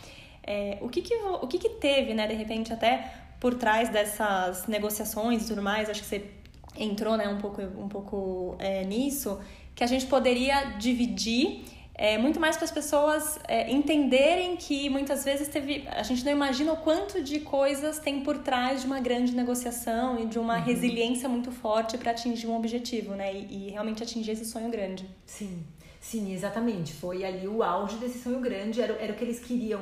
É, 0.42 0.78
o 0.80 0.88
que 0.88 1.00
que, 1.00 1.14
o 1.14 1.46
que 1.46 1.58
que 1.58 1.70
teve, 1.70 2.14
né, 2.14 2.26
de 2.26 2.34
repente, 2.34 2.72
até 2.72 3.12
por 3.40 3.54
trás 3.54 3.88
dessas 3.88 4.66
negociações 4.66 5.44
e 5.44 5.48
tudo 5.48 5.62
mais, 5.62 5.90
acho 5.90 6.02
que 6.02 6.06
você 6.06 6.30
entrou 6.78 7.16
né, 7.16 7.28
um 7.28 7.38
pouco, 7.38 7.62
um 7.62 7.88
pouco 7.88 8.56
é, 8.58 8.84
nisso, 8.84 9.40
que 9.74 9.82
a 9.82 9.86
gente 9.86 10.06
poderia 10.06 10.76
dividir 10.78 11.64
é, 11.98 12.18
muito 12.18 12.38
mais 12.38 12.56
para 12.56 12.66
as 12.66 12.70
pessoas 12.70 13.38
é, 13.48 13.70
entenderem 13.72 14.54
que 14.56 14.90
muitas 14.90 15.24
vezes 15.24 15.48
teve. 15.48 15.88
A 15.88 16.02
gente 16.02 16.22
não 16.24 16.30
imagina 16.30 16.72
o 16.74 16.76
quanto 16.76 17.22
de 17.22 17.40
coisas 17.40 17.98
tem 17.98 18.20
por 18.20 18.36
trás 18.38 18.82
de 18.82 18.86
uma 18.86 19.00
grande 19.00 19.34
negociação 19.34 20.18
e 20.20 20.26
de 20.26 20.38
uma 20.38 20.58
uhum. 20.58 20.62
resiliência 20.62 21.26
muito 21.26 21.50
forte 21.50 21.96
para 21.96 22.10
atingir 22.10 22.48
um 22.48 22.54
objetivo, 22.54 23.14
né? 23.14 23.34
E, 23.34 23.68
e, 23.68 23.70
realmente 23.70 24.02
atingir 24.02 24.32
esse 24.32 24.44
sonho 24.44 24.68
grande. 24.68 25.08
Sim, 25.24 25.64
sim, 25.98 26.34
exatamente. 26.34 26.92
Foi 26.92 27.24
ali 27.24 27.48
o 27.48 27.62
auge 27.62 27.96
desse 27.96 28.18
sonho 28.18 28.40
grande, 28.40 28.82
era, 28.82 28.92
era 29.00 29.14
o 29.14 29.16
que 29.16 29.24
eles 29.24 29.40
queriam 29.40 29.80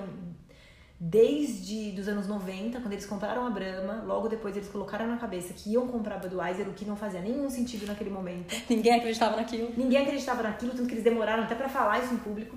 desde 0.98 1.92
dos 1.92 2.08
anos 2.08 2.26
90, 2.26 2.80
quando 2.80 2.92
eles 2.92 3.06
compraram 3.06 3.46
a 3.46 3.50
Brahma, 3.50 4.02
logo 4.06 4.28
depois 4.28 4.56
eles 4.56 4.68
colocaram 4.68 5.06
na 5.06 5.16
cabeça 5.16 5.52
que 5.52 5.70
iam 5.70 5.86
comprar 5.88 6.16
a 6.16 6.18
Budweiser, 6.18 6.68
o 6.68 6.72
que 6.72 6.84
não 6.84 6.96
fazia 6.96 7.20
nenhum 7.20 7.50
sentido 7.50 7.86
naquele 7.86 8.10
momento. 8.10 8.54
Ninguém 8.70 8.94
acreditava 8.94 9.36
naquilo. 9.36 9.72
Ninguém 9.76 10.02
acreditava 10.02 10.42
naquilo, 10.42 10.72
tanto 10.72 10.86
que 10.86 10.94
eles 10.94 11.04
demoraram 11.04 11.42
até 11.42 11.54
para 11.54 11.68
falar 11.68 11.98
isso 12.02 12.14
em 12.14 12.18
público. 12.18 12.56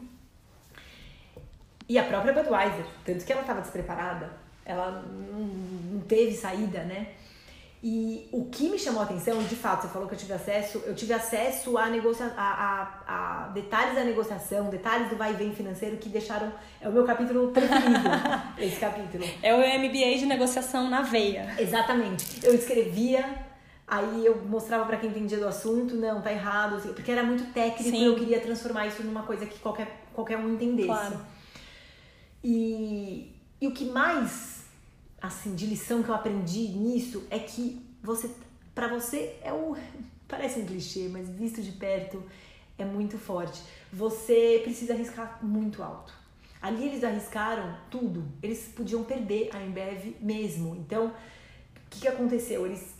E 1.89 1.97
a 1.97 2.03
própria 2.03 2.33
Budweiser, 2.33 2.85
tanto 3.05 3.25
que 3.25 3.31
ela 3.31 3.41
estava 3.41 3.61
despreparada, 3.61 4.31
ela 4.65 5.01
não 5.01 6.01
teve 6.01 6.33
saída, 6.33 6.83
né? 6.83 7.13
E 7.81 8.27
o 8.31 8.45
que 8.45 8.69
me 8.69 8.79
chamou 8.79 9.01
a 9.01 9.03
atenção, 9.03 9.41
de 9.43 9.55
fato, 9.55 9.83
você 9.83 9.87
falou 9.89 10.07
que 10.07 10.15
eu 10.15 10.17
tive 10.17 10.33
acesso, 10.33 10.81
eu 10.85 10.95
tive 10.95 11.13
acesso 11.13 11.77
a, 11.77 11.87
negocia 11.87 12.33
a, 12.35 12.41
a, 13.05 13.45
a 13.45 13.47
detalhes 13.49 13.93
da 13.93 14.03
negociação, 14.03 14.69
detalhes 14.69 15.09
do 15.09 15.15
vai 15.15 15.33
e 15.33 15.35
vem 15.35 15.53
financeiro 15.53 15.97
que 15.97 16.09
deixaram. 16.09 16.51
É 16.81 16.89
o 16.89 16.91
meu 16.91 17.05
capítulo 17.05 17.51
preferido, 17.51 18.09
esse 18.57 18.79
capítulo. 18.79 19.23
É 19.43 19.53
o 19.53 19.59
MBA 19.59 20.17
de 20.17 20.25
negociação 20.25 20.89
na 20.89 21.03
veia. 21.03 21.55
Exatamente. 21.59 22.43
Eu 22.43 22.55
escrevia, 22.55 23.23
aí 23.87 24.25
eu 24.25 24.43
mostrava 24.43 24.85
para 24.85 24.97
quem 24.97 25.11
entendia 25.11 25.37
do 25.37 25.47
assunto, 25.47 25.95
não, 25.95 26.19
tá 26.19 26.31
errado, 26.31 26.77
assim, 26.77 26.93
porque 26.93 27.11
era 27.11 27.21
muito 27.21 27.53
técnico 27.53 27.95
e 27.95 28.05
eu 28.05 28.15
queria 28.15 28.39
transformar 28.39 28.87
isso 28.87 29.03
numa 29.03 29.21
coisa 29.21 29.45
que 29.45 29.59
qualquer, 29.59 30.03
qualquer 30.15 30.39
um 30.39 30.51
entendesse. 30.51 30.87
Claro. 30.87 31.21
E, 32.43 33.35
e 33.61 33.67
o 33.67 33.71
que 33.71 33.85
mais 33.85 34.56
assim, 35.27 35.55
de 35.55 35.65
lição 35.65 36.01
que 36.01 36.09
eu 36.09 36.15
aprendi 36.15 36.69
nisso 36.69 37.25
é 37.29 37.39
que 37.39 37.85
você, 38.01 38.29
para 38.73 38.87
você 38.87 39.37
é 39.41 39.53
o 39.53 39.75
parece 40.27 40.59
um 40.59 40.65
clichê, 40.65 41.07
mas 41.09 41.29
visto 41.29 41.61
de 41.61 41.71
perto 41.71 42.23
é 42.77 42.85
muito 42.85 43.17
forte. 43.17 43.61
Você 43.91 44.61
precisa 44.63 44.93
arriscar 44.93 45.39
muito 45.43 45.81
alto. 45.81 46.13
Ali 46.61 46.87
eles 46.87 47.03
arriscaram 47.03 47.77
tudo. 47.89 48.25
Eles 48.41 48.71
podiam 48.75 49.03
perder 49.03 49.49
a 49.55 49.63
Embev 49.63 50.15
mesmo. 50.19 50.75
Então, 50.75 51.07
o 51.07 51.89
que, 51.89 52.01
que 52.01 52.07
aconteceu? 52.07 52.65
Eles 52.65 52.95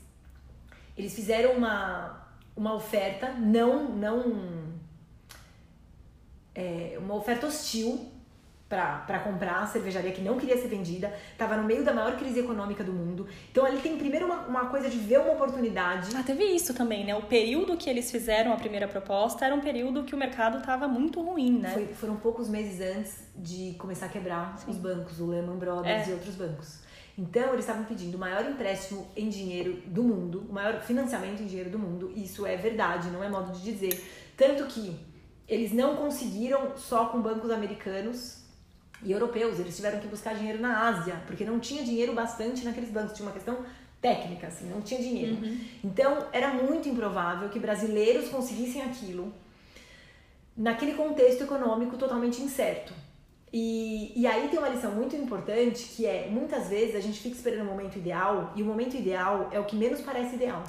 eles 0.95 1.13
fizeram 1.13 1.53
uma 1.53 2.28
uma 2.55 2.73
oferta 2.73 3.34
não 3.34 3.95
não 3.95 4.78
é, 6.55 6.97
uma 6.99 7.13
oferta 7.13 7.45
hostil 7.45 8.11
para 8.70 9.20
comprar 9.20 9.63
a 9.63 9.65
cervejaria 9.65 10.11
que 10.11 10.22
não 10.22 10.38
queria 10.38 10.57
ser 10.57 10.68
vendida, 10.68 11.13
estava 11.32 11.55
no 11.55 11.63
meio 11.63 11.84
da 11.86 11.93
maior 11.93 12.18
crise 12.18 12.39
econômica 12.39 12.84
do 12.84 12.91
mundo. 12.91 13.26
Então 13.49 13.65
ele 13.65 13.78
tem 13.78 13.97
primeiro 13.97 14.26
uma, 14.26 14.41
uma 14.41 14.65
coisa 14.65 14.89
de 14.89 14.97
ver 14.97 15.20
uma 15.20 15.34
oportunidade. 15.34 16.09
Ah, 16.15 16.24
teve 16.24 16.43
isso 16.43 16.74
também, 16.74 17.05
né? 17.05 17.15
O 17.15 17.24
período 17.24 17.78
que 17.78 17.89
eles 17.89 18.11
fizeram 18.11 18.51
a 18.51 18.57
primeira 18.57 18.88
proposta 18.88 19.45
era 19.45 19.55
um 19.55 19.61
período 19.61 20.03
que 20.03 20.13
o 20.13 20.18
mercado 20.18 20.57
estava 20.57 20.88
muito 20.88 21.22
ruim, 21.22 21.59
né? 21.59 21.70
Foi, 21.70 21.88
foram 21.88 22.18
poucos 22.18 22.49
meses 22.49 22.82
antes 22.82 23.20
de 23.36 23.76
começar 23.80 24.07
a 24.07 24.09
quebrar 24.09 24.57
Sim. 24.57 24.72
os 24.72 24.78
bancos, 24.78 25.20
o 25.20 25.28
Lehman 25.28 25.57
Brothers 25.57 26.07
é. 26.07 26.09
e 26.09 26.13
outros 26.13 26.36
bancos. 26.36 26.80
Então 27.18 27.53
eles 27.53 27.61
estavam 27.61 27.86
pedindo 27.86 28.15
o 28.15 28.20
maior 28.20 28.45
empréstimo 28.45 29.07
em 29.15 29.30
dinheiro 29.30 29.82
do 29.88 30.03
mundo, 30.03 30.45
o 30.47 30.53
maior 30.53 30.82
financiamento 30.82 31.41
em 31.41 31.45
dinheiro 31.45 31.70
do 31.70 31.80
mundo. 31.80 32.11
Isso 32.15 32.45
é 32.45 32.57
verdade, 32.57 33.09
não 33.09 33.24
é 33.24 33.30
modo 33.30 33.53
de 33.53 33.63
dizer. 33.63 34.05
Tanto 34.36 34.65
que 34.65 34.99
eles 35.47 35.72
não 35.72 35.95
conseguiram 35.95 36.76
só 36.76 37.05
com 37.05 37.22
bancos 37.22 37.49
americanos 37.49 38.37
e 39.04 39.12
europeus. 39.12 39.60
Eles 39.60 39.76
tiveram 39.76 40.00
que 40.00 40.08
buscar 40.08 40.36
dinheiro 40.36 40.60
na 40.60 40.88
Ásia, 40.88 41.22
porque 41.26 41.45
não 41.45 41.60
tinha 41.60 41.84
dinheiro 41.84 42.14
bastante 42.14 42.64
naqueles 42.66 42.89
bancos. 42.89 43.14
Tinha 43.14 43.28
uma 43.28 43.34
questão 43.34 43.66
técnica, 44.02 44.48
assim, 44.48 44.70
não 44.70 44.82
tinha 44.82 45.02
dinheiro. 45.02 45.36
Uhum. 45.36 45.60
Então, 45.84 46.28
era 46.32 46.54
muito 46.54 46.88
improvável 46.88 47.50
que 47.50 47.60
brasileiros 47.60 48.30
conseguissem 48.30 48.82
aquilo 48.82 49.34
naquele 50.56 50.93
contexto 50.93 51.43
econômico 51.43 51.98
totalmente 51.98 52.41
incerto. 52.41 52.93
E, 53.54 54.12
e 54.16 54.28
aí 54.28 54.50
tem 54.50 54.60
uma 54.60 54.70
lição 54.70 54.91
muito 54.91 55.16
importante 55.16 55.84
que 55.95 56.06
é, 56.06 56.28
muitas 56.30 56.68
vezes 56.68 56.95
a 56.95 57.00
gente 57.00 57.20
fica 57.20 57.36
esperando 57.36 57.62
o 57.62 57.66
momento 57.66 57.98
ideal 57.98 58.52
e 58.56 58.62
o 58.62 58.66
momento 58.66 58.98
ideal 58.98 59.50
é 59.52 59.60
o 59.60 59.64
que 59.64 59.76
menos 59.76 60.02
parece 60.02 60.36
ideal. 60.36 60.64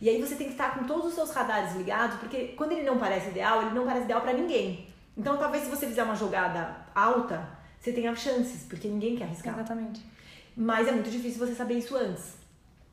E 0.00 0.08
aí 0.08 0.20
você 0.20 0.34
tem 0.34 0.48
que 0.48 0.52
estar 0.52 0.74
com 0.74 0.84
todos 0.84 1.06
os 1.06 1.14
seus 1.14 1.30
radares 1.30 1.76
ligados, 1.76 2.18
porque 2.18 2.48
quando 2.56 2.72
ele 2.72 2.82
não 2.82 2.98
parece 2.98 3.28
ideal, 3.28 3.62
ele 3.62 3.74
não 3.74 3.86
parece 3.86 4.04
ideal 4.04 4.20
para 4.20 4.32
ninguém. 4.32 4.91
Então, 5.16 5.36
talvez 5.36 5.64
se 5.64 5.70
você 5.70 5.86
fizer 5.86 6.02
uma 6.02 6.16
jogada 6.16 6.76
alta, 6.94 7.48
você 7.78 7.92
tenha 7.92 8.14
chances, 8.14 8.64
porque 8.64 8.88
ninguém 8.88 9.16
quer 9.16 9.24
arriscar. 9.24 9.54
Exatamente. 9.54 10.04
Mas 10.56 10.88
é 10.88 10.92
muito 10.92 11.10
difícil 11.10 11.46
você 11.46 11.54
saber 11.54 11.74
isso 11.74 11.96
antes. 11.96 12.36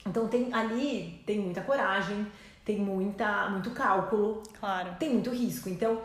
Então, 0.05 0.28
tem 0.28 0.53
ali 0.53 1.22
tem 1.26 1.39
muita 1.39 1.61
coragem, 1.61 2.26
tem 2.65 2.80
muita 2.80 3.49
muito 3.49 3.72
cálculo, 3.72 4.43
claro. 4.59 4.95
tem 4.99 5.13
muito 5.13 5.30
risco. 5.30 5.70
Então, 5.70 6.01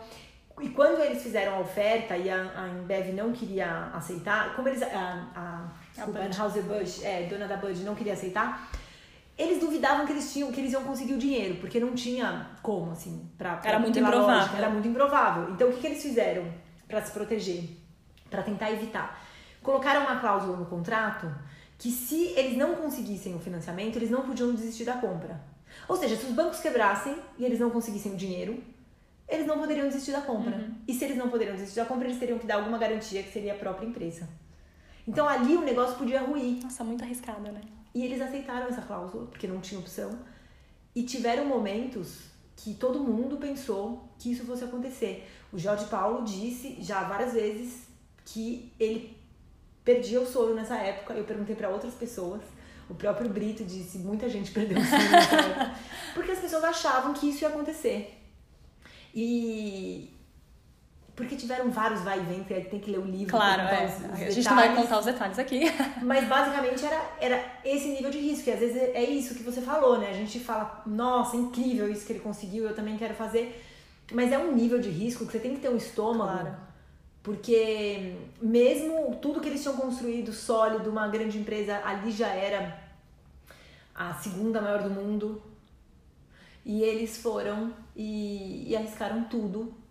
e 0.61 0.69
quando 0.69 1.01
eles 1.01 1.21
fizeram 1.21 1.55
a 1.55 1.59
oferta 1.59 2.15
e 2.15 2.29
a, 2.29 2.51
a 2.55 2.69
Embev 2.69 3.13
não 3.13 3.33
queria 3.33 3.89
aceitar, 3.93 4.55
como 4.55 4.69
eles 4.69 4.81
a, 4.81 4.87
a, 5.35 6.01
a 6.01 6.05
Anheuser-Busch, 6.05 7.03
é, 7.03 7.23
dona 7.23 7.45
da 7.45 7.57
Bud, 7.57 7.83
não 7.83 7.93
queria 7.93 8.13
aceitar, 8.13 8.69
eles 9.37 9.59
duvidavam 9.59 10.05
que 10.05 10.11
eles 10.11 10.31
tinham 10.31 10.51
que 10.51 10.59
eles 10.59 10.71
iam 10.71 10.83
conseguir 10.83 11.13
o 11.13 11.17
dinheiro, 11.17 11.55
porque 11.55 11.79
não 11.79 11.93
tinha 11.93 12.51
como, 12.61 12.91
assim, 12.91 13.29
pra, 13.37 13.57
pra 13.57 13.69
era 13.69 13.79
muito 13.79 13.97
improvável. 13.99 14.35
Lógica, 14.35 14.57
era 14.57 14.69
muito 14.69 14.87
improvável. 14.87 15.49
Então 15.51 15.69
o 15.69 15.73
que, 15.73 15.81
que 15.81 15.87
eles 15.87 16.01
fizeram 16.01 16.45
para 16.87 17.01
se 17.01 17.11
proteger? 17.11 17.85
para 18.29 18.43
tentar 18.43 18.71
evitar? 18.71 19.21
Colocaram 19.61 20.01
uma 20.01 20.19
cláusula 20.19 20.57
no 20.57 20.65
contrato 20.65 21.33
que 21.77 21.91
se 21.91 22.27
eles 22.35 22.57
não 22.57 22.75
conseguissem 22.75 23.35
o 23.35 23.39
financiamento, 23.39 23.95
eles 23.97 24.09
não 24.09 24.21
podiam 24.21 24.53
desistir 24.53 24.83
da 24.83 24.93
compra. 24.93 25.41
Ou 25.87 25.97
seja, 25.97 26.15
se 26.15 26.25
os 26.25 26.31
bancos 26.31 26.59
quebrassem 26.59 27.17
e 27.37 27.43
eles 27.43 27.59
não 27.59 27.69
conseguissem 27.69 28.13
o 28.13 28.15
dinheiro, 28.15 28.63
eles 29.27 29.45
não 29.45 29.59
poderiam 29.59 29.87
desistir 29.87 30.11
da 30.11 30.21
compra. 30.21 30.55
Uhum. 30.55 30.75
E 30.87 30.93
se 30.93 31.03
eles 31.03 31.17
não 31.17 31.29
poderiam 31.29 31.55
desistir 31.55 31.79
da 31.79 31.85
compra, 31.85 32.07
eles 32.07 32.19
teriam 32.19 32.37
que 32.37 32.45
dar 32.45 32.55
alguma 32.55 32.77
garantia 32.77 33.23
que 33.23 33.31
seria 33.31 33.53
a 33.53 33.57
própria 33.57 33.87
empresa. 33.87 34.27
Então 35.07 35.27
ali 35.27 35.55
o 35.55 35.61
negócio 35.61 35.97
podia 35.97 36.21
ruir. 36.21 36.63
Nossa, 36.63 36.83
muito 36.83 37.03
arriscado, 37.03 37.41
né? 37.41 37.61
E 37.95 38.03
eles 38.03 38.19
aceitaram 38.19 38.67
essa 38.67 38.81
cláusula, 38.81 39.25
porque 39.27 39.47
não 39.47 39.61
tinha 39.61 39.79
opção. 39.79 40.19
E 40.93 41.03
tiveram 41.03 41.45
momentos 41.45 42.25
que 42.57 42.73
todo 42.73 42.99
mundo 42.99 43.37
pensou 43.37 44.09
que 44.19 44.33
isso 44.33 44.43
fosse 44.43 44.65
acontecer. 44.65 45.25
O 45.51 45.57
Jorge 45.57 45.85
Paulo 45.85 46.25
disse 46.25 46.77
já 46.81 47.03
várias 47.05 47.31
vezes 47.31 47.87
que 48.25 48.73
ele 48.77 49.17
perdia 49.85 50.19
o 50.19 50.25
sono 50.25 50.53
nessa 50.53 50.75
época. 50.75 51.13
Eu 51.13 51.23
perguntei 51.23 51.55
para 51.55 51.69
outras 51.69 51.93
pessoas. 51.93 52.41
O 52.89 52.93
próprio 52.93 53.29
Brito 53.29 53.63
disse, 53.63 53.99
muita 53.99 54.29
gente 54.29 54.51
perdeu 54.51 54.77
o 54.77 54.83
sono 54.85 55.09
nessa 55.09 55.35
época. 55.35 55.75
Porque 56.13 56.31
as 56.31 56.39
pessoas 56.39 56.65
achavam 56.65 57.13
que 57.13 57.29
isso 57.29 57.45
ia 57.45 57.47
acontecer. 57.47 58.21
E, 59.13 60.13
porque 61.15 61.35
tiveram 61.37 61.71
vários 61.71 62.01
vai 62.01 62.19
e 62.19 62.23
vem, 62.23 62.43
tem 62.43 62.79
que 62.79 62.91
ler 62.91 62.99
o 62.99 63.05
livro. 63.05 63.31
Claro, 63.31 63.61
é. 63.61 63.85
Os, 63.85 63.93
os 63.93 64.21
a 64.21 64.29
gente 64.31 64.49
não 64.49 64.55
vai 64.55 64.75
contar 64.75 64.99
os 64.99 65.05
detalhes 65.05 65.39
aqui. 65.39 65.61
Mas 66.03 66.27
basicamente 66.27 66.85
era, 66.85 67.01
era 67.21 67.45
esse 67.63 67.87
nível 67.87 68.11
de 68.11 68.19
risco. 68.19 68.49
E 68.49 68.53
às 68.53 68.59
vezes 68.59 68.75
é 68.75 69.03
isso 69.03 69.33
que 69.33 69.41
você 69.41 69.61
falou, 69.61 69.97
né? 69.97 70.09
A 70.09 70.13
gente 70.13 70.39
fala, 70.41 70.83
nossa, 70.85 71.37
incrível 71.37 71.89
isso 71.89 72.05
que 72.05 72.11
ele 72.11 72.19
conseguiu, 72.19 72.65
eu 72.65 72.75
também 72.75 72.97
quero 72.97 73.13
fazer. 73.13 73.63
Mas 74.11 74.31
é 74.31 74.37
um 74.37 74.53
nível 74.53 74.79
de 74.79 74.89
risco 74.89 75.25
que 75.25 75.31
você 75.31 75.39
tem 75.39 75.55
que 75.55 75.61
ter 75.61 75.69
um 75.69 75.77
estômago. 75.77 76.31
Claro. 76.33 76.57
Porque 77.23 78.17
mesmo 78.41 79.15
tudo 79.21 79.39
que 79.39 79.47
eles 79.47 79.61
tinham 79.61 79.77
construído 79.77 80.33
sólido, 80.33 80.89
uma 80.89 81.07
grande 81.07 81.37
empresa, 81.37 81.81
ali 81.85 82.11
já 82.11 82.27
era 82.27 82.77
a 83.95 84.13
segunda 84.15 84.59
maior 84.59 84.83
do 84.83 84.89
mundo. 84.89 85.41
E 86.65 86.83
eles 86.83 87.17
foram 87.17 87.73
e, 87.95 88.69
e 88.69 88.75
arriscaram 88.75 89.23
tudo 89.23 89.84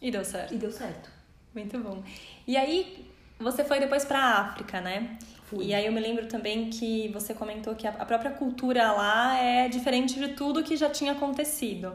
e 0.00 0.10
deu 0.10 0.24
certo. 0.24 0.54
E 0.54 0.58
deu 0.58 0.70
certo. 0.70 1.10
Muito 1.54 1.78
bom. 1.78 2.02
E 2.46 2.56
aí, 2.56 3.04
Você 3.40 3.62
foi 3.64 3.78
depois 3.78 4.04
para 4.04 4.18
a 4.18 4.40
África, 4.40 4.80
né? 4.80 5.16
Fui. 5.44 5.66
E 5.66 5.74
aí 5.74 5.86
eu 5.86 5.92
me 5.92 6.00
lembro 6.00 6.26
também 6.26 6.70
que 6.70 7.08
você 7.12 7.32
comentou 7.32 7.74
que 7.74 7.86
a 7.86 7.92
própria 7.92 8.32
cultura 8.32 8.90
lá 8.92 9.36
é 9.38 9.68
diferente 9.68 10.18
de 10.18 10.28
tudo 10.34 10.64
que 10.64 10.76
já 10.76 10.90
tinha 10.90 11.12
acontecido. 11.12 11.94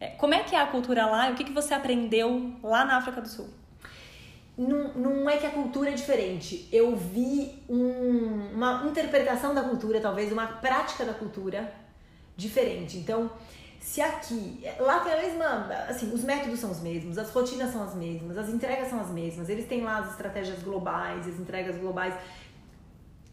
É, 0.00 0.08
como 0.08 0.34
é 0.34 0.42
que 0.42 0.54
é 0.54 0.60
a 0.60 0.66
cultura 0.66 1.06
lá 1.06 1.30
e 1.30 1.32
o 1.32 1.36
que, 1.36 1.44
que 1.44 1.52
você 1.52 1.74
aprendeu 1.74 2.52
lá 2.62 2.84
na 2.84 2.96
África 2.96 3.20
do 3.20 3.28
Sul? 3.28 3.48
Não, 4.58 4.92
não 4.94 5.30
é 5.30 5.36
que 5.36 5.46
a 5.46 5.50
cultura 5.50 5.90
é 5.90 5.94
diferente. 5.94 6.68
Eu 6.72 6.96
vi 6.96 7.62
um, 7.68 8.50
uma 8.54 8.84
interpretação 8.88 9.54
da 9.54 9.62
cultura, 9.62 10.00
talvez 10.00 10.32
uma 10.32 10.46
prática 10.46 11.04
da 11.04 11.14
cultura 11.14 11.72
diferente. 12.36 12.96
Então, 12.98 13.30
se 13.80 14.02
aqui, 14.02 14.62
lá 14.78 15.00
tem 15.00 15.12
a 15.14 15.16
mesma, 15.16 15.46
assim, 15.88 16.12
os 16.12 16.22
métodos 16.22 16.60
são 16.60 16.70
os 16.70 16.80
mesmos, 16.80 17.16
as 17.16 17.30
rotinas 17.30 17.72
são 17.72 17.82
as 17.82 17.94
mesmas, 17.94 18.36
as 18.36 18.50
entregas 18.50 18.88
são 18.88 19.00
as 19.00 19.08
mesmas, 19.08 19.48
eles 19.48 19.66
têm 19.66 19.82
lá 19.82 19.98
as 19.98 20.10
estratégias 20.10 20.62
globais, 20.62 21.26
as 21.26 21.40
entregas 21.40 21.78
globais, 21.78 22.14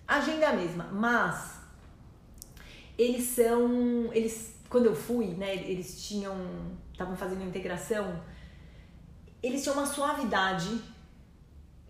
agenda 0.07 0.45
é 0.45 0.47
a 0.47 0.53
mesma, 0.53 0.85
mas 0.85 1.59
eles 2.97 3.25
são, 3.25 4.09
eles, 4.13 4.55
quando 4.69 4.85
eu 4.85 4.95
fui, 4.95 5.27
né, 5.27 5.53
eles 5.53 6.01
tinham, 6.07 6.35
estavam 6.93 7.17
fazendo 7.17 7.43
integração, 7.43 8.17
eles 9.43 9.61
tinham 9.61 9.75
uma 9.75 9.85
suavidade 9.85 10.81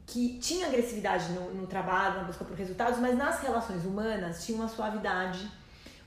que 0.08 0.40
tinha 0.40 0.68
agressividade 0.68 1.32
no, 1.34 1.54
no 1.54 1.68
trabalho, 1.68 2.16
na 2.16 2.24
busca 2.24 2.44
por 2.44 2.58
resultados, 2.58 3.00
mas 3.00 3.16
nas 3.16 3.40
relações 3.40 3.86
humanas 3.86 4.44
tinha 4.44 4.58
uma 4.58 4.68
suavidade, 4.68 5.48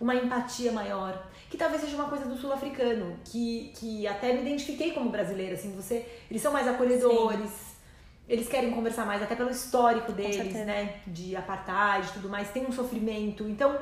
uma 0.01 0.15
empatia 0.15 0.73
maior, 0.73 1.27
que 1.51 1.59
talvez 1.59 1.83
seja 1.83 1.95
uma 1.95 2.09
coisa 2.09 2.25
do 2.25 2.37
sul-africano, 2.37 3.17
que, 3.25 3.71
que 3.77 4.07
até 4.07 4.33
me 4.33 4.41
identifiquei 4.41 4.93
como 4.93 5.11
brasileira, 5.11 5.55
assim, 5.55 5.77
você, 5.77 6.07
eles 6.31 6.41
são 6.41 6.53
mais 6.53 6.67
acolhedores, 6.67 7.51
Sim. 7.51 7.77
eles 8.27 8.49
querem 8.49 8.71
conversar 8.71 9.05
mais, 9.05 9.23
até 9.23 9.37
pelo 9.37 9.51
histórico 9.51 10.11
deles, 10.13 10.55
né, 10.55 11.01
de 11.07 11.37
apartheid 11.37 12.09
e 12.09 12.13
tudo 12.13 12.31
mais, 12.31 12.51
tem 12.51 12.67
um 12.67 12.73
sofrimento, 12.73 13.47
então, 13.47 13.79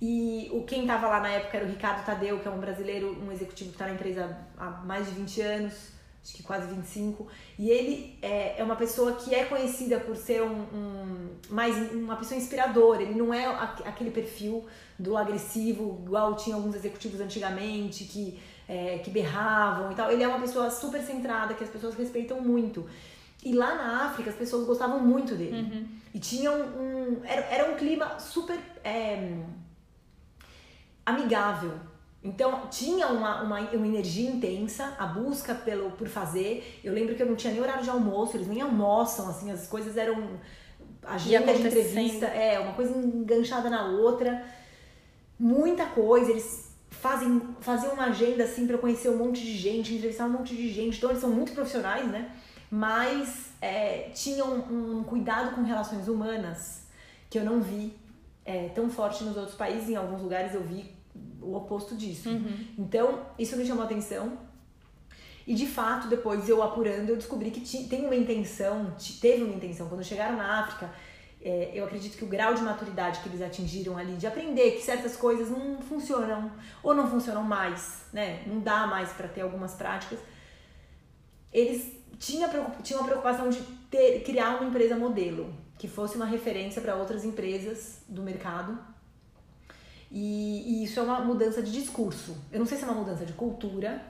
e 0.00 0.50
o 0.52 0.62
quem 0.64 0.82
estava 0.82 1.08
lá 1.08 1.20
na 1.20 1.30
época 1.30 1.56
era 1.56 1.66
o 1.66 1.70
Ricardo 1.70 2.04
Tadeu, 2.04 2.38
que 2.38 2.46
é 2.46 2.50
um 2.50 2.60
brasileiro, 2.60 3.18
um 3.20 3.32
executivo 3.32 3.70
que 3.70 3.76
está 3.76 3.86
na 3.86 3.94
empresa 3.94 4.36
há 4.58 4.70
mais 4.70 5.06
de 5.06 5.12
20 5.12 5.40
anos, 5.40 5.97
acho 6.28 6.36
que 6.36 6.42
quase 6.42 6.66
25, 6.68 7.26
e 7.58 7.70
ele 7.70 8.18
é, 8.20 8.60
é 8.60 8.62
uma 8.64 8.76
pessoa 8.76 9.12
que 9.12 9.34
é 9.34 9.46
conhecida 9.46 9.98
por 9.98 10.14
ser 10.14 10.42
um, 10.42 10.60
um 10.74 11.28
mais 11.48 11.90
uma 11.90 12.16
pessoa 12.16 12.38
inspiradora, 12.38 13.02
ele 13.02 13.14
não 13.14 13.32
é 13.32 13.46
aquele 13.46 14.10
perfil 14.10 14.66
do 14.98 15.16
agressivo, 15.16 16.02
igual 16.04 16.36
tinha 16.36 16.54
alguns 16.54 16.74
executivos 16.74 17.18
antigamente, 17.18 18.04
que, 18.04 18.38
é, 18.68 18.98
que 18.98 19.10
berravam 19.10 19.90
e 19.90 19.94
tal. 19.94 20.10
Ele 20.10 20.22
é 20.22 20.28
uma 20.28 20.40
pessoa 20.40 20.70
super 20.70 21.00
centrada, 21.00 21.54
que 21.54 21.64
as 21.64 21.70
pessoas 21.70 21.94
respeitam 21.94 22.42
muito. 22.42 22.86
E 23.42 23.54
lá 23.54 23.74
na 23.74 24.06
África 24.06 24.28
as 24.28 24.36
pessoas 24.36 24.66
gostavam 24.66 24.98
muito 24.98 25.34
dele. 25.34 25.56
Uhum. 25.56 25.88
E 26.12 26.18
tinham 26.18 26.60
um. 26.60 27.24
Era, 27.24 27.40
era 27.46 27.72
um 27.72 27.76
clima 27.76 28.18
super 28.18 28.58
é, 28.84 29.38
amigável. 31.06 31.72
Então 32.22 32.66
tinha 32.68 33.06
uma, 33.08 33.42
uma, 33.42 33.60
uma, 33.60 33.86
energia 33.86 34.28
intensa, 34.28 34.94
a 34.98 35.06
busca 35.06 35.54
pelo, 35.54 35.92
por 35.92 36.08
fazer. 36.08 36.80
Eu 36.82 36.92
lembro 36.92 37.14
que 37.14 37.22
eu 37.22 37.26
não 37.26 37.36
tinha 37.36 37.52
nem 37.52 37.62
horário 37.62 37.84
de 37.84 37.90
almoço, 37.90 38.36
eles 38.36 38.48
nem 38.48 38.60
almoçam, 38.60 39.28
assim, 39.28 39.50
as 39.50 39.66
coisas 39.66 39.96
eram. 39.96 40.38
Agenda 41.02 41.54
de 41.54 41.66
entrevista, 41.66 42.26
é, 42.26 42.58
uma 42.58 42.74
coisa 42.74 42.94
enganchada 42.98 43.70
na 43.70 43.86
outra 43.86 44.44
muita 45.38 45.86
coisa, 45.86 46.30
eles 46.30 46.72
fazem, 46.90 47.40
faziam 47.60 47.94
uma 47.94 48.06
agenda 48.06 48.44
assim 48.44 48.66
para 48.66 48.76
conhecer 48.76 49.08
um 49.08 49.16
monte 49.16 49.40
de 49.40 49.56
gente, 49.56 49.94
entrevistar 49.94 50.26
um 50.26 50.30
monte 50.30 50.56
de 50.56 50.68
gente, 50.72 50.96
então 50.96 51.10
eles 51.10 51.20
são 51.20 51.30
muito 51.30 51.52
profissionais, 51.52 52.10
né? 52.10 52.34
Mas 52.70 53.52
é, 53.60 54.10
tinham 54.14 54.54
um, 54.54 55.04
cuidado 55.04 55.54
com 55.54 55.62
relações 55.62 56.08
humanas 56.08 56.86
que 57.30 57.38
eu 57.38 57.44
não 57.44 57.60
vi 57.60 57.94
é, 58.44 58.68
tão 58.70 58.90
forte 58.90 59.22
nos 59.22 59.36
outros 59.36 59.54
países, 59.54 59.88
em 59.88 59.96
alguns 59.96 60.20
lugares 60.20 60.54
eu 60.54 60.62
vi 60.62 60.97
o 61.40 61.56
oposto 61.56 61.96
disso. 61.96 62.28
Uhum. 62.28 62.66
Então, 62.78 63.26
isso 63.38 63.56
me 63.56 63.66
chamou 63.66 63.82
a 63.82 63.86
atenção. 63.86 64.38
E 65.46 65.54
de 65.54 65.66
fato, 65.66 66.08
depois 66.08 66.48
eu 66.48 66.62
apurando, 66.62 67.08
eu 67.08 67.16
descobri 67.16 67.50
que 67.50 67.60
tem 67.84 68.04
uma 68.04 68.14
intenção, 68.14 68.94
teve 69.20 69.44
uma 69.44 69.54
intenção. 69.54 69.88
Quando 69.88 70.04
chegaram 70.04 70.36
na 70.36 70.60
África, 70.60 70.90
é, 71.40 71.70
eu 71.72 71.84
acredito 71.84 72.18
que 72.18 72.24
o 72.24 72.26
grau 72.26 72.52
de 72.52 72.62
maturidade 72.62 73.20
que 73.20 73.28
eles 73.28 73.40
atingiram 73.40 73.96
ali, 73.96 74.16
de 74.16 74.26
aprender 74.26 74.72
que 74.72 74.82
certas 74.82 75.16
coisas 75.16 75.48
não 75.48 75.80
funcionam 75.80 76.50
ou 76.82 76.94
não 76.94 77.08
funcionam 77.08 77.42
mais, 77.42 78.02
né? 78.12 78.42
Não 78.46 78.60
dá 78.60 78.86
mais 78.86 79.10
para 79.10 79.28
ter 79.28 79.40
algumas 79.40 79.74
práticas. 79.74 80.18
Eles 81.52 81.96
tinham, 82.18 82.50
tinham 82.82 83.00
a 83.00 83.04
preocupação 83.04 83.48
de 83.48 83.62
ter, 83.90 84.22
criar 84.24 84.56
uma 84.56 84.68
empresa 84.68 84.96
modelo 84.96 85.54
que 85.78 85.86
fosse 85.86 86.16
uma 86.16 86.26
referência 86.26 86.82
para 86.82 86.96
outras 86.96 87.24
empresas 87.24 88.02
do 88.08 88.22
mercado. 88.22 88.78
E, 90.10 90.80
e 90.80 90.84
isso 90.84 90.98
é 91.00 91.02
uma 91.02 91.20
mudança 91.20 91.62
de 91.62 91.70
discurso. 91.70 92.36
Eu 92.50 92.58
não 92.58 92.66
sei 92.66 92.78
se 92.78 92.84
é 92.84 92.86
uma 92.86 92.96
mudança 92.96 93.24
de 93.26 93.32
cultura, 93.32 94.02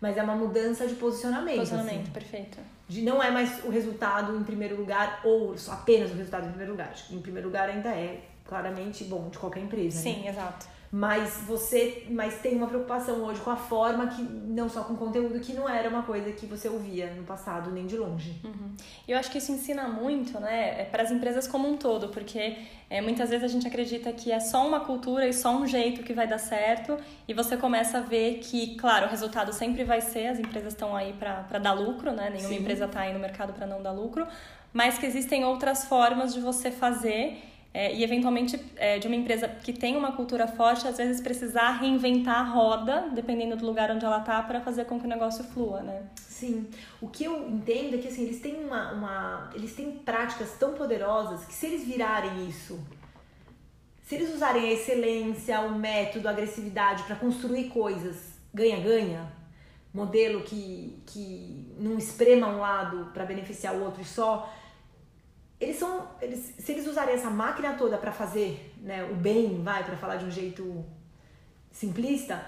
mas 0.00 0.16
é 0.16 0.22
uma 0.22 0.34
mudança 0.34 0.86
de 0.86 0.94
posicionamento. 0.94 1.56
Posicionamento, 1.56 2.02
assim. 2.02 2.10
perfeito. 2.10 2.58
De 2.88 3.02
não 3.02 3.22
é 3.22 3.30
mais 3.30 3.64
o 3.64 3.70
resultado 3.70 4.36
em 4.36 4.42
primeiro 4.42 4.76
lugar 4.76 5.20
ou 5.24 5.54
apenas 5.68 6.10
o 6.10 6.14
resultado 6.14 6.44
em 6.44 6.48
primeiro 6.48 6.72
lugar. 6.72 6.94
Em 7.10 7.20
primeiro 7.20 7.48
lugar 7.48 7.68
ainda 7.68 7.90
é 7.90 8.24
claramente 8.44 9.04
bom 9.04 9.28
de 9.28 9.38
qualquer 9.38 9.60
empresa. 9.62 10.00
Sim, 10.00 10.22
né? 10.22 10.28
exato 10.28 10.74
mas 10.96 11.42
você 11.44 12.06
mas 12.08 12.38
tem 12.40 12.54
uma 12.54 12.68
preocupação 12.68 13.24
hoje 13.24 13.40
com 13.40 13.50
a 13.50 13.56
forma 13.56 14.06
que 14.06 14.22
não 14.22 14.68
só 14.68 14.84
com 14.84 14.94
o 14.94 14.96
conteúdo 14.96 15.40
que 15.40 15.52
não 15.52 15.68
era 15.68 15.88
uma 15.88 16.04
coisa 16.04 16.30
que 16.30 16.46
você 16.46 16.68
ouvia 16.68 17.12
no 17.14 17.24
passado 17.24 17.72
nem 17.72 17.84
de 17.84 17.96
longe 17.96 18.40
uhum. 18.44 18.72
eu 19.08 19.18
acho 19.18 19.28
que 19.28 19.38
isso 19.38 19.50
ensina 19.50 19.88
muito 19.88 20.38
né 20.38 20.82
é 20.82 20.84
para 20.84 21.02
as 21.02 21.10
empresas 21.10 21.48
como 21.48 21.68
um 21.68 21.76
todo 21.76 22.10
porque 22.10 22.58
é, 22.88 23.00
muitas 23.00 23.28
vezes 23.28 23.44
a 23.44 23.48
gente 23.48 23.66
acredita 23.66 24.12
que 24.12 24.30
é 24.30 24.38
só 24.38 24.64
uma 24.64 24.78
cultura 24.78 25.26
e 25.26 25.32
só 25.32 25.56
um 25.56 25.66
jeito 25.66 26.04
que 26.04 26.12
vai 26.12 26.28
dar 26.28 26.38
certo 26.38 26.96
e 27.26 27.34
você 27.34 27.56
começa 27.56 27.98
a 27.98 28.00
ver 28.00 28.38
que 28.38 28.76
claro 28.76 29.06
o 29.06 29.10
resultado 29.10 29.52
sempre 29.52 29.82
vai 29.82 30.00
ser 30.00 30.28
as 30.28 30.38
empresas 30.38 30.74
estão 30.74 30.94
aí 30.94 31.12
para 31.14 31.58
dar 31.58 31.72
lucro 31.72 32.12
né 32.12 32.30
nenhuma 32.30 32.50
Sim. 32.50 32.60
empresa 32.60 32.84
está 32.84 33.00
aí 33.00 33.12
no 33.12 33.18
mercado 33.18 33.52
para 33.52 33.66
não 33.66 33.82
dar 33.82 33.90
lucro 33.90 34.28
mas 34.72 34.96
que 34.96 35.06
existem 35.06 35.44
outras 35.44 35.86
formas 35.86 36.32
de 36.32 36.40
você 36.40 36.70
fazer 36.70 37.42
é, 37.76 37.92
e 37.92 38.04
eventualmente 38.04 38.58
é, 38.76 39.00
de 39.00 39.08
uma 39.08 39.16
empresa 39.16 39.48
que 39.48 39.72
tem 39.72 39.96
uma 39.96 40.12
cultura 40.12 40.46
forte, 40.46 40.86
às 40.86 40.96
vezes 40.96 41.20
precisar 41.20 41.72
reinventar 41.72 42.38
a 42.38 42.42
roda, 42.44 43.08
dependendo 43.12 43.56
do 43.56 43.66
lugar 43.66 43.90
onde 43.90 44.04
ela 44.04 44.20
está, 44.20 44.40
para 44.44 44.60
fazer 44.60 44.84
com 44.84 45.00
que 45.00 45.06
o 45.06 45.08
negócio 45.08 45.42
flua, 45.42 45.82
né? 45.82 46.04
Sim. 46.14 46.68
O 47.00 47.08
que 47.08 47.24
eu 47.24 47.48
entendo 47.48 47.96
é 47.96 47.98
que 47.98 48.06
assim, 48.06 48.22
eles 48.22 48.40
têm 48.40 48.64
uma, 48.64 48.92
uma. 48.92 49.50
Eles 49.56 49.74
têm 49.74 49.90
práticas 49.90 50.52
tão 50.56 50.74
poderosas 50.74 51.44
que 51.46 51.52
se 51.52 51.66
eles 51.66 51.84
virarem 51.84 52.48
isso, 52.48 52.78
se 54.04 54.14
eles 54.14 54.32
usarem 54.32 54.68
a 54.68 54.72
excelência, 54.72 55.60
o 55.62 55.76
método, 55.76 56.28
a 56.28 56.30
agressividade 56.30 57.02
para 57.02 57.16
construir 57.16 57.70
coisas 57.70 58.34
ganha-ganha, 58.52 59.32
modelo 59.92 60.42
que, 60.42 61.02
que 61.06 61.74
não 61.76 61.98
esprema 61.98 62.46
um 62.46 62.60
lado 62.60 63.10
para 63.12 63.24
beneficiar 63.24 63.74
o 63.74 63.82
outro 63.82 64.00
e 64.00 64.04
só 64.04 64.48
eles 65.60 65.76
são, 65.76 66.08
eles, 66.20 66.54
se 66.58 66.72
eles 66.72 66.86
usarem 66.86 67.14
essa 67.14 67.30
máquina 67.30 67.74
toda 67.74 67.96
para 67.96 68.12
fazer 68.12 68.74
né, 68.80 69.04
o 69.04 69.14
bem, 69.14 69.62
vai, 69.62 69.84
para 69.84 69.96
falar 69.96 70.16
de 70.16 70.24
um 70.24 70.30
jeito 70.30 70.84
simplista, 71.70 72.44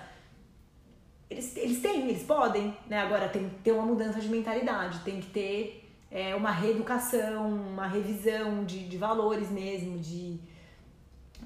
eles, 1.29 1.57
eles 1.57 1.81
têm, 1.81 2.09
eles 2.09 2.23
podem, 2.23 2.77
né? 2.89 3.01
Agora 3.01 3.29
tem 3.29 3.49
que 3.49 3.57
ter 3.57 3.73
uma 3.73 3.85
mudança 3.85 4.21
de 4.21 4.29
mentalidade, 4.29 5.01
tem 5.01 5.21
que 5.21 5.29
ter 5.29 5.89
é, 6.11 6.35
uma 6.35 6.51
reeducação, 6.51 7.49
uma 7.49 7.87
revisão 7.87 8.65
de, 8.65 8.89
de 8.89 8.97
valores 8.97 9.51
mesmo, 9.51 9.99
de... 9.99 10.39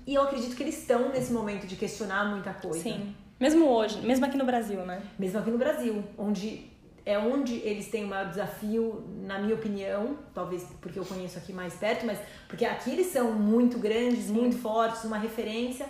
E 0.07 0.15
eu 0.15 0.23
acredito 0.23 0.55
que 0.57 0.63
eles 0.63 0.79
estão 0.79 1.11
nesse 1.11 1.33
momento 1.33 1.67
de 1.67 1.77
questionar 1.77 2.25
muita 2.27 2.53
coisa. 2.53 2.83
Sim. 2.83 3.15
Mesmo 3.39 3.67
hoje, 3.67 4.01
mesmo 4.03 4.27
aqui 4.27 4.37
no 4.37 4.45
Brasil, 4.45 4.85
né? 4.85 5.03
Mesmo 5.19 5.39
aqui 5.39 5.51
no 5.51 5.59
Brasil, 5.59 6.05
onde 6.19 6.70
é 7.11 7.19
onde 7.19 7.55
eles 7.57 7.89
têm 7.89 8.05
o 8.05 8.09
maior 8.09 8.29
desafio, 8.29 9.05
na 9.23 9.39
minha 9.39 9.55
opinião, 9.55 10.17
talvez 10.33 10.65
porque 10.81 10.99
eu 10.99 11.05
conheço 11.05 11.39
aqui 11.39 11.53
mais 11.53 11.75
perto, 11.75 12.07
mas 12.07 12.19
porque 12.49 12.65
aqui 12.65 12.91
eles 12.91 13.09
são 13.09 13.33
muito 13.33 13.79
grandes, 13.79 14.25
Sim. 14.25 14.33
muito 14.33 14.57
fortes, 14.59 15.05
uma 15.05 15.19
referência 15.19 15.87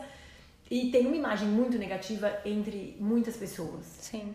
e 0.70 0.90
tem 0.90 1.06
uma 1.06 1.16
imagem 1.16 1.48
muito 1.48 1.76
negativa 1.76 2.40
entre 2.44 2.96
muitas 2.98 3.36
pessoas. 3.36 3.84
Sim. 3.84 4.34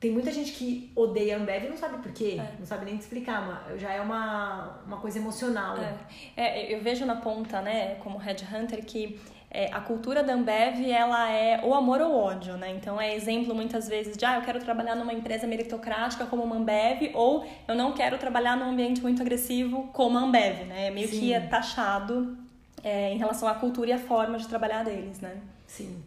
Tem 0.00 0.10
muita 0.10 0.30
gente 0.30 0.52
que 0.52 0.90
odeia 0.94 1.36
a 1.36 1.40
Ambev 1.40 1.64
e 1.64 1.68
não 1.68 1.76
sabe 1.76 2.02
por 2.02 2.12
quê, 2.12 2.36
é. 2.38 2.54
não 2.58 2.66
sabe 2.66 2.84
nem 2.84 2.96
te 2.96 3.02
explicar, 3.02 3.46
mas 3.46 3.80
já 3.80 3.92
é 3.92 4.00
uma, 4.00 4.80
uma 4.86 4.98
coisa 4.98 5.18
emocional. 5.18 5.76
É. 5.78 5.96
é. 6.36 6.74
eu 6.74 6.82
vejo 6.82 7.06
na 7.06 7.16
ponta, 7.16 7.62
né, 7.62 7.94
como 7.96 8.18
headhunter, 8.18 8.84
que 8.84 9.18
é, 9.56 9.70
a 9.72 9.80
cultura 9.80 10.22
da 10.22 10.34
Ambev 10.34 10.86
ela 10.90 11.32
é 11.32 11.58
o 11.64 11.72
amor 11.72 12.02
ou 12.02 12.14
ódio, 12.14 12.58
né? 12.58 12.70
Então 12.72 13.00
é 13.00 13.16
exemplo 13.16 13.54
muitas 13.54 13.88
vezes 13.88 14.14
de 14.14 14.22
ah, 14.26 14.34
eu 14.34 14.42
quero 14.42 14.60
trabalhar 14.60 14.94
numa 14.94 15.14
empresa 15.14 15.46
meritocrática 15.46 16.26
como 16.26 16.42
uma 16.42 16.56
Ambev 16.56 17.10
ou 17.14 17.48
eu 17.66 17.74
não 17.74 17.92
quero 17.92 18.18
trabalhar 18.18 18.54
num 18.54 18.68
ambiente 18.68 19.00
muito 19.00 19.22
agressivo 19.22 19.88
como 19.94 20.18
a 20.18 20.20
Ambev, 20.20 20.66
né? 20.66 20.88
É 20.88 20.90
meio 20.90 21.08
Sim. 21.08 21.20
que 21.20 21.32
é 21.32 21.40
taxado 21.40 22.36
é, 22.84 23.14
em 23.14 23.16
relação 23.16 23.48
à 23.48 23.54
cultura 23.54 23.88
e 23.88 23.92
à 23.94 23.98
forma 23.98 24.36
de 24.36 24.46
trabalhar 24.46 24.84
deles, 24.84 25.20
né? 25.20 25.38
Sim. 25.66 26.04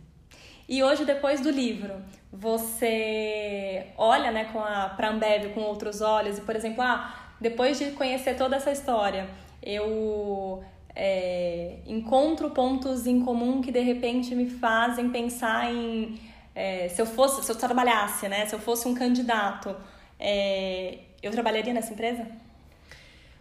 E 0.68 0.84
hoje, 0.84 1.04
depois 1.04 1.42
do 1.42 1.50
livro, 1.50 1.96
você 2.32 3.88
olha 3.98 4.32
né, 4.32 4.46
com 4.54 4.60
a, 4.60 4.90
pra 4.90 5.10
Ambev 5.10 5.56
com 5.56 5.62
outros 5.62 6.02
olhos 6.02 6.38
e, 6.38 6.42
por 6.42 6.56
exemplo, 6.56 6.84
ah, 6.84 7.16
depois 7.42 7.80
de 7.80 7.90
conhecer 7.94 8.38
toda 8.38 8.58
essa 8.58 8.72
história, 8.72 9.28
eu 9.64 10.64
é, 10.96 11.78
encontro 11.86 12.50
pontos 12.52 13.08
em 13.08 13.22
comum 13.22 13.62
que 13.62 13.72
de 13.72 13.80
repente 13.80 14.34
me 14.36 14.50
fazem 14.50 15.10
pensar 15.10 15.72
em 15.74 16.20
é, 16.56 16.90
se 16.90 17.02
eu 17.02 17.06
fosse, 17.06 17.44
se 17.46 17.52
eu 17.52 17.56
trabalhasse, 17.56 18.28
né? 18.28 18.46
Se 18.46 18.54
eu 18.54 18.60
fosse 18.60 18.88
um 18.88 18.94
candidato, 18.94 19.74
é, 20.20 20.98
eu 21.24 21.32
trabalharia 21.32 21.74
nessa 21.74 21.94
empresa? 21.94 22.28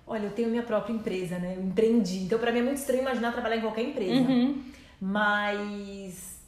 Olha, 0.07 0.25
eu 0.25 0.31
tenho 0.31 0.49
minha 0.49 0.63
própria 0.63 0.93
empresa, 0.93 1.39
né? 1.39 1.55
Eu 1.57 1.63
empreendi. 1.65 2.19
Então, 2.21 2.39
para 2.39 2.53
mim 2.53 2.61
é 2.61 2.63
muito 2.63 2.79
estranho 2.79 3.03
imaginar 3.03 3.33
trabalhar 3.33 3.57
em 3.57 3.61
qualquer 3.61 3.83
empresa. 3.83 4.13
Uhum. 4.29 4.63
Mas, 5.01 6.39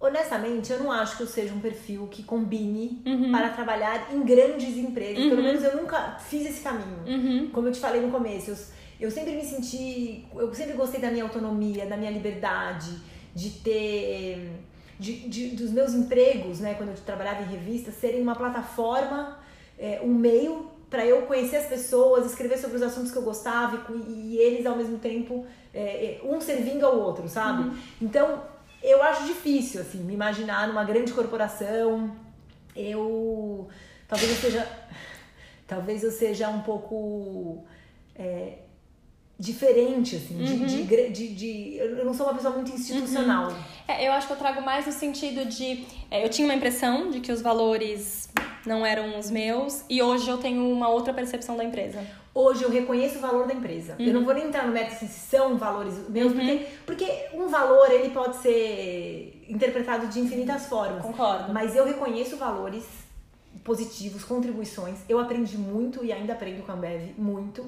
honestamente, 0.00 0.72
eu 0.72 0.78
não 0.78 0.92
acho 0.92 1.16
que 1.16 1.22
eu 1.22 1.26
seja 1.26 1.52
um 1.52 1.60
perfil 1.60 2.06
que 2.06 2.22
combine 2.22 3.02
Uhum. 3.04 3.30
para 3.32 3.50
trabalhar 3.50 4.08
em 4.14 4.22
grandes 4.22 4.76
empresas. 4.76 5.22
Pelo 5.24 5.36
Uhum. 5.36 5.42
menos 5.42 5.64
eu 5.64 5.76
nunca 5.76 6.12
fiz 6.18 6.46
esse 6.46 6.62
caminho. 6.62 7.02
Uhum. 7.06 7.50
Como 7.52 7.68
eu 7.68 7.72
te 7.72 7.80
falei 7.80 8.00
no 8.00 8.10
começo, 8.10 8.50
eu, 8.50 8.56
eu 9.00 9.10
sempre 9.10 9.32
me 9.34 9.44
senti. 9.44 10.24
Eu 10.34 10.52
sempre 10.54 10.74
gostei 10.74 11.00
da 11.00 11.10
minha 11.10 11.24
autonomia, 11.24 11.86
da 11.86 11.96
minha 11.96 12.10
liberdade, 12.10 12.90
de 13.34 13.50
ter. 13.50 14.50
De, 14.98 15.28
de- 15.28 15.50
dos 15.50 15.70
meus 15.72 15.92
empregos, 15.92 16.60
né, 16.60 16.72
quando 16.72 16.88
eu 16.88 16.94
trabalhava 16.96 17.42
em 17.42 17.46
revista, 17.46 17.90
serem 17.92 18.22
uma 18.22 18.34
plataforma, 18.34 19.38
é, 19.78 20.00
um 20.02 20.14
meio 20.14 20.70
para 20.88 21.04
eu 21.04 21.22
conhecer 21.26 21.56
as 21.56 21.66
pessoas, 21.66 22.24
escrever 22.24 22.56
sobre 22.56 22.76
os 22.76 22.82
assuntos 22.82 23.10
que 23.12 23.18
eu 23.18 23.22
gostava 23.22 23.92
e, 23.92 24.10
e 24.10 24.38
eles 24.38 24.64
ao 24.64 24.74
mesmo 24.74 24.96
tempo, 24.98 25.44
é, 25.74 25.80
é, 25.80 26.20
um 26.24 26.40
servindo 26.40 26.86
ao 26.86 26.98
outro, 26.98 27.28
sabe? 27.28 27.76
Então, 28.00 28.42
eu 28.82 29.02
acho 29.02 29.26
difícil, 29.26 29.82
assim, 29.82 29.98
me 29.98 30.14
imaginar 30.14 30.66
numa 30.68 30.84
grande 30.84 31.12
corporação. 31.12 32.16
Eu. 32.74 33.68
Talvez 34.08 34.30
eu 34.30 34.36
seja. 34.36 34.68
Talvez 35.66 36.02
eu 36.04 36.10
seja 36.10 36.48
um 36.48 36.60
pouco. 36.62 37.64
é, 38.14 38.58
diferente, 39.38 40.16
assim, 40.16 40.38
de, 40.42 40.64
de, 40.66 40.82
gra- 40.82 41.10
de, 41.10 41.28
de- 41.28 41.76
Eu 41.76 42.04
não 42.04 42.14
sou 42.14 42.26
uma 42.26 42.34
pessoa 42.34 42.54
muito 42.54 42.70
institucional. 42.72 43.52
É, 43.86 44.06
eu 44.08 44.12
acho 44.12 44.26
que 44.26 44.32
eu 44.32 44.36
trago 44.36 44.62
mais 44.62 44.86
no 44.86 44.92
sentido 44.92 45.44
de. 45.44 45.84
é, 46.10 46.24
eu 46.24 46.28
tinha 46.30 46.46
uma 46.48 46.54
impressão 46.54 47.10
de 47.10 47.20
que 47.20 47.30
os 47.30 47.42
valores 47.42 48.28
não 48.64 48.84
eram 48.84 49.18
os 49.18 49.30
meus 49.30 49.84
e 49.88 50.02
hoje 50.02 50.28
eu 50.28 50.38
tenho 50.38 50.68
uma 50.72 50.88
outra 50.88 51.12
percepção 51.12 51.56
da 51.56 51.62
empresa. 51.64 52.04
Hoje 52.34 52.64
eu 52.64 52.70
reconheço 52.70 53.16
o 53.18 53.20
valor 53.20 53.46
da 53.46 53.54
empresa. 53.54 53.94
Eu 53.98 54.12
não 54.12 54.24
vou 54.24 54.34
nem 54.34 54.44
entrar 54.48 54.66
no 54.66 54.78
assim, 54.78 55.06
se 55.06 55.20
são 55.30 55.56
valores 55.56 55.94
meus, 56.08 56.32
porque, 56.34 56.66
porque 56.84 57.06
um 57.32 57.46
valor 57.48 57.90
ele 57.90 58.10
pode 58.10 58.36
ser 58.36 59.42
interpretado 59.48 60.06
de 60.08 60.20
infinitas 60.20 60.66
formas. 60.66 61.02
Concordo. 61.02 61.52
Mas 61.52 61.74
eu 61.76 61.86
reconheço 61.86 62.36
valores 62.36 62.84
positivos, 63.64 64.22
contribuições. 64.24 64.96
Eu 65.08 65.18
aprendi 65.18 65.56
muito 65.56 66.04
e 66.04 66.12
ainda 66.12 66.34
aprendo 66.34 66.62
com 66.64 66.72
a 66.72 66.74
Ambev, 66.74 67.12
muito. 67.16 67.64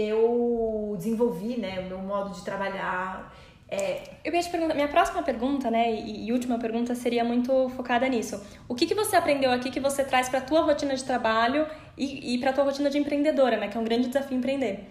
Eu 0.00 0.94
desenvolvi, 0.96 1.58
né, 1.58 1.80
o 1.80 1.84
meu 1.84 1.98
modo 1.98 2.32
de 2.32 2.44
trabalhar. 2.44 3.34
É, 3.68 4.02
Eu 4.24 4.32
ia 4.32 4.40
te 4.40 4.48
perguntar, 4.48 4.74
minha 4.74 4.86
próxima 4.86 5.24
pergunta, 5.24 5.70
né, 5.72 5.92
e, 5.92 6.26
e 6.26 6.32
última 6.32 6.56
pergunta 6.56 6.94
seria 6.94 7.24
muito 7.24 7.68
focada 7.70 8.08
nisso. 8.08 8.40
O 8.68 8.76
que, 8.76 8.86
que 8.86 8.94
você 8.94 9.16
aprendeu 9.16 9.50
aqui 9.50 9.72
que 9.72 9.80
você 9.80 10.04
traz 10.04 10.28
para 10.28 10.40
tua 10.40 10.60
rotina 10.60 10.94
de 10.94 11.02
trabalho 11.02 11.66
e, 11.96 12.34
e 12.34 12.38
para 12.38 12.52
tua 12.52 12.62
rotina 12.62 12.88
de 12.88 12.96
empreendedora, 12.96 13.56
né, 13.56 13.66
que 13.66 13.76
é 13.76 13.80
um 13.80 13.84
grande 13.84 14.06
desafio 14.06 14.38
empreender? 14.38 14.88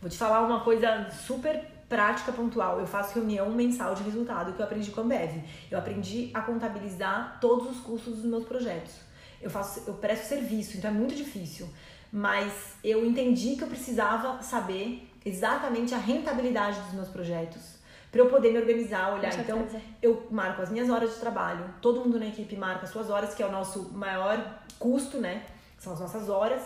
Vou 0.00 0.10
te 0.10 0.18
falar 0.18 0.40
uma 0.42 0.60
coisa 0.60 1.08
super 1.10 1.64
prática, 1.88 2.32
pontual. 2.32 2.80
Eu 2.80 2.86
faço 2.88 3.14
reunião 3.14 3.48
mensal 3.50 3.94
de 3.94 4.02
resultado 4.02 4.52
que 4.52 4.60
eu 4.60 4.64
aprendi 4.64 4.90
com 4.90 5.00
a 5.00 5.04
Ambev. 5.04 5.42
Eu 5.70 5.78
aprendi 5.78 6.30
a 6.34 6.40
contabilizar 6.40 7.38
todos 7.40 7.70
os 7.70 7.80
custos 7.80 8.16
dos 8.16 8.24
meus 8.24 8.44
projetos. 8.44 8.94
Eu 9.40 9.48
faço, 9.48 9.84
eu 9.86 9.94
presto 9.94 10.26
serviço, 10.26 10.76
então 10.76 10.90
é 10.90 10.92
muito 10.92 11.14
difícil. 11.14 11.68
Mas 12.12 12.74
eu 12.82 13.04
entendi 13.04 13.56
que 13.56 13.62
eu 13.64 13.68
precisava 13.68 14.42
saber 14.42 15.08
exatamente 15.24 15.94
a 15.94 15.98
rentabilidade 15.98 16.80
dos 16.80 16.94
meus 16.94 17.08
projetos 17.08 17.78
para 18.10 18.20
eu 18.20 18.26
poder 18.30 18.52
me 18.52 18.58
organizar, 18.58 19.12
olhar. 19.12 19.34
Com 19.34 19.40
Então, 19.40 19.58
certeza. 19.58 19.82
eu 20.00 20.26
marco 20.30 20.62
as 20.62 20.70
minhas 20.70 20.88
horas 20.88 21.14
de 21.14 21.20
trabalho, 21.20 21.64
todo 21.82 22.00
mundo 22.00 22.18
na 22.18 22.26
equipe 22.26 22.56
marca 22.56 22.84
as 22.84 22.90
suas 22.90 23.10
horas, 23.10 23.34
que 23.34 23.42
é 23.42 23.46
o 23.46 23.52
nosso 23.52 23.90
maior 23.92 24.62
custo, 24.78 25.18
né? 25.18 25.42
São 25.78 25.92
as 25.92 26.00
nossas 26.00 26.28
horas. 26.28 26.62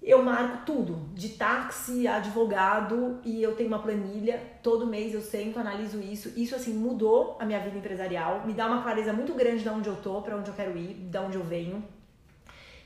Eu 0.00 0.22
marco 0.22 0.64
tudo, 0.64 1.08
de 1.14 1.30
táxi, 1.30 2.06
advogado, 2.06 3.18
e 3.24 3.42
eu 3.42 3.56
tenho 3.56 3.68
uma 3.68 3.80
planilha. 3.80 4.40
Todo 4.62 4.86
mês 4.86 5.12
eu 5.12 5.20
sento, 5.20 5.58
analiso 5.58 5.98
isso. 6.00 6.32
Isso, 6.36 6.54
assim, 6.54 6.72
mudou 6.74 7.36
a 7.40 7.44
minha 7.44 7.58
vida 7.58 7.76
empresarial. 7.76 8.46
Me 8.46 8.52
dá 8.52 8.66
uma 8.68 8.82
clareza 8.82 9.12
muito 9.12 9.34
grande 9.34 9.64
de 9.64 9.68
onde 9.68 9.88
eu 9.88 9.96
tô, 9.96 10.22
para 10.22 10.36
onde 10.36 10.48
eu 10.48 10.54
quero 10.54 10.76
ir, 10.78 10.94
de 10.94 11.18
onde 11.18 11.36
eu 11.36 11.42
venho. 11.42 11.82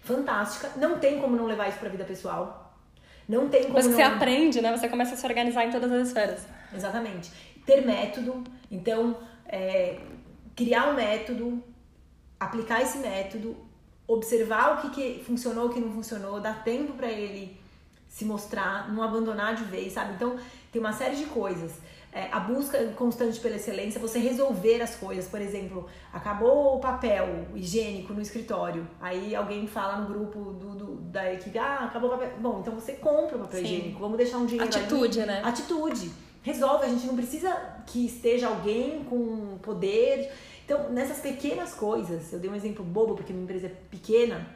Fantástica. 0.01 0.71
Não 0.77 0.99
tem 0.99 1.21
como 1.21 1.37
não 1.37 1.47
levar 1.47 1.69
isso 1.69 1.79
pra 1.79 1.89
vida 1.89 2.05
pessoal. 2.05 2.75
Não 3.29 3.49
tem 3.49 3.63
como 3.63 3.75
Mas 3.75 3.87
que 3.87 3.93
não... 3.93 3.97
você 3.97 4.03
aprende, 4.03 4.61
né, 4.61 4.77
você 4.77 4.89
começa 4.89 5.15
a 5.15 5.17
se 5.17 5.25
organizar 5.25 5.65
em 5.65 5.71
todas 5.71 5.91
as 5.93 6.09
esferas. 6.09 6.47
Exatamente. 6.75 7.31
Ter 7.65 7.87
método, 7.87 8.43
então, 8.71 9.17
é, 9.47 10.01
criar 10.57 10.91
um 10.91 10.95
método, 10.95 11.63
aplicar 12.39 12.83
esse 12.83 12.99
método, 12.99 13.57
observar 14.09 14.79
o 14.79 14.81
que, 14.81 14.91
que 14.91 15.25
funcionou, 15.25 15.67
o 15.67 15.69
que 15.71 15.79
não 15.79 15.93
funcionou, 15.93 16.41
dar 16.41 16.65
tempo 16.65 16.95
para 16.95 17.09
ele 17.09 17.61
se 18.09 18.25
mostrar, 18.25 18.93
não 18.93 19.03
abandonar 19.03 19.55
de 19.55 19.63
vez, 19.65 19.93
sabe? 19.93 20.15
Então, 20.15 20.37
tem 20.73 20.81
uma 20.81 20.93
série 20.93 21.15
de 21.15 21.27
coisas. 21.27 21.75
É, 22.13 22.29
a 22.33 22.41
busca 22.41 22.77
constante 22.97 23.39
pela 23.39 23.55
excelência, 23.55 24.01
você 24.01 24.19
resolver 24.19 24.83
as 24.83 24.97
coisas. 24.97 25.29
Por 25.29 25.41
exemplo, 25.41 25.87
acabou 26.13 26.77
o 26.77 26.81
papel 26.81 27.47
higiênico 27.55 28.13
no 28.13 28.21
escritório. 28.21 28.85
Aí 29.01 29.33
alguém 29.35 29.67
fala 29.69 29.99
no 29.99 30.09
grupo 30.13 30.53
do, 30.55 30.75
do- 30.75 30.95
da 31.03 31.33
equipe, 31.33 31.57
ah, 31.57 31.85
acabou 31.85 32.09
o 32.11 32.13
papel. 32.15 32.33
Bom, 32.41 32.59
então 32.61 32.75
você 32.75 32.95
compra 32.95 33.37
o 33.37 33.41
papel 33.41 33.61
Sim. 33.61 33.65
higiênico, 33.65 34.01
vamos 34.01 34.17
deixar 34.17 34.39
um 34.39 34.47
dinheiro 34.47 34.69
Atitude, 34.69 35.21
ali. 35.21 35.29
né? 35.29 35.41
Atitude. 35.45 36.11
Resolve, 36.43 36.87
a 36.87 36.89
gente 36.89 37.07
não 37.07 37.15
precisa 37.15 37.55
que 37.87 38.07
esteja 38.07 38.49
alguém 38.49 39.05
com 39.05 39.59
poder. 39.63 40.33
Então, 40.65 40.91
nessas 40.91 41.19
pequenas 41.21 41.75
coisas, 41.75 42.33
eu 42.33 42.41
dei 42.41 42.51
um 42.51 42.55
exemplo 42.57 42.85
bobo 42.85 43.15
porque 43.15 43.33
minha 43.33 43.45
empresa 43.45 43.67
é 43.67 43.73
pequena, 43.91 44.47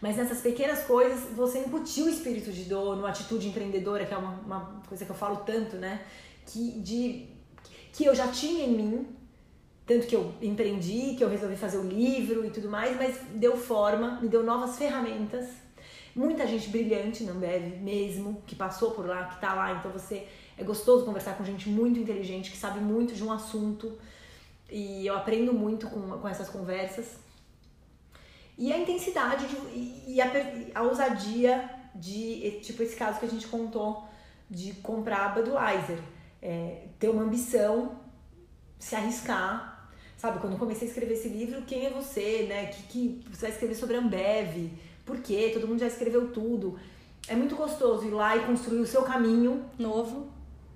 mas 0.00 0.16
nessas 0.16 0.40
pequenas 0.40 0.82
coisas 0.82 1.20
você 1.34 1.58
incutiu 1.60 2.06
o 2.06 2.08
espírito 2.08 2.52
de 2.52 2.64
dono, 2.64 3.06
atitude 3.06 3.48
empreendedora, 3.48 4.04
que 4.06 4.14
é 4.14 4.16
uma, 4.16 4.30
uma 4.46 4.80
coisa 4.88 5.04
que 5.04 5.10
eu 5.10 5.16
falo 5.16 5.36
tanto, 5.38 5.76
né? 5.76 6.00
Que, 6.52 6.80
de, 6.80 7.28
que 7.92 8.04
eu 8.04 8.14
já 8.14 8.28
tinha 8.28 8.64
em 8.64 8.72
mim, 8.72 9.06
tanto 9.86 10.06
que 10.06 10.16
eu 10.16 10.32
empreendi, 10.40 11.14
que 11.16 11.22
eu 11.22 11.28
resolvi 11.28 11.56
fazer 11.56 11.78
o 11.78 11.86
livro 11.86 12.44
e 12.44 12.50
tudo 12.50 12.68
mais, 12.68 12.96
mas 12.96 13.18
deu 13.34 13.56
forma, 13.56 14.20
me 14.20 14.28
deu 14.28 14.42
novas 14.42 14.76
ferramentas. 14.76 15.48
Muita 16.14 16.46
gente 16.46 16.68
brilhante 16.68 17.22
na 17.22 17.32
Ambev 17.32 17.80
mesmo, 17.80 18.42
que 18.46 18.56
passou 18.56 18.90
por 18.90 19.06
lá, 19.06 19.26
que 19.26 19.40
tá 19.40 19.54
lá, 19.54 19.74
então 19.74 19.90
você 19.92 20.26
é 20.58 20.64
gostoso 20.64 21.04
conversar 21.04 21.36
com 21.36 21.44
gente 21.44 21.68
muito 21.68 21.98
inteligente, 21.98 22.50
que 22.50 22.56
sabe 22.56 22.80
muito 22.80 23.14
de 23.14 23.24
um 23.24 23.32
assunto. 23.32 23.98
E 24.68 25.06
eu 25.06 25.16
aprendo 25.16 25.52
muito 25.52 25.88
com, 25.88 26.18
com 26.18 26.28
essas 26.28 26.48
conversas. 26.48 27.16
E 28.58 28.72
a 28.72 28.78
intensidade 28.78 29.46
de, 29.46 29.56
e, 30.06 30.20
a, 30.20 30.30
a 30.74 30.82
ousadia 30.82 31.68
de, 31.94 32.60
tipo 32.62 32.82
esse 32.82 32.94
caso 32.94 33.18
que 33.18 33.26
a 33.26 33.28
gente 33.28 33.48
contou, 33.48 34.04
de 34.50 34.74
comprar 34.74 35.26
a 35.26 35.28
Budweiser. 35.30 35.98
É, 36.42 36.86
ter 36.98 37.08
uma 37.08 37.22
ambição, 37.22 37.96
se 38.78 38.94
arriscar. 38.94 39.88
Sabe, 40.16 40.38
quando 40.38 40.54
eu 40.54 40.58
comecei 40.58 40.86
a 40.86 40.90
escrever 40.90 41.14
esse 41.14 41.28
livro, 41.28 41.62
quem 41.62 41.86
é 41.86 41.90
você, 41.90 42.46
né? 42.48 42.66
Que, 42.66 42.82
que 42.84 43.24
você 43.30 43.42
vai 43.42 43.50
escrever 43.50 43.74
sobre 43.74 43.96
a 43.96 44.00
Ambev? 44.00 44.70
Por 45.04 45.18
quê? 45.18 45.50
Todo 45.52 45.66
mundo 45.66 45.78
já 45.80 45.86
escreveu 45.86 46.30
tudo. 46.30 46.78
É 47.26 47.34
muito 47.34 47.56
gostoso 47.56 48.06
ir 48.06 48.10
lá 48.10 48.36
e 48.36 48.40
construir 48.44 48.80
o 48.80 48.86
seu 48.86 49.02
caminho 49.02 49.64
Novo. 49.78 50.28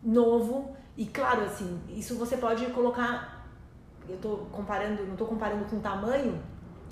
novo. 0.03 0.75
E 0.97 1.07
claro, 1.07 1.43
assim, 1.43 1.81
isso 1.89 2.17
você 2.17 2.37
pode 2.37 2.65
colocar. 2.67 3.47
Eu 4.09 4.17
tô 4.19 4.37
comparando, 4.53 5.05
não 5.07 5.17
tô 5.17 5.25
comparando 5.27 5.65
com 5.65 5.81
tamanho, 5.81 6.41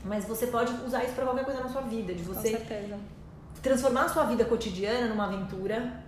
mas 0.04 0.24
você 0.24 0.46
pode 0.46 0.72
usar 0.84 1.04
isso 1.04 1.14
para 1.14 1.24
qualquer 1.24 1.44
coisa 1.44 1.60
na 1.60 1.68
sua 1.68 1.82
vida, 1.82 2.14
de 2.14 2.22
Com 2.24 2.34
você 2.34 2.50
certeza. 2.50 2.98
transformar 3.62 4.04
a 4.04 4.08
sua 4.08 4.24
vida 4.24 4.44
cotidiana 4.44 5.08
numa 5.08 5.24
aventura, 5.26 6.02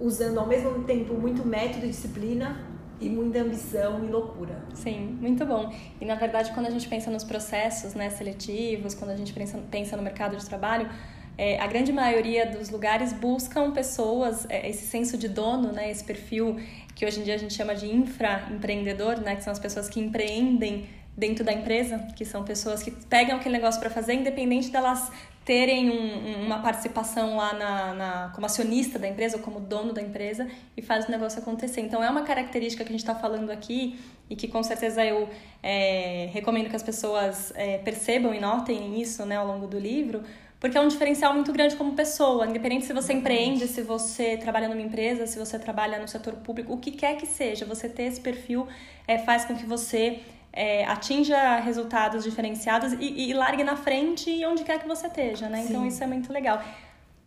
usando 0.00 0.38
ao 0.38 0.46
mesmo 0.46 0.84
tempo 0.84 1.14
muito 1.14 1.46
método 1.46 1.86
e 1.86 1.88
disciplina 1.88 2.64
e 3.00 3.08
muita 3.08 3.40
ambição 3.40 4.04
e 4.04 4.08
loucura. 4.08 4.60
Sim, 4.74 5.18
muito 5.20 5.44
bom. 5.46 5.72
E 6.00 6.04
na 6.04 6.14
verdade, 6.14 6.52
quando 6.52 6.66
a 6.66 6.70
gente 6.70 6.88
pensa 6.88 7.10
nos 7.10 7.24
processos 7.24 7.94
né, 7.94 8.10
seletivos, 8.10 8.94
quando 8.94 9.10
a 9.10 9.16
gente 9.16 9.32
pensa, 9.32 9.58
pensa 9.70 9.96
no 9.96 10.02
mercado 10.02 10.36
de 10.36 10.44
trabalho, 10.44 10.88
é, 11.36 11.60
a 11.60 11.66
grande 11.68 11.92
maioria 11.92 12.46
dos 12.46 12.68
lugares 12.68 13.12
buscam 13.12 13.70
pessoas, 13.70 14.44
é, 14.48 14.68
esse 14.68 14.86
senso 14.86 15.16
de 15.16 15.28
dono, 15.28 15.70
né, 15.70 15.88
esse 15.88 16.02
perfil 16.02 16.60
que 16.96 17.06
hoje 17.06 17.20
em 17.20 17.22
dia 17.22 17.36
a 17.36 17.38
gente 17.38 17.54
chama 17.54 17.76
de 17.76 17.86
infraempreendedor, 17.86 19.20
né, 19.20 19.36
que 19.36 19.44
são 19.44 19.52
as 19.52 19.58
pessoas 19.60 19.88
que 19.88 20.00
empreendem 20.00 20.88
dentro 21.16 21.44
da 21.44 21.52
empresa, 21.52 21.98
que 22.16 22.24
são 22.24 22.42
pessoas 22.44 22.82
que 22.82 22.90
pegam 22.90 23.36
aquele 23.36 23.54
negócio 23.54 23.80
para 23.80 23.90
fazer, 23.90 24.14
independente 24.14 24.70
delas 24.70 25.10
terem 25.48 25.88
um- 25.90 26.44
uma 26.44 26.58
participação 26.60 27.36
lá 27.38 27.54
na, 27.54 27.94
na- 27.94 28.32
como 28.34 28.44
acionista 28.44 28.98
da 28.98 29.08
empresa 29.08 29.38
ou 29.38 29.42
como 29.42 29.58
dono 29.60 29.94
da 29.94 30.02
empresa 30.02 30.46
e 30.76 30.82
faz 30.82 31.08
o 31.08 31.10
negócio 31.10 31.40
acontecer. 31.40 31.80
Então 31.80 32.04
é 32.04 32.10
uma 32.10 32.20
característica 32.22 32.84
que 32.84 32.90
a 32.90 32.92
gente 32.96 33.00
está 33.00 33.14
falando 33.14 33.48
aqui 33.50 33.98
e 34.28 34.36
que 34.36 34.46
com 34.46 34.62
certeza 34.62 35.02
eu 35.06 35.26
é, 35.62 36.28
recomendo 36.34 36.68
que 36.68 36.76
as 36.76 36.82
pessoas 36.82 37.50
é, 37.56 37.78
percebam 37.78 38.34
e 38.34 38.40
notem 38.40 39.00
isso 39.00 39.24
né, 39.24 39.36
ao 39.36 39.46
longo 39.46 39.66
do 39.66 39.78
livro, 39.78 40.22
porque 40.60 40.76
é 40.76 40.80
um 40.82 40.88
diferencial 40.88 41.32
muito 41.32 41.50
grande 41.50 41.76
como 41.76 41.92
pessoa, 41.94 42.46
independente 42.46 42.84
se 42.84 42.92
você 42.92 43.14
empreende, 43.14 43.66
se 43.68 43.80
você 43.80 44.36
trabalha 44.36 44.68
numa 44.68 44.82
empresa, 44.82 45.26
se 45.26 45.38
você 45.38 45.58
trabalha 45.58 45.98
no 45.98 46.06
setor 46.08 46.34
público, 46.46 46.74
o 46.74 46.78
que 46.78 46.90
quer 46.90 47.16
que 47.16 47.26
seja, 47.26 47.64
você 47.64 47.88
ter 47.88 48.02
esse 48.02 48.20
perfil 48.20 48.66
é, 49.06 49.16
faz 49.18 49.46
com 49.46 49.54
que 49.56 49.64
você 49.64 50.20
é, 50.58 50.84
atinja 50.84 51.60
resultados 51.60 52.24
diferenciados 52.24 52.92
e, 52.94 53.30
e, 53.30 53.32
largue 53.32 53.62
na 53.62 53.76
frente 53.76 54.44
onde 54.44 54.64
quer 54.64 54.80
que 54.80 54.88
você 54.88 55.06
esteja, 55.06 55.48
né? 55.48 55.60
Então, 55.60 55.66
Sim. 55.66 55.72
Então 55.74 55.86
isso 55.86 56.02
é 56.02 56.06
muito 56.08 56.32
legal. 56.32 56.60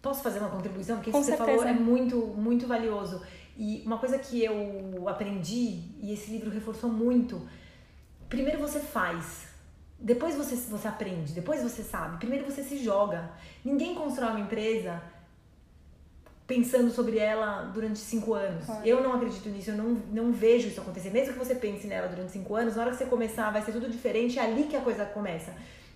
Posso 0.02 0.22
fazer 0.22 0.40
uma 0.40 0.50
contribuição? 0.50 0.98
Porque 0.98 1.12
isso 1.12 1.20
que 1.20 1.26
você 1.26 1.38
falou 1.38 1.64
é 1.64 1.72
muito, 1.72 2.18
muito 2.36 2.68
valioso. 2.68 3.22
E 3.58 3.84
uma 3.86 3.98
coisa 3.98 4.20
que 4.20 4.44
eu 4.44 5.08
aprendi, 5.08 5.80
e 6.02 6.12
esse 6.12 6.30
livro 6.30 6.50
reforçou 6.50 6.90
muito, 6.90 7.48
primeiro 8.28 8.60
você 8.60 8.82
faz, 8.82 9.48
depois 9.98 10.36
você, 10.36 10.56
você 10.58 10.88
aprende, 10.90 11.32
depois 11.32 11.64
você 11.64 11.84
sabe, 11.84 12.18
primeiro 12.18 12.44
você 12.44 12.64
se 12.64 12.84
joga. 12.84 13.32
Ninguém 13.64 13.96
constrói 13.96 14.32
uma 14.32 14.40
empresa 14.42 15.02
pensando 16.52 16.91
sobre 16.91 17.18
ela 17.18 17.72
durante 17.74 17.99
cinco 17.99 18.34
anos. 18.34 18.66
Claro. 18.66 18.86
Eu 18.86 19.02
não 19.02 19.14
acredito 19.14 19.47
nisso, 19.47 19.72
eu 19.72 19.78
não, 19.78 19.89
não 20.12 20.34
vejo 20.34 20.68
isso 20.68 20.82
acontecer. 20.82 21.10
Mesmo 21.10 21.32
que 21.32 21.39
você 21.39 21.56
pense 21.56 21.88
nela 21.88 22.10
durante 22.10 22.34
cinco 22.34 22.54
anos, 22.56 22.76
na 22.76 22.82
hora 22.82 22.91
que 22.91 22.97
você 22.97 23.06
começar 23.06 23.49
vai 23.52 23.62
ser 23.62 23.72
tudo 23.72 23.89
diferente, 23.89 24.38
é 24.38 24.43
ali 24.43 24.64
que 24.64 24.76
a 24.76 24.82
coisa 24.82 25.06
começa. 25.06 25.54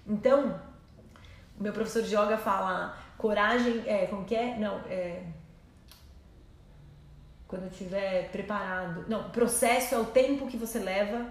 Então, 0.07 0.57
o 1.59 1.63
meu 1.63 1.73
professor 1.73 2.01
de 2.01 2.15
yoga 2.15 2.37
fala 2.37 2.97
coragem, 3.17 3.83
é, 3.85 4.05
como 4.05 4.23
que 4.23 4.33
é? 4.33 4.57
Não, 4.57 4.79
é 4.89 5.23
quando 7.47 7.63
eu 7.63 7.69
estiver 7.69 8.31
preparado. 8.31 9.05
Não, 9.09 9.29
processo 9.31 9.93
é 9.93 9.99
o 9.99 10.05
tempo 10.05 10.47
que 10.47 10.55
você 10.55 10.79
leva 10.79 11.25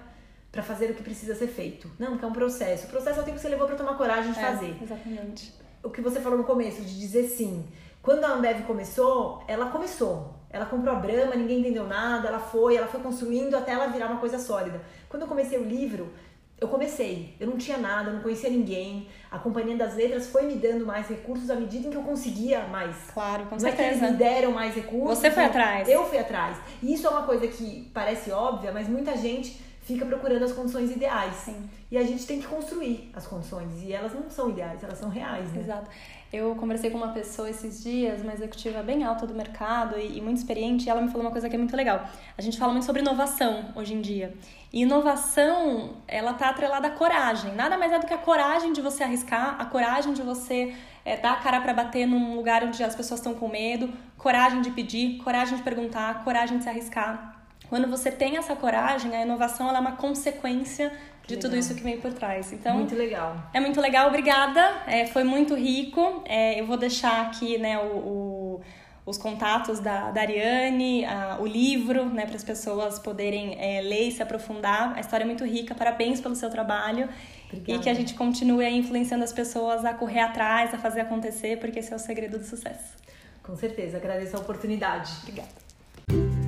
para 0.53 0.63
fazer 0.63 0.91
o 0.91 0.95
que 0.95 1.03
precisa 1.03 1.35
ser 1.35 1.49
feito. 1.49 1.91
Não, 1.99 2.19
que 2.19 2.25
é 2.25 2.29
um 2.29 2.33
processo. 2.33 2.87
O 2.87 2.91
processo 2.91 3.21
é 3.21 3.23
o 3.23 3.25
tempo 3.25 3.37
que 3.37 3.43
você 3.43 3.49
levou 3.49 3.67
para 3.67 3.77
tomar 3.77 3.97
coragem 3.97 4.33
de 4.33 4.39
é, 4.39 4.43
fazer. 4.43 4.77
Exatamente. 4.83 5.53
O 5.83 5.89
que 5.89 6.03
você 6.03 6.21
falou 6.21 6.39
no 6.39 6.45
começo, 6.45 6.83
de 6.83 7.01
dizer 7.01 7.27
sim. 7.29 7.67
Quando 8.05 8.23
a 8.23 8.35
Ambev 8.35 8.67
começou, 8.67 9.43
ela 9.49 9.71
começou. 9.71 10.35
Ela 10.51 10.67
comprou 10.67 10.95
a 10.95 10.99
Brahma, 10.99 11.35
ninguém 11.35 11.61
entendeu 11.61 11.89
nada, 11.89 12.29
ela 12.29 12.39
foi, 12.39 12.77
ela 12.77 12.87
foi 12.87 13.01
construindo 13.01 13.57
até 13.57 13.73
ela 13.73 13.87
virar 13.87 14.09
uma 14.09 14.21
coisa 14.21 14.39
sólida. 14.39 14.79
Quando 15.09 15.23
eu 15.23 15.29
comecei 15.29 15.59
o 15.59 15.65
livro, 15.65 16.13
eu 16.61 16.69
comecei, 16.69 17.35
eu 17.41 17.47
não 17.47 17.57
tinha 17.57 17.79
nada, 17.79 18.13
não 18.13 18.21
conhecia 18.21 18.51
ninguém. 18.51 19.09
A 19.31 19.39
Companhia 19.39 19.75
das 19.75 19.97
Letras 19.97 20.29
foi 20.29 20.43
me 20.43 20.55
dando 20.55 20.85
mais 20.85 21.09
recursos 21.09 21.49
à 21.49 21.55
medida 21.55 21.89
em 21.89 21.91
que 21.91 21.97
eu 21.97 22.03
conseguia 22.03 22.67
mais. 22.67 22.95
Claro, 23.13 23.47
com 23.47 23.53
não 23.53 23.59
certeza. 23.59 23.83
É 23.83 23.89
que 23.89 24.05
eles 24.05 24.11
me 24.13 24.17
deram 24.19 24.53
mais 24.53 24.75
recursos. 24.75 25.19
Você 25.19 25.31
foi 25.31 25.45
atrás. 25.45 25.89
Eu 25.89 26.05
fui 26.05 26.19
atrás. 26.19 26.59
E 26.83 26.93
isso 26.93 27.07
é 27.07 27.11
uma 27.11 27.23
coisa 27.23 27.49
que 27.49 27.91
parece 27.95 28.31
óbvia, 28.31 28.71
mas 28.71 28.87
muita 28.87 29.17
gente 29.17 29.59
fica 29.81 30.05
procurando 30.05 30.43
as 30.43 30.53
condições 30.53 30.91
ideais. 30.91 31.35
Sim. 31.37 31.69
E 31.91 31.99
a 31.99 32.03
gente 32.03 32.27
tem 32.27 32.41
que 32.41 32.47
construir 32.47 33.11
as 33.15 33.27
condições. 33.27 33.83
E 33.83 33.93
elas 33.93 34.13
não 34.15 34.29
são 34.29 34.51
ideais, 34.51 34.83
elas 34.83 34.99
são 34.99 35.09
reais, 35.09 35.53
né? 35.53 35.61
Exato. 35.61 35.91
Eu 36.37 36.57
conversei 36.57 36.91
com 36.91 36.97
uma 36.97 37.13
pessoa 37.13 37.49
esses 37.49 37.81
dias, 37.81 38.21
uma 38.21 38.33
executiva 38.33 38.83
bem 38.83 39.05
alta 39.05 39.25
do 39.25 39.33
mercado 39.33 39.97
e, 39.97 40.19
e 40.19 40.21
muito 40.21 40.39
experiente, 40.39 40.85
e 40.85 40.91
ela 40.91 41.01
me 41.01 41.07
falou 41.07 41.23
uma 41.25 41.31
coisa 41.31 41.49
que 41.49 41.55
é 41.55 41.59
muito 41.59 41.77
legal. 41.77 42.09
A 42.37 42.43
gente 42.43 42.59
fala 42.59 42.73
muito 42.73 42.85
sobre 42.85 43.03
inovação 43.03 43.67
hoje 43.77 43.95
em 43.95 44.01
dia. 44.01 44.35
E 44.73 44.83
inovação, 44.83 45.99
ela 46.09 46.35
tá 46.35 46.49
atrelada 46.49 46.89
à 46.89 46.91
coragem. 46.91 47.55
Nada 47.55 47.79
mais 47.79 47.93
é 47.93 48.01
do 48.01 48.07
que 48.09 48.13
a 48.13 48.19
coragem 48.19 48.73
de 48.73 48.81
você 48.81 49.05
arriscar, 49.05 49.55
a 49.61 49.65
coragem 49.67 50.13
de 50.13 50.23
você 50.23 50.75
é, 51.05 51.17
dar 51.17 51.35
a 51.35 51.37
cara 51.37 51.61
para 51.61 51.73
bater 51.73 52.05
num 52.05 52.35
lugar 52.35 52.65
onde 52.65 52.83
as 52.83 52.97
pessoas 52.97 53.21
estão 53.21 53.35
com 53.35 53.47
medo, 53.47 53.89
coragem 54.19 54.61
de 54.61 54.73
pedir, 54.73 55.19
coragem 55.19 55.57
de 55.57 55.63
perguntar, 55.63 56.25
coragem 56.25 56.59
de 56.59 56.65
se 56.65 56.69
arriscar. 56.69 57.45
Quando 57.69 57.87
você 57.87 58.11
tem 58.11 58.39
essa 58.39 58.57
coragem, 58.57 59.15
a 59.15 59.23
inovação 59.23 59.71
é 59.71 59.79
uma 59.79 59.93
consequência 59.93 60.93
de 61.27 61.37
tudo 61.37 61.57
isso 61.57 61.75
que 61.75 61.83
vem 61.83 62.01
por 62.01 62.13
trás. 62.13 62.53
Então, 62.53 62.77
muito 62.77 62.95
legal. 62.95 63.37
É 63.53 63.61
muito 63.61 63.81
legal, 63.81 64.09
obrigada. 64.09 64.83
É, 64.87 65.07
foi 65.07 65.25
muito 65.25 65.55
rico. 65.55 66.23
É, 66.27 66.61
eu 66.61 66.67
vou 66.67 66.77
deixar 66.77 67.23
aqui 67.23 67.57
né, 67.57 67.79
o, 67.79 67.97
o, 67.97 68.61
os 69.07 69.17
contatos 69.17 69.81
da, 69.81 70.11
da 70.11 70.21
Ariane, 70.21 71.05
a, 71.05 71.39
o 71.41 71.47
livro, 71.47 72.07
né, 72.07 72.27
para 72.27 72.37
as 72.37 72.45
pessoas 72.45 72.99
poderem 72.99 73.57
é, 73.59 73.81
ler 73.81 74.09
e 74.09 74.13
se 74.13 74.23
aprofundar. 74.23 74.95
A 74.97 75.01
história 75.01 75.25
é 75.25 75.27
muito 75.27 75.45
rica. 75.45 75.75
Parabéns 75.75 76.21
pelo 76.21 76.35
seu 76.35 76.51
trabalho. 76.51 77.09
Obrigada. 77.47 77.73
E 77.73 77.83
que 77.83 77.89
a 77.89 77.95
gente 77.95 78.15
continue 78.15 78.69
influenciando 78.69 79.25
as 79.25 79.33
pessoas 79.33 79.85
a 79.85 79.95
correr 79.95 80.21
atrás, 80.21 80.75
a 80.75 80.79
fazer 80.79 81.01
acontecer, 81.01 81.59
porque 81.59 81.79
esse 81.79 81.93
é 81.93 81.97
o 81.97 81.99
segredo 81.99 82.39
do 82.39 82.45
sucesso. 82.45 82.95
Com 83.43 83.57
certeza, 83.57 83.97
agradeço 83.97 84.37
a 84.37 84.41
oportunidade. 84.41 85.11
Obrigada. 85.23 86.44